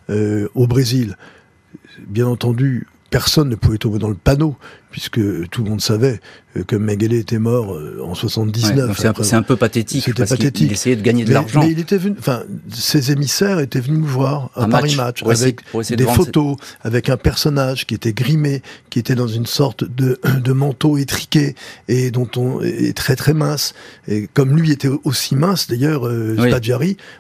au 0.10 0.68
Brésil. 0.68 1.18
Bien 2.08 2.28
entendu, 2.28 2.88
personne 3.12 3.50
ne 3.50 3.56
pouvait 3.56 3.78
tomber 3.78 4.00
dans 4.00 4.10
le 4.10 4.16
panneau 4.16 4.56
puisque 4.92 5.20
tout 5.50 5.64
le 5.64 5.70
monde 5.70 5.82
savait 5.82 6.20
euh, 6.58 6.64
que 6.64 6.76
Mengele 6.76 7.14
était 7.14 7.40
mort 7.40 7.74
euh, 7.74 8.02
en 8.04 8.14
79. 8.14 8.98
c'est 9.24 9.36
un, 9.36 9.42
peu 9.42 9.56
pathétique. 9.56 10.04
C'était 10.04 10.26
pathétique. 10.26 10.68
Il, 10.68 10.72
essayait 10.74 10.96
de 10.96 11.02
gagner 11.02 11.24
de 11.24 11.34
l'argent. 11.34 11.62
Mais 11.62 11.72
il 11.72 11.80
était 11.80 11.98
venu, 11.98 12.16
enfin, 12.20 12.44
ses 12.74 13.12
émissaires 13.12 13.60
étaient 13.60 13.80
venus 13.80 14.00
nous 14.00 14.06
voir 14.06 14.52
à 14.56 14.68
Paris 14.68 14.96
Match, 14.96 15.24
avec 15.24 15.62
des 15.90 16.06
photos, 16.06 16.58
avec 16.82 17.10
un 17.10 17.18
personnage 17.18 17.88
qui 17.88 17.96
était 17.96 18.14
grimé, 18.14 18.62
qui 18.90 19.00
était 19.00 19.16
dans 19.16 19.28
une 19.28 19.46
sorte 19.46 19.84
de, 19.84 20.20
de 20.44 20.52
manteau 20.52 20.98
étriqué 20.98 21.56
et 21.88 22.12
dont 22.12 22.30
on 22.36 22.62
est 22.62 22.96
très 22.96 23.16
très 23.16 23.34
mince. 23.34 23.74
Et 24.08 24.28
comme 24.34 24.56
lui 24.56 24.72
était 24.72 24.90
aussi 25.04 25.36
mince, 25.36 25.68
d'ailleurs, 25.68 26.08
euh, 26.08 26.36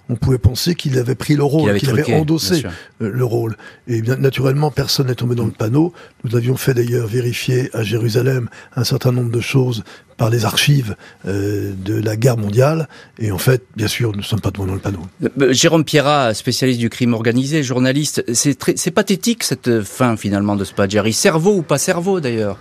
on 0.10 0.16
pouvait 0.16 0.38
penser 0.38 0.76
qu'il 0.76 0.98
avait 0.98 1.16
pris 1.16 1.36
le 1.36 1.44
rôle, 1.44 1.78
qu'il 1.78 1.90
avait, 1.90 2.14
endossé 2.14 2.64
euh, 3.02 3.12
le 3.14 3.26
rôle. 3.26 3.56
Et 3.88 4.02
bien 4.02 4.18
naturellement, 4.18 4.72
personne 4.72 5.08
n'est 5.08 5.16
tombé 5.16 5.36
dans 5.36 5.46
le 5.46 5.52
panneau. 5.52 5.94
Nous 6.24 6.36
avions 6.36 6.58
fait 6.58 6.74
d'ailleurs 6.74 7.08
vérifier 7.08 7.61
à 7.74 7.84
Jérusalem 7.84 8.50
un 8.76 8.84
certain 8.84 9.12
nombre 9.12 9.32
de 9.32 9.41
choses 9.41 9.84
par 10.17 10.30
les 10.30 10.45
archives 10.45 10.95
euh, 11.28 11.74
de 11.76 12.00
la 12.00 12.15
guerre 12.15 12.38
mondiale. 12.38 12.88
Et 13.17 13.32
en 13.32 13.39
fait, 13.39 13.63
bien 13.76 13.88
sûr, 13.88 14.12
nous 14.12 14.19
ne 14.19 14.24
sommes 14.24 14.39
pas 14.39 14.52
devant 14.52 14.65
le 14.65 14.78
panneau. 14.78 15.02
Euh, 15.24 15.30
euh, 15.41 15.54
Jérôme 15.54 15.84
Pierrat, 15.84 16.34
spécialiste 16.34 16.80
du 16.80 16.89
crime 16.89 17.13
organisé, 17.13 17.63
journaliste, 17.63 18.24
c'est 18.34 18.91
pathétique 18.91 19.43
cette 19.43 19.82
fin 19.82 20.15
finalement 20.17 20.56
de 20.56 20.63
Spadjari. 20.63 21.13
Cerveau 21.13 21.56
ou 21.58 21.62
pas 21.63 21.80
cerveau 21.80 22.19
d'ailleurs? 22.19 22.58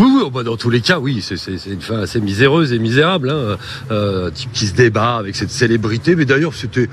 Oui, 0.00 0.06
oui 0.14 0.22
oh, 0.24 0.30
bah, 0.30 0.42
dans 0.42 0.56
tous 0.56 0.70
les 0.70 0.80
cas, 0.80 0.98
oui, 0.98 1.22
c'est 1.22 1.36
une 1.66 1.80
fin 1.82 1.98
assez 1.98 2.20
miséreuse 2.20 2.72
et 2.72 2.78
misérable. 2.78 3.28
Hein. 3.28 3.58
Euh, 3.90 4.30
type 4.30 4.50
qui 4.52 4.66
se 4.66 4.74
débat 4.74 5.16
avec 5.16 5.36
cette 5.36 5.50
célébrité, 5.50 6.16
mais 6.16 6.24
d'ailleurs 6.24 6.54
c'était 6.54 6.88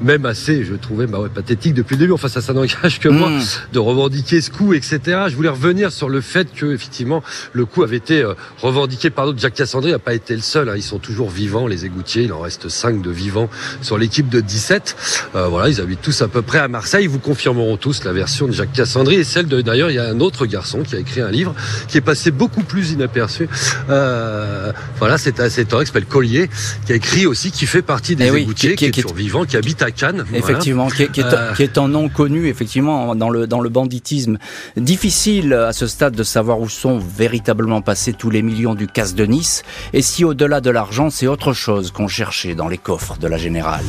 même 0.00 0.26
assez, 0.26 0.64
je 0.64 0.74
trouvais, 0.74 1.06
bah 1.06 1.18
ouais, 1.18 1.28
pathétique 1.28 1.74
depuis 1.74 1.94
le 1.94 2.00
début. 2.00 2.12
Enfin, 2.12 2.28
ça, 2.28 2.40
ça 2.40 2.52
n'engage 2.52 3.00
que 3.00 3.08
moi 3.08 3.30
hmm. 3.30 3.40
de 3.72 3.78
revendiquer 3.78 4.40
ce 4.40 4.50
coup, 4.50 4.74
etc. 4.74 5.00
Je 5.28 5.34
voulais 5.34 5.48
revenir 5.48 5.90
sur 5.92 6.08
le 6.08 6.20
fait 6.20 6.52
que, 6.54 6.66
effectivement, 6.72 7.22
le 7.52 7.64
coup 7.64 7.82
avait 7.82 7.96
été 7.96 8.22
euh, 8.22 8.34
revendiqué 8.60 9.10
par 9.10 9.26
d'autres. 9.26 9.40
Jacques 9.40 9.54
Cassandri 9.54 9.90
n'a 9.90 9.98
pas 9.98 10.14
été 10.14 10.34
le 10.34 10.42
seul. 10.42 10.68
Hein. 10.68 10.74
Ils 10.76 10.82
sont 10.82 10.98
toujours 10.98 11.30
vivants, 11.30 11.66
les 11.66 11.84
égoutiers. 11.84 12.24
Il 12.24 12.32
en 12.32 12.40
reste 12.40 12.68
5 12.68 13.02
de 13.02 13.10
vivants 13.10 13.48
sur 13.80 13.98
l'équipe 13.98 14.28
de 14.28 14.40
17. 14.40 14.96
Euh, 15.34 15.46
voilà, 15.48 15.68
ils 15.68 15.80
habitent 15.80 16.02
tous 16.02 16.22
à 16.22 16.28
peu 16.28 16.42
près 16.42 16.58
à 16.58 16.68
Marseille. 16.68 17.04
Ils 17.04 17.10
vous 17.10 17.18
confirmeront 17.18 17.76
tous 17.76 18.04
la 18.04 18.12
version 18.12 18.46
de 18.46 18.52
Jacques 18.52 18.72
Cassandri 18.72 19.16
et 19.16 19.24
celle 19.24 19.46
de. 19.46 19.60
D'ailleurs, 19.62 19.90
il 19.90 19.94
y 19.94 19.98
a 19.98 20.08
un 20.08 20.20
autre 20.20 20.46
garçon 20.46 20.82
qui 20.82 20.96
a 20.96 20.98
écrit 20.98 21.20
un 21.20 21.30
livre 21.30 21.54
qui 21.88 21.98
est 21.98 22.02
passé 22.02 22.30
beaucoup 22.30 22.51
beaucoup 22.52 22.66
plus 22.66 22.92
inaperçu. 22.92 23.48
Euh, 23.90 24.72
voilà, 24.98 25.18
c'est 25.18 25.40
un 25.40 25.48
cet 25.48 25.74
qui 25.74 25.86
s'appelle 25.86 26.06
Collier, 26.06 26.50
qui 26.86 26.92
a 26.92 26.96
écrit 26.96 27.26
aussi, 27.26 27.50
qui 27.50 27.66
fait 27.66 27.82
partie 27.82 28.16
des 28.16 28.30
eh 28.34 28.54
qui, 28.54 28.66
est, 28.68 29.00
survivant, 29.00 29.44
qui 29.44 29.56
habite 29.56 29.82
à 29.82 29.90
Cannes. 29.90 30.24
Effectivement, 30.34 30.88
qui, 30.88 31.02
est, 31.02 31.18
euh, 31.18 31.54
qui, 31.54 31.62
est, 31.62 31.78
un 31.78 31.88
nom 31.88 32.08
connu, 32.08 32.48
effectivement, 32.48 33.14
dans 33.14 33.30
le, 33.30 33.46
dans 33.46 33.60
le 33.60 33.68
banditisme. 33.68 34.38
Difficile 34.76 35.54
à 35.54 35.72
ce 35.72 35.86
stade 35.86 36.14
de 36.14 36.22
savoir 36.22 36.60
où 36.60 36.68
sont 36.68 36.98
véritablement 36.98 37.80
passés 37.80 38.12
tous 38.12 38.30
les 38.30 38.42
millions 38.42 38.74
du 38.74 38.86
casse 38.86 39.14
de 39.14 39.24
Nice, 39.24 39.62
et 39.92 40.02
si 40.02 40.24
au-delà 40.24 40.60
de 40.60 40.70
l'argent, 40.70 41.10
c'est 41.10 41.26
autre 41.26 41.52
chose 41.52 41.90
qu'on 41.90 42.08
cherchait 42.08 42.54
dans 42.54 42.68
les 42.68 42.78
coffres 42.78 43.16
de 43.18 43.28
la 43.28 43.38
Générale. 43.38 43.84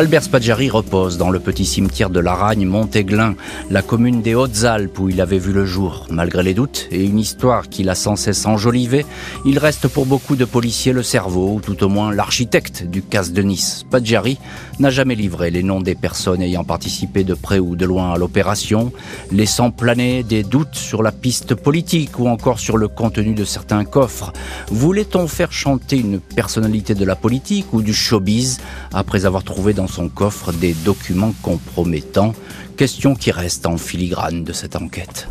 Albert 0.00 0.22
Spaggiari 0.22 0.70
repose 0.70 1.18
dans 1.18 1.28
le 1.28 1.40
petit 1.40 1.66
cimetière 1.66 2.08
de 2.08 2.20
l'Aragne, 2.20 2.64
Montéglin, 2.64 3.34
la 3.68 3.82
commune 3.82 4.22
des 4.22 4.34
Hautes-Alpes 4.34 4.98
où 4.98 5.10
il 5.10 5.20
avait 5.20 5.36
vu 5.36 5.52
le 5.52 5.66
jour. 5.66 6.06
Malgré 6.08 6.42
les 6.42 6.54
doutes 6.54 6.88
et 6.90 7.04
une 7.04 7.18
histoire 7.18 7.68
qu'il 7.68 7.90
a 7.90 7.94
sans 7.94 8.16
cesse 8.16 8.46
enjolivée, 8.46 9.04
il 9.44 9.58
reste 9.58 9.88
pour 9.88 10.06
beaucoup 10.06 10.36
de 10.36 10.46
policiers 10.46 10.94
le 10.94 11.02
cerveau, 11.02 11.56
ou 11.56 11.60
tout 11.60 11.84
au 11.84 11.90
moins 11.90 12.14
l'architecte 12.14 12.84
du 12.84 13.02
casse 13.02 13.32
de 13.32 13.42
Nice. 13.42 13.80
Spaggiari 13.80 14.38
n'a 14.80 14.90
jamais 14.90 15.14
livré 15.14 15.50
les 15.50 15.62
noms 15.62 15.80
des 15.80 15.94
personnes 15.94 16.42
ayant 16.42 16.64
participé 16.64 17.22
de 17.22 17.34
près 17.34 17.58
ou 17.58 17.76
de 17.76 17.84
loin 17.84 18.12
à 18.12 18.18
l'opération, 18.18 18.92
laissant 19.30 19.70
planer 19.70 20.22
des 20.22 20.42
doutes 20.42 20.74
sur 20.74 21.02
la 21.02 21.12
piste 21.12 21.54
politique 21.54 22.18
ou 22.18 22.28
encore 22.28 22.58
sur 22.58 22.78
le 22.78 22.88
contenu 22.88 23.34
de 23.34 23.44
certains 23.44 23.84
coffres. 23.84 24.32
Voulait-on 24.70 25.28
faire 25.28 25.52
chanter 25.52 25.98
une 25.98 26.18
personnalité 26.18 26.94
de 26.94 27.04
la 27.04 27.14
politique 27.14 27.72
ou 27.72 27.82
du 27.82 27.92
showbiz 27.92 28.58
après 28.92 29.26
avoir 29.26 29.44
trouvé 29.44 29.74
dans 29.74 29.86
son 29.86 30.08
coffre 30.08 30.52
des 30.52 30.72
documents 30.72 31.34
compromettants, 31.42 32.34
question 32.76 33.14
qui 33.14 33.30
reste 33.30 33.66
en 33.66 33.76
filigrane 33.76 34.44
de 34.44 34.52
cette 34.52 34.76
enquête. 34.76 35.28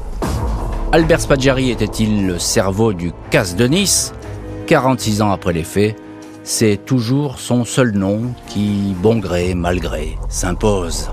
Albert 0.91 1.21
Spaggiari 1.21 1.71
était-il 1.71 2.27
le 2.27 2.39
cerveau 2.39 2.93
du 2.93 3.11
casse 3.31 3.55
de 3.55 3.65
Nice? 3.65 4.13
46 4.67 5.23
ans 5.23 5.31
après 5.31 5.53
les 5.53 5.63
faits, 5.63 5.95
c'est 6.43 6.79
toujours 6.85 7.39
son 7.39 7.65
seul 7.65 7.91
nom 7.91 8.33
qui, 8.47 8.95
bon 9.01 9.19
gré, 9.19 9.53
mal 9.55 9.79
gré, 9.79 10.17
s'impose. 10.29 11.09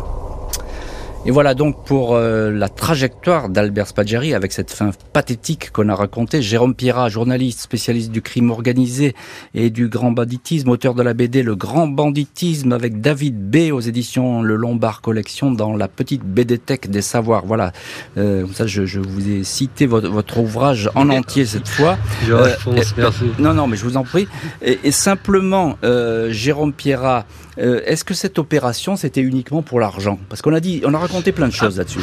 Et 1.29 1.33
voilà 1.33 1.55
donc 1.55 1.85
pour 1.85 2.15
euh, 2.15 2.53
la 2.53 2.69
trajectoire 2.69 3.49
d'Albert 3.49 3.89
Spaggiari 3.89 4.33
avec 4.33 4.53
cette 4.53 4.71
fin 4.71 4.93
pathétique 5.13 5.73
qu'on 5.73 5.89
a 5.89 5.95
racontée. 5.97 6.41
Jérôme 6.41 6.77
Pierrat, 6.77 7.09
journaliste 7.09 7.59
spécialiste 7.59 8.13
du 8.13 8.23
crime 8.23 8.53
organisé 8.53 9.13
et 9.53 9.71
du 9.71 9.89
grand 9.89 10.13
banditisme, 10.13 10.69
auteur 10.69 10.95
de 10.95 11.03
la 11.03 11.15
BD 11.15 11.43
Le 11.43 11.57
Grand 11.57 11.89
Banditisme 11.89 12.71
avec 12.73 13.01
David 13.01 13.51
B 13.51 13.73
aux 13.73 13.81
éditions 13.81 14.41
Le 14.41 14.55
Lombard 14.55 15.01
Collection 15.01 15.51
dans 15.51 15.75
la 15.75 15.89
petite 15.89 16.23
BD 16.23 16.59
Tech 16.59 16.83
des 16.89 17.03
Savoirs. 17.03 17.45
Voilà, 17.45 17.73
euh, 18.19 18.47
ça 18.55 18.69
je, 18.69 18.87
je, 18.87 19.01
vous 19.01 19.29
ai 19.29 19.43
cité 19.43 19.87
votre, 19.87 20.09
votre 20.09 20.39
ouvrage 20.39 20.89
en 20.95 21.11
entier 21.11 21.45
cette 21.45 21.67
fois. 21.67 21.99
Euh, 22.31 22.55
merci. 22.97 23.25
Non, 23.41 23.53
non, 23.53 23.67
mais 23.67 23.77
je 23.77 23.83
vous 23.83 23.97
en 23.97 24.05
prie. 24.05 24.29
Et, 24.63 24.79
et 24.85 24.93
simplement, 24.93 25.77
Jérôme 26.31 26.73
Pierrat, 26.73 27.27
est-ce 27.59 28.05
que 28.05 28.15
cette 28.15 28.39
opération 28.39 28.97
c'était 28.97 29.23
uniquement 29.23 29.63
pour 29.63 29.81
l'argent? 29.81 30.19
Parce 30.29 30.43
qu'on 30.43 30.55
a 30.55 30.61
dit, 30.61 30.83
on 30.85 30.95
a 30.95 30.99
raconté 30.99 31.33
plein 31.33 31.49
de 31.49 31.53
choses 31.53 31.79
là-dessus. 31.79 32.01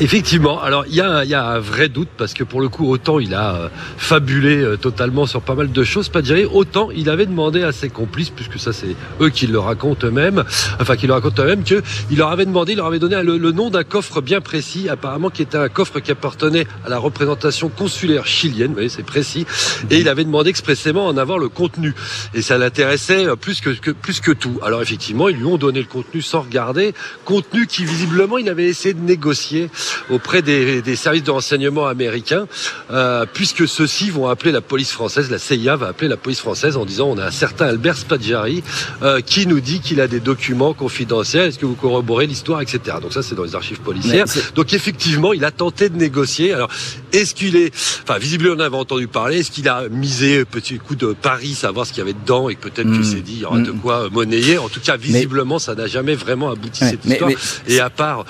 Effectivement. 0.00 0.60
Alors 0.60 0.84
il 0.88 0.94
y, 0.94 1.00
a, 1.00 1.46
un 1.46 1.58
vrai 1.58 1.88
doute 1.88 2.08
parce 2.16 2.34
que 2.34 2.44
pour 2.44 2.60
le 2.60 2.68
coup, 2.68 2.90
autant 2.90 3.18
il 3.18 3.34
a 3.34 3.54
euh, 3.54 3.68
fabulé 3.96 4.56
euh, 4.56 4.76
totalement 4.76 5.26
sur 5.26 5.42
pas 5.42 5.54
mal 5.54 5.70
de 5.70 5.84
choses, 5.84 6.08
pas 6.08 6.22
dire 6.22 6.54
autant 6.54 6.90
il 6.90 7.08
avait 7.10 7.26
demandé 7.26 7.62
à 7.62 7.72
ses 7.72 7.88
complices, 7.88 8.30
puisque 8.30 8.58
ça 8.58 8.72
c'est 8.72 8.96
eux 9.20 9.28
qui 9.28 9.46
le 9.46 9.58
racontent 9.58 10.06
eux-mêmes, 10.06 10.44
enfin 10.80 10.96
qui 10.96 11.06
le 11.06 11.12
racontent 11.12 11.42
eux-mêmes, 11.42 11.62
que 11.62 11.82
il 12.10 12.18
leur 12.18 12.30
avait 12.30 12.46
demandé, 12.46 12.72
il 12.72 12.76
leur 12.76 12.86
avait 12.86 12.98
donné 12.98 13.22
le, 13.22 13.52
nom 13.52 13.70
d'un 13.70 13.84
coffre 13.84 14.20
bien 14.20 14.40
précis, 14.40 14.88
apparemment 14.88 15.30
qui 15.30 15.42
était 15.42 15.58
un 15.58 15.68
coffre 15.68 16.00
qui 16.00 16.10
appartenait 16.10 16.66
à 16.84 16.88
la 16.88 16.98
représentation 16.98 17.68
consulaire 17.68 18.26
chilienne, 18.26 18.68
vous 18.68 18.74
voyez, 18.74 18.88
c'est 18.88 19.02
précis, 19.04 19.46
et 19.90 19.98
il 19.98 20.08
avait 20.08 20.24
demandé 20.24 20.50
expressément 20.50 21.06
en 21.06 21.16
avoir 21.16 21.38
le 21.38 21.48
contenu. 21.48 21.94
Et 22.34 22.42
ça 22.42 22.58
l'intéressait 22.58 23.26
euh, 23.26 23.36
plus 23.36 23.60
que, 23.60 23.90
plus 23.90 24.20
que 24.20 24.32
tout. 24.32 24.58
Alors 24.64 24.82
effectivement, 24.82 25.28
ils 25.28 25.36
lui 25.36 25.44
ont 25.44 25.58
donné 25.58 25.80
le 25.80 25.86
contenu 25.86 26.22
sans 26.22 26.40
regarder, 26.40 26.94
contenu 27.24 27.66
qui 27.66 27.84
visiblement 27.84 28.38
il 28.38 28.48
avait 28.48 28.66
essayé 28.66 28.94
de 28.94 29.00
négocier 29.00 29.70
auprès 30.10 30.42
des, 30.42 30.96
services 30.96 31.24
de 31.24 31.30
renseignement 31.30 31.86
américains, 31.86 32.46
euh, 32.90 33.24
puisque 33.32 33.66
ceux-ci 33.66 34.10
vont 34.10 34.28
appeler 34.28 34.52
la 34.52 34.60
police 34.60 34.92
française, 34.92 35.30
la 35.30 35.38
CIA 35.38 35.76
va 35.76 35.88
appeler 35.88 36.08
la 36.08 36.16
police 36.16 36.40
française 36.40 36.76
en 36.76 36.84
disant 36.84 37.08
on 37.08 37.18
a 37.18 37.26
un 37.26 37.30
certain 37.30 37.66
Albert 37.66 37.96
Spaggiari 37.96 38.62
euh, 39.02 39.20
qui 39.20 39.46
nous 39.46 39.60
dit 39.60 39.80
qu'il 39.80 40.00
a 40.00 40.08
des 40.08 40.20
documents 40.20 40.74
confidentiels, 40.74 41.48
est-ce 41.48 41.58
que 41.58 41.66
vous 41.66 41.74
corroborez 41.74 42.26
l'histoire, 42.26 42.60
etc. 42.60 42.98
Donc 43.00 43.12
ça 43.12 43.22
c'est 43.22 43.34
dans 43.34 43.44
les 43.44 43.54
archives 43.54 43.80
policières. 43.80 44.26
Donc 44.54 44.72
effectivement, 44.72 45.32
il 45.32 45.44
a 45.44 45.50
tenté 45.50 45.88
de 45.88 45.96
négocier. 45.96 46.52
Alors 46.52 46.68
est-ce 47.12 47.34
qu'il 47.34 47.56
est, 47.56 47.74
enfin 48.02 48.18
visiblement 48.18 48.56
on 48.56 48.60
avait 48.60 48.76
entendu 48.76 49.08
parler, 49.08 49.38
est-ce 49.38 49.50
qu'il 49.50 49.68
a 49.68 49.88
misé 49.88 50.44
petit 50.44 50.78
coup 50.78 50.94
de 50.94 51.14
Paris, 51.14 51.54
savoir 51.54 51.86
ce 51.86 51.92
qu'il 51.92 52.00
y 52.00 52.02
avait 52.02 52.12
dedans 52.12 52.48
et 52.48 52.56
peut-être 52.56 52.90
qu'il 52.90 53.00
hmm. 53.00 53.04
s'est 53.04 53.20
dit 53.20 53.34
il 53.34 53.40
y 53.40 53.44
aura 53.44 53.58
de 53.58 53.72
hmm. 53.72 53.80
quoi 53.80 54.08
monnayer. 54.10 54.58
En 54.58 54.68
tout 54.68 54.80
cas, 54.80 54.96
visiblement, 54.96 55.58
ça 55.58 55.74
n'a 55.74 55.86
jamais 55.86 56.14
vraiment 56.14 56.50
abouti 56.50 56.84
cette 56.84 57.04
histoire. 57.04 57.30
Et 57.66 57.80
à 57.80 57.90
part 57.90 58.24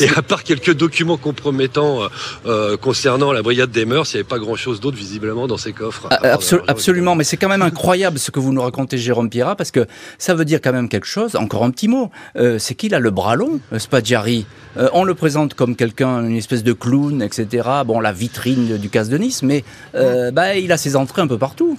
et 0.00 0.08
à 0.16 0.22
part 0.22 0.44
quelques 0.44 0.74
documents 0.74 1.16
compromettants 1.16 2.02
euh, 2.02 2.08
euh, 2.46 2.76
concernant 2.76 3.32
la 3.32 3.42
brigade 3.42 3.70
des 3.70 3.84
mœurs, 3.84 4.12
il 4.12 4.16
n'y 4.16 4.20
avait 4.20 4.28
pas 4.28 4.38
grand-chose 4.38 4.80
d'autre 4.80 4.96
visiblement 4.96 5.46
dans 5.46 5.56
ces 5.56 5.72
coffres. 5.72 6.08
Ah, 6.10 6.38
absolument, 6.68 7.14
mais 7.14 7.24
c'est 7.24 7.36
quand 7.36 7.48
même 7.48 7.62
incroyable 7.62 8.18
ce 8.18 8.30
que 8.30 8.40
vous 8.40 8.52
nous 8.52 8.62
racontez, 8.62 8.98
Jérôme 8.98 9.30
Pierrat, 9.30 9.56
parce 9.56 9.70
que 9.70 9.86
ça 10.18 10.34
veut 10.34 10.44
dire 10.44 10.60
quand 10.62 10.72
même 10.72 10.88
quelque 10.88 11.06
chose. 11.06 11.36
Encore 11.36 11.64
un 11.64 11.70
petit 11.70 11.88
mot, 11.88 12.10
euh, 12.36 12.58
c'est 12.58 12.74
qu'il 12.74 12.94
a 12.94 12.98
le 12.98 13.10
bras 13.10 13.36
long, 13.36 13.60
Spadjari. 13.76 14.46
on 14.92 15.04
le 15.04 15.14
présente 15.14 15.54
comme 15.54 15.76
quelqu'un, 15.76 16.24
une 16.24 16.36
espèce 16.36 16.62
de 16.62 16.72
clown, 16.72 17.22
etc. 17.22 17.68
Bon, 17.86 18.00
la 18.00 18.12
vitrine 18.12 18.76
du 18.78 18.88
casse 18.88 19.08
de 19.08 19.18
Nice, 19.18 19.42
mais 19.42 19.64
bah, 19.94 20.56
il 20.56 20.72
a 20.72 20.76
ses 20.76 20.96
entrées 20.96 21.22
un 21.22 21.26
peu 21.26 21.38
partout. 21.38 21.78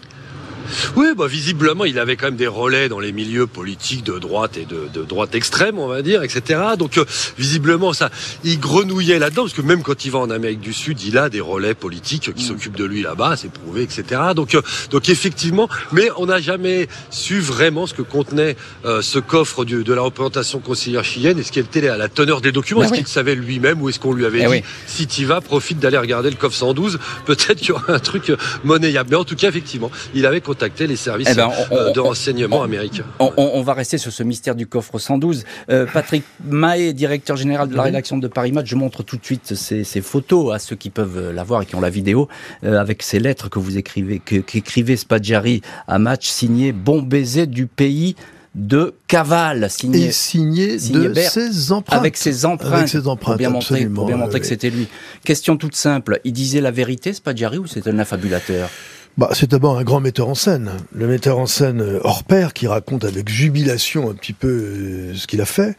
Oui, 0.95 1.07
bah, 1.17 1.27
visiblement, 1.27 1.85
il 1.85 1.99
avait 1.99 2.15
quand 2.15 2.27
même 2.27 2.35
des 2.35 2.47
relais 2.47 2.89
dans 2.89 2.99
les 2.99 3.11
milieux 3.11 3.47
politiques 3.47 4.03
de 4.03 4.19
droite 4.19 4.57
et 4.57 4.65
de, 4.65 5.03
droite 5.03 5.35
extrême, 5.35 5.79
on 5.79 5.87
va 5.87 6.01
dire, 6.01 6.23
etc. 6.23 6.59
Donc, 6.77 6.97
euh, 6.97 7.05
visiblement, 7.37 7.93
ça, 7.93 8.09
il 8.43 8.59
grenouillait 8.59 9.19
là-dedans, 9.19 9.43
parce 9.43 9.53
que 9.53 9.61
même 9.61 9.83
quand 9.83 10.05
il 10.05 10.11
va 10.11 10.19
en 10.19 10.29
Amérique 10.29 10.61
du 10.61 10.73
Sud, 10.73 11.01
il 11.03 11.17
a 11.17 11.29
des 11.29 11.41
relais 11.41 11.73
politiques 11.73 12.33
qui 12.33 12.43
mm. 12.43 12.47
s'occupent 12.47 12.77
de 12.77 12.85
lui 12.85 13.01
là-bas, 13.01 13.35
c'est 13.37 13.51
prouvé, 13.51 13.83
etc. 13.83 14.21
Donc, 14.35 14.55
euh, 14.55 14.61
donc 14.89 15.09
effectivement, 15.09 15.69
mais 15.91 16.09
on 16.17 16.27
n'a 16.27 16.39
jamais 16.39 16.87
su 17.09 17.39
vraiment 17.39 17.87
ce 17.87 17.93
que 17.93 18.01
contenait 18.01 18.55
euh, 18.85 19.01
ce 19.01 19.19
coffre 19.19 19.65
de 19.65 19.93
la 19.93 20.01
représentation 20.01 20.59
conseillère 20.59 21.03
chilienne. 21.03 21.39
Est-ce 21.39 21.51
qu'elle 21.51 21.65
était 21.65 21.87
à 21.87 21.97
la 21.97 22.09
teneur 22.09 22.41
des 22.41 22.51
documents 22.51 22.81
ben 22.81 22.87
Est-ce 22.87 22.95
qu'il 22.95 23.07
savait 23.07 23.35
lui-même 23.35 23.81
ou 23.81 23.89
est-ce 23.89 23.99
qu'on 23.99 24.13
lui 24.13 24.25
avait 24.25 24.43
eh 24.45 24.59
dit 24.59 24.65
si 24.85 25.07
tu 25.07 25.25
vas, 25.25 25.41
profite 25.41 25.79
d'aller 25.79 25.97
regarder 25.97 26.29
le 26.29 26.35
coffre 26.35 26.55
112 26.55 26.99
Peut-être 27.25 27.55
qu'il 27.55 27.69
y 27.69 27.71
aura 27.71 27.93
un 27.93 27.99
truc 27.99 28.31
monnayable. 28.63 29.09
Mais 29.11 29.15
en 29.15 29.23
tout 29.23 29.35
cas, 29.35 29.49
effectivement, 29.49 29.91
il 30.13 30.25
avait 30.25 30.41
les 30.79 30.95
services 30.95 31.29
eh 31.31 31.35
ben, 31.35 31.49
euh, 31.71 31.91
de 31.91 31.99
renseignement 31.99 32.63
américains. 32.63 33.05
On, 33.19 33.61
va 33.61 33.73
rester 33.73 33.97
sur 33.97 34.11
ce 34.11 34.23
mystère 34.23 34.55
du 34.55 34.67
coffre 34.67 34.99
112. 34.99 35.43
Euh, 35.69 35.85
Patrick 35.91 36.23
Mahé, 36.43 36.93
directeur 36.93 37.37
général 37.37 37.69
de 37.69 37.75
la 37.75 37.83
rédaction 37.83 38.17
de 38.17 38.27
Paris 38.27 38.51
Match, 38.51 38.67
je 38.67 38.75
montre 38.75 39.03
tout 39.03 39.17
de 39.17 39.25
suite 39.25 39.55
ces, 39.55 40.01
photos 40.01 40.53
à 40.53 40.59
ceux 40.59 40.75
qui 40.75 40.89
peuvent 40.89 41.31
la 41.31 41.43
voir 41.43 41.61
et 41.61 41.65
qui 41.65 41.75
ont 41.75 41.81
la 41.81 41.89
vidéo, 41.89 42.27
euh, 42.63 42.79
avec 42.79 43.03
ces 43.03 43.19
lettres 43.19 43.49
que 43.49 43.59
vous 43.59 43.77
écrivez, 43.77 44.19
qu'écrivait 44.19 44.95
Spadjari 44.95 45.61
à 45.87 45.99
Match, 45.99 46.27
signé 46.27 46.71
Bon 46.71 47.01
baiser 47.01 47.45
du 47.45 47.67
pays 47.67 48.15
de 48.53 48.95
Caval, 49.07 49.69
signé, 49.69 50.07
et 50.07 50.11
signé, 50.11 50.73
de 50.77 51.13
ses 51.13 51.71
empreintes. 51.71 51.97
Avec 51.97 52.17
ses 52.17 52.45
empreintes. 52.45 52.73
Avec 52.73 52.89
ses 52.89 53.07
empreintes, 53.07 53.35
pour 53.35 53.37
bien 53.37 53.49
montrer, 53.49 53.85
pour 53.85 54.05
bien 54.05 54.17
montrer 54.17 54.41
que 54.41 54.45
c'était 54.45 54.69
lui. 54.69 54.87
Question 55.23 55.55
toute 55.55 55.75
simple, 55.75 56.19
il 56.25 56.33
disait 56.33 56.59
la 56.59 56.71
vérité, 56.71 57.13
Spadjari, 57.13 57.59
ou 57.59 57.67
c'était 57.67 57.91
un 57.91 57.99
affabulateur? 57.99 58.69
Bah, 59.17 59.29
c'est 59.33 59.51
d'abord 59.51 59.77
un 59.77 59.83
grand 59.83 59.99
metteur 59.99 60.29
en 60.29 60.35
scène, 60.35 60.71
le 60.95 61.05
metteur 61.05 61.37
en 61.37 61.45
scène 61.45 61.81
euh, 61.81 61.99
hors 62.03 62.23
pair 62.23 62.53
qui 62.53 62.67
raconte 62.67 63.03
avec 63.03 63.27
jubilation 63.27 64.09
un 64.09 64.13
petit 64.13 64.31
peu 64.31 64.47
euh, 64.47 65.15
ce 65.15 65.27
qu'il 65.27 65.41
a 65.41 65.45
fait. 65.45 65.75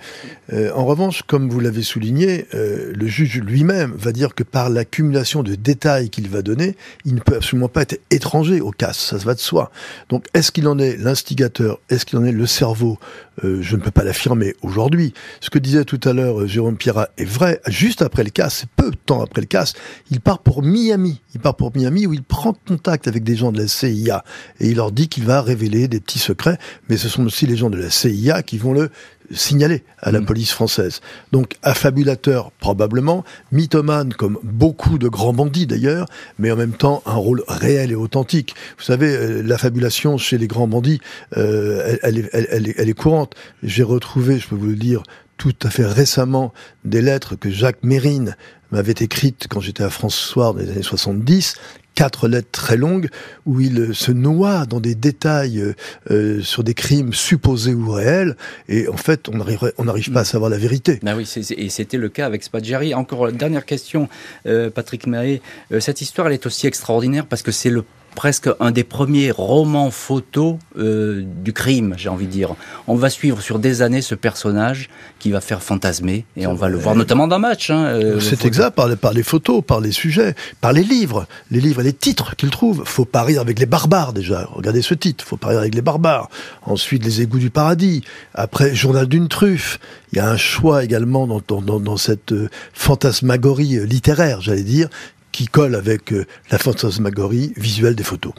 Euh, 0.52 0.70
en 0.74 0.84
revanche, 0.84 1.22
comme 1.22 1.48
vous 1.48 1.58
l'avez 1.58 1.82
souligné, 1.82 2.46
le 2.52 3.06
juge 3.06 3.40
lui-même 3.40 3.92
va 3.96 4.12
dire 4.12 4.34
que 4.34 4.42
par 4.42 4.68
l'accumulation 4.68 5.42
de 5.42 5.54
détails 5.54 6.10
qu'il 6.10 6.28
va 6.28 6.42
donner, 6.42 6.76
il 7.04 7.14
ne 7.14 7.20
peut 7.20 7.36
absolument 7.36 7.68
pas 7.68 7.82
être 7.82 7.98
étranger 8.10 8.60
au 8.60 8.70
casse, 8.70 8.98
ça 8.98 9.18
se 9.18 9.24
va 9.24 9.34
de 9.34 9.40
soi. 9.40 9.70
Donc 10.10 10.26
est-ce 10.34 10.52
qu'il 10.52 10.68
en 10.68 10.78
est 10.78 10.96
l'instigateur? 10.96 11.78
Est-ce 11.88 12.04
qu'il 12.04 12.18
en 12.18 12.24
est 12.24 12.32
le 12.32 12.46
cerveau? 12.46 12.98
Je 13.42 13.76
ne 13.76 13.80
peux 13.80 13.90
pas 13.90 14.04
l'affirmer 14.04 14.54
aujourd'hui. 14.62 15.14
Ce 15.40 15.48
que 15.48 15.58
disait 15.58 15.84
tout 15.84 16.00
à 16.04 16.12
l'heure 16.12 16.46
Jérôme 16.46 16.76
Pierrat 16.76 17.08
est 17.16 17.24
vrai. 17.24 17.60
Juste 17.66 18.02
après 18.02 18.24
le 18.24 18.30
casse, 18.30 18.66
peu 18.76 18.90
de 18.90 18.96
temps 18.96 19.22
après 19.22 19.40
le 19.40 19.46
casse, 19.46 19.72
il 20.10 20.20
part 20.20 20.40
pour 20.40 20.62
Miami. 20.62 21.22
Il 21.34 21.40
part 21.40 21.56
pour 21.56 21.74
Miami 21.74 22.06
où 22.06 22.12
il 22.12 22.22
prend 22.22 22.54
contact 22.66 23.08
avec 23.08 23.21
des 23.22 23.36
gens 23.36 23.52
de 23.52 23.58
la 23.58 23.68
CIA 23.68 24.24
et 24.60 24.68
il 24.68 24.76
leur 24.76 24.92
dit 24.92 25.08
qu'il 25.08 25.24
va 25.24 25.42
révéler 25.42 25.88
des 25.88 26.00
petits 26.00 26.18
secrets, 26.18 26.58
mais 26.88 26.96
ce 26.96 27.08
sont 27.08 27.24
aussi 27.24 27.46
les 27.46 27.56
gens 27.56 27.70
de 27.70 27.78
la 27.78 27.90
CIA 27.90 28.42
qui 28.42 28.58
vont 28.58 28.72
le 28.72 28.90
signaler 29.30 29.84
à 29.98 30.12
la 30.12 30.20
mm. 30.20 30.26
police 30.26 30.52
française. 30.52 31.00
Donc 31.32 31.56
affabulateur 31.62 32.50
probablement, 32.52 33.24
mythomane 33.50 34.12
comme 34.12 34.38
beaucoup 34.42 34.98
de 34.98 35.08
grands 35.08 35.32
bandits 35.32 35.66
d'ailleurs, 35.66 36.06
mais 36.38 36.50
en 36.50 36.56
même 36.56 36.72
temps 36.72 37.02
un 37.06 37.14
rôle 37.14 37.42
réel 37.48 37.92
et 37.92 37.94
authentique. 37.94 38.54
Vous 38.78 38.84
savez, 38.84 39.14
euh, 39.14 39.42
l'affabulation 39.42 40.18
chez 40.18 40.38
les 40.38 40.46
grands 40.46 40.68
bandits, 40.68 41.00
euh, 41.36 41.96
elle, 42.02 42.18
est, 42.18 42.30
elle, 42.32 42.88
est, 42.88 42.94
courante. 42.94 43.34
J'ai 43.62 43.82
retrouvé, 43.82 44.38
je 44.38 44.48
peux 44.48 44.56
vous 44.56 44.66
le 44.66 44.76
dire, 44.76 45.02
tout 45.36 45.54
à 45.62 45.70
fait 45.70 45.86
récemment 45.86 46.52
des 46.84 47.02
lettres 47.02 47.36
que 47.36 47.50
Jacques 47.50 47.82
Mérine 47.82 48.36
m'avait 48.70 48.92
écrites 48.92 49.46
quand 49.50 49.60
j'étais 49.60 49.82
à 49.82 49.90
François 49.90 50.52
dans 50.52 50.58
les 50.58 50.70
années 50.70 50.82
70 50.82 51.54
quatre 51.94 52.28
lettres 52.28 52.50
très 52.50 52.76
longues 52.76 53.08
où 53.46 53.60
il 53.60 53.78
euh, 53.78 53.92
se 53.92 54.12
noie 54.12 54.66
dans 54.66 54.80
des 54.80 54.94
détails 54.94 55.60
euh, 55.60 55.74
euh, 56.10 56.42
sur 56.42 56.64
des 56.64 56.74
crimes 56.74 57.12
supposés 57.12 57.74
ou 57.74 57.90
réels 57.90 58.36
et 58.68 58.88
en 58.88 58.96
fait 58.96 59.28
on 59.28 59.36
n'arrive 59.84 60.12
pas 60.12 60.20
à 60.20 60.24
savoir 60.24 60.50
la 60.50 60.58
vérité. 60.58 61.00
Ben 61.02 61.16
oui, 61.16 61.28
et 61.56 61.68
c'était 61.68 61.96
le 61.96 62.08
cas 62.08 62.26
avec 62.26 62.42
Spadjari. 62.42 62.94
Encore 62.94 63.30
dernière 63.32 63.64
question, 63.64 64.08
Patrick 64.44 65.06
Mahé. 65.06 65.40
cette 65.80 66.00
histoire 66.00 66.26
elle 66.26 66.34
est 66.34 66.46
aussi 66.46 66.66
extraordinaire 66.66 67.26
parce 67.26 67.42
que 67.42 67.52
c'est 67.52 67.70
le 67.70 67.84
presque 68.14 68.48
un 68.60 68.70
des 68.70 68.84
premiers 68.84 69.30
romans 69.30 69.90
photos 69.90 70.56
euh, 70.78 71.22
du 71.42 71.52
crime, 71.52 71.94
j'ai 71.96 72.08
envie 72.08 72.26
de 72.26 72.30
dire. 72.30 72.54
On 72.86 72.94
va 72.94 73.10
suivre 73.10 73.40
sur 73.40 73.58
des 73.58 73.82
années 73.82 74.02
ce 74.02 74.14
personnage 74.14 74.90
qui 75.18 75.30
va 75.30 75.40
faire 75.40 75.62
fantasmer, 75.62 76.24
et 76.36 76.46
on 76.46 76.54
va 76.54 76.68
le 76.68 76.78
voir 76.78 76.94
notamment 76.94 77.28
dans 77.28 77.38
Match. 77.38 77.70
Hein, 77.70 77.84
euh, 77.84 78.20
C'est 78.20 78.44
exact, 78.44 78.74
par 78.74 78.88
les, 78.88 78.96
par 78.96 79.12
les, 79.12 79.22
photos, 79.22 79.62
par 79.64 79.80
les 79.80 79.92
sujets, 79.92 80.34
par 80.60 80.72
les 80.72 80.84
livres, 80.84 81.26
les 81.50 81.60
livres 81.60 81.80
et 81.80 81.84
les 81.84 81.92
titres 81.92 82.36
qu'il 82.36 82.50
trouve. 82.50 82.82
Faut 82.84 83.04
parier 83.04 83.38
avec 83.38 83.58
les 83.58 83.66
barbares 83.66 84.12
déjà. 84.12 84.48
Regardez 84.52 84.82
ce 84.82 84.94
titre, 84.94 85.24
faut 85.24 85.36
parier 85.36 85.58
avec 85.58 85.74
les 85.74 85.82
barbares. 85.82 86.28
Ensuite, 86.62 87.04
les 87.04 87.22
égouts 87.22 87.38
du 87.38 87.50
paradis. 87.50 88.02
Après, 88.34 88.74
Journal 88.74 89.06
d'une 89.06 89.28
truffe. 89.28 89.78
Il 90.12 90.18
y 90.18 90.20
a 90.20 90.28
un 90.28 90.36
choix 90.36 90.84
également 90.84 91.26
dans, 91.26 91.40
dans, 91.48 91.80
dans 91.80 91.96
cette 91.96 92.32
euh, 92.32 92.50
fantasmagorie 92.74 93.86
littéraire, 93.86 94.42
j'allais 94.42 94.62
dire, 94.62 94.88
qui 95.32 95.48
colle 95.48 95.74
avec 95.74 96.12
euh, 96.12 96.26
la 96.50 96.58
fantasmagorie 96.58 97.52
visuelle 97.56 97.96
des 97.96 98.04
photos. 98.04 98.32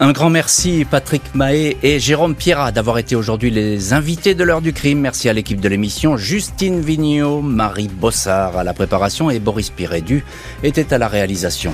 Un 0.00 0.12
grand 0.12 0.30
merci 0.30 0.86
Patrick 0.88 1.22
Mahé 1.34 1.76
et 1.82 1.98
Jérôme 1.98 2.36
Pierrat 2.36 2.70
d'avoir 2.70 2.98
été 2.98 3.16
aujourd'hui 3.16 3.50
les 3.50 3.92
invités 3.92 4.36
de 4.36 4.44
l'heure 4.44 4.60
du 4.60 4.72
crime. 4.72 5.00
Merci 5.00 5.28
à 5.28 5.32
l'équipe 5.32 5.60
de 5.60 5.68
l'émission, 5.68 6.16
Justine 6.16 6.80
Vignot, 6.80 7.42
Marie 7.42 7.88
Bossard 7.88 8.56
à 8.56 8.62
la 8.62 8.74
préparation 8.74 9.28
et 9.28 9.40
Boris 9.40 9.70
Pirédu 9.70 10.24
était 10.62 10.92
à 10.92 10.98
la 10.98 11.08
réalisation. 11.08 11.72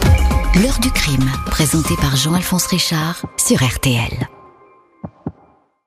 L'heure 0.62 0.78
du 0.80 0.90
crime, 0.90 1.30
présenté 1.46 1.96
par 2.00 2.16
Jean-Alphonse 2.16 2.66
Richard 2.66 3.26
sur 3.36 3.62
RTL. 3.62 4.28